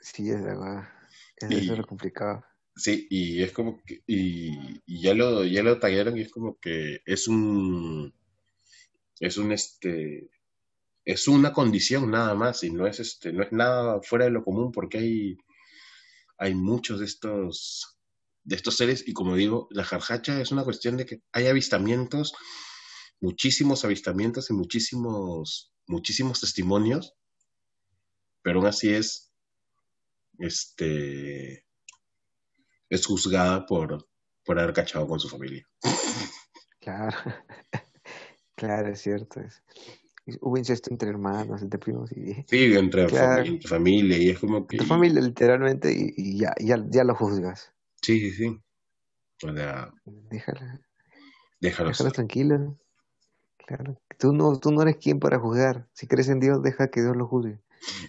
Sí, 0.00 0.30
es 0.30 0.42
verdad. 0.42 0.88
Eso 1.36 1.58
eso 1.58 1.72
es 1.72 1.76
Y, 1.76 1.76
lo 1.78 1.86
complicado. 1.86 2.42
Sí, 2.76 3.06
y 3.10 3.42
es 3.42 3.52
como 3.52 3.82
que, 3.84 4.02
y, 4.06 4.82
y 4.86 5.02
ya 5.02 5.14
lo, 5.14 5.44
ya 5.44 5.62
lo 5.62 5.78
tallaron 5.80 6.16
y 6.18 6.22
es 6.22 6.30
como 6.30 6.58
que 6.60 7.00
es 7.06 7.28
un, 7.28 8.14
es 9.20 9.36
un 9.38 9.52
este, 9.52 10.30
es 11.04 11.28
una 11.28 11.52
condición 11.52 12.10
nada 12.10 12.34
más 12.34 12.64
y 12.64 12.70
no 12.72 12.86
es 12.86 13.00
este, 13.00 13.32
no 13.32 13.42
es 13.44 13.52
nada 13.52 14.00
fuera 14.02 14.26
de 14.26 14.32
lo 14.32 14.44
común 14.44 14.72
porque 14.72 14.98
hay, 14.98 15.38
hay 16.38 16.54
muchos 16.54 17.00
de 17.00 17.06
estos, 17.06 17.95
de 18.46 18.54
estos 18.54 18.76
seres 18.76 19.02
y 19.06 19.12
como 19.12 19.34
digo, 19.34 19.66
la 19.70 19.84
jarjacha 19.84 20.40
es 20.40 20.52
una 20.52 20.62
cuestión 20.64 20.96
de 20.96 21.04
que 21.04 21.20
hay 21.32 21.48
avistamientos, 21.48 22.32
muchísimos 23.20 23.84
avistamientos 23.84 24.50
y 24.50 24.52
muchísimos, 24.54 25.72
muchísimos 25.88 26.40
testimonios, 26.40 27.14
pero 28.42 28.60
aún 28.60 28.68
así 28.68 28.94
es, 28.94 29.32
este, 30.38 31.66
es 32.88 33.04
juzgada 33.04 33.66
por, 33.66 34.08
por 34.44 34.60
haber 34.60 34.72
cachado 34.72 35.06
con 35.06 35.20
su 35.20 35.28
familia. 35.28 35.66
Claro. 36.80 37.16
Claro, 38.54 38.88
es 38.88 39.02
cierto. 39.02 39.40
Es. 39.40 39.60
Hubo 40.40 40.56
incesto 40.56 40.88
entre 40.90 41.10
hermanos, 41.10 41.60
entre 41.60 41.78
primos 41.78 42.10
y... 42.12 42.32
Sí, 42.48 42.72
entre, 42.74 43.06
Claro. 43.06 43.44
entre 43.44 43.68
familia 43.68 44.16
y 44.16 44.30
es 44.30 44.38
como 44.38 44.66
que... 44.66 44.78
Tu 44.78 44.84
familia 44.84 45.20
literalmente 45.20 45.92
y, 45.92 46.14
y 46.16 46.38
ya, 46.38 46.54
ya, 46.58 46.82
ya 46.88 47.04
lo 47.04 47.14
juzgas. 47.14 47.75
Sí, 48.06 48.20
sí, 48.20 48.30
sí. 48.30 48.62
O 49.42 49.52
sea, 49.52 49.92
Déjala, 50.04 50.80
déjalo 51.60 51.90
déjala 51.90 51.94
ser. 51.94 52.12
tranquila. 52.12 52.72
Claro. 53.66 54.00
Tú 54.16 54.32
no, 54.32 54.56
tú 54.60 54.70
no 54.70 54.82
eres 54.82 54.98
quien 54.98 55.18
para 55.18 55.40
juzgar. 55.40 55.88
Si 55.92 56.06
crees 56.06 56.28
en 56.28 56.38
Dios, 56.38 56.62
deja 56.62 56.86
que 56.86 57.02
Dios 57.02 57.16
lo 57.16 57.26
juzgue. 57.26 57.58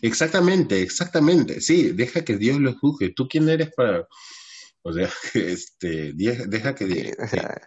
Exactamente, 0.03 0.83
exactamente. 0.83 1.61
Sí, 1.61 1.93
deja 1.93 2.23
que 2.23 2.37
Dios 2.37 2.59
lo 2.59 2.77
juzgue. 2.77 3.09
¿Tú 3.09 3.27
quién 3.27 3.49
eres 3.49 3.73
para, 3.73 4.07
O 4.83 4.93
sea, 4.93 5.09
este, 5.33 6.13
deja, 6.13 6.75
que... 6.75 6.87
Sí, 6.87 7.11
o 7.19 7.27
sea, 7.27 7.59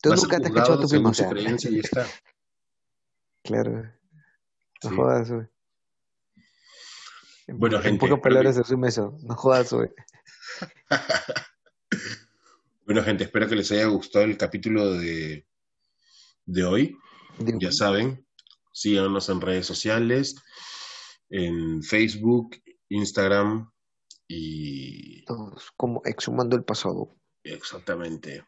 tú 0.00 0.14
nunca 0.14 0.40
te 0.40 0.44
has 0.48 0.54
escuchado 0.54 0.80
tu 0.80 0.88
primo, 0.88 1.12
creencia 1.12 1.70
y 1.70 1.80
está. 1.80 2.06
Claro. 3.44 3.92
No 4.82 4.96
jodas, 4.96 5.30
güey. 5.30 5.46
Bueno, 7.48 7.76
gente. 7.76 7.90
En 7.90 7.98
pocas 7.98 8.18
palabras 8.20 8.54
se 8.56 8.62
resume 8.62 8.88
eso. 8.88 9.16
No 9.22 9.36
jodas, 9.36 9.72
güey. 9.72 9.90
bueno, 12.86 13.02
gente, 13.02 13.24
espero 13.24 13.48
que 13.48 13.56
les 13.56 13.72
haya 13.72 13.86
gustado 13.86 14.24
el 14.24 14.36
capítulo 14.36 14.92
de, 14.92 15.44
de 16.44 16.64
hoy. 16.64 16.96
Ya 17.58 17.72
saben, 17.72 18.24
síganos 18.72 19.28
en 19.28 19.40
redes 19.40 19.66
sociales, 19.66 20.36
en 21.28 21.82
Facebook, 21.82 22.62
Instagram 22.88 23.68
y... 24.28 25.24
Todos 25.24 25.72
como 25.76 26.00
exhumando 26.04 26.56
el 26.56 26.62
pasado. 26.62 27.12
Exactamente. 27.42 28.46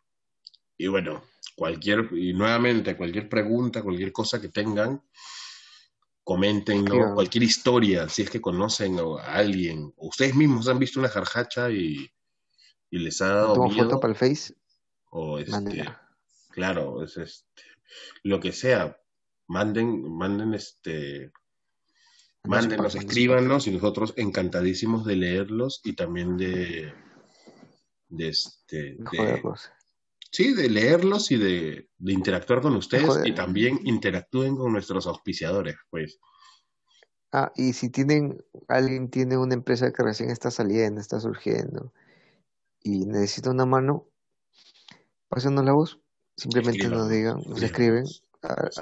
Y 0.76 0.86
bueno, 0.86 1.24
cualquier, 1.56 2.08
y 2.12 2.32
nuevamente, 2.32 2.96
cualquier 2.96 3.28
pregunta, 3.28 3.82
cualquier 3.82 4.12
cosa 4.12 4.40
que 4.40 4.50
tengan, 4.50 5.02
comenten, 6.22 6.84
¿no? 6.84 7.14
Cualquier 7.14 7.42
historia, 7.42 8.08
si 8.08 8.22
es 8.22 8.30
que 8.30 8.40
conocen 8.40 8.98
a 9.00 9.34
alguien, 9.34 9.92
ustedes 9.96 10.36
mismos 10.36 10.68
han 10.68 10.78
visto 10.78 11.00
una 11.00 11.08
jarjacha 11.08 11.70
y, 11.72 12.08
y 12.90 12.98
les 12.98 13.20
ha 13.20 13.28
dado 13.28 13.54
¿Tomo 13.54 13.70
foto 13.70 14.00
para 14.00 14.12
el 14.12 14.18
Face? 14.18 14.54
O 15.10 15.38
este, 15.38 15.84
claro, 16.50 17.02
es 17.02 17.16
este, 17.16 17.62
lo 18.22 18.40
que 18.40 18.52
sea, 18.52 18.98
manden, 19.46 20.10
manden 20.12 20.54
este, 20.54 21.32
mándenos, 22.44 22.94
escríbanos 22.94 23.66
y 23.66 23.70
nosotros 23.70 24.12
encantadísimos 24.16 25.04
de 25.06 25.16
leerlos 25.16 25.80
y 25.84 25.94
también 25.94 26.36
de, 26.36 26.92
de 28.08 28.28
este, 28.28 28.96
de, 28.98 29.42
sí, 30.30 30.54
de 30.54 30.68
leerlos 30.68 31.30
y 31.30 31.38
de, 31.38 31.88
interactuar 32.00 32.60
con 32.60 32.76
ustedes 32.76 33.20
y 33.24 33.34
también 33.34 33.80
interactúen 33.84 34.56
con 34.56 34.72
nuestros 34.72 35.06
auspiciadores, 35.06 35.76
pues. 35.90 36.18
Ah, 37.32 37.52
y 37.56 37.74
si 37.74 37.90
tienen, 37.90 38.42
alguien 38.68 39.10
tiene 39.10 39.36
una 39.36 39.52
empresa 39.52 39.92
que 39.92 40.02
recién 40.02 40.30
está 40.30 40.50
saliendo, 40.50 41.00
está 41.00 41.20
surgiendo 41.20 41.92
y 42.82 43.06
necesita 43.06 43.50
una 43.50 43.66
mano, 43.66 44.06
pásenos 45.28 45.64
la 45.64 45.72
voz, 45.72 45.98
simplemente 46.36 46.88
nos 46.88 47.08
digan, 47.08 47.42
nos 47.46 47.62
escriben 47.62 48.04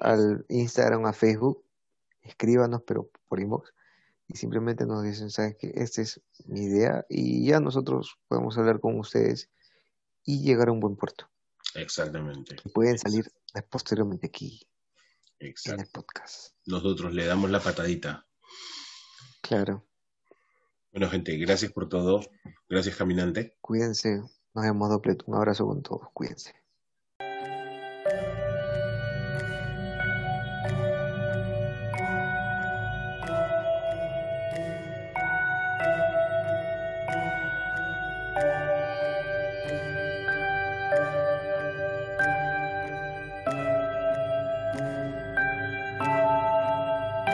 al 0.01 0.45
Instagram, 0.49 1.07
a 1.07 1.13
Facebook, 1.13 1.65
escríbanos, 2.23 2.83
pero 2.87 3.11
por 3.29 3.41
inbox, 3.41 3.73
y 4.29 4.37
simplemente 4.37 4.87
nos 4.87 5.03
dicen, 5.03 5.31
sabes 5.31 5.57
que 5.57 5.73
esta 5.75 6.03
es 6.03 6.21
mi 6.47 6.65
idea, 6.65 7.07
y 7.09 7.47
ya 7.47 7.61
nosotros 7.61 8.19
podemos 8.29 8.57
hablar 8.59 8.81
con 8.81 8.99
ustedes 8.99 9.49
y 10.25 10.43
llegar 10.43 10.69
a 10.69 10.73
un 10.73 10.81
buen 10.81 10.97
puerto. 10.97 11.29
Exactamente. 11.75 12.57
pueden 12.73 12.99
salir 12.99 13.31
posteriormente 13.69 14.29
aquí 14.29 14.67
en 15.39 15.81
el 15.81 15.87
podcast. 15.89 16.55
Nosotros 16.65 17.13
le 17.13 17.27
damos 17.27 17.51
la 17.51 17.61
patadita. 17.61 18.27
Claro. 19.43 19.86
Bueno, 20.97 21.11
gente, 21.11 21.37
gracias 21.37 21.71
por 21.73 21.91
todo. 21.91 22.23
Gracias, 22.71 22.97
caminante. 22.97 23.59
Cuídense. 23.61 24.23
Nos 24.55 24.65
vemos 24.65 24.89
doble. 24.89 25.19
Un 25.27 25.35
abrazo 25.35 25.67
con 25.67 25.83
todos. 25.83 26.09
Cuídense. 26.15 26.55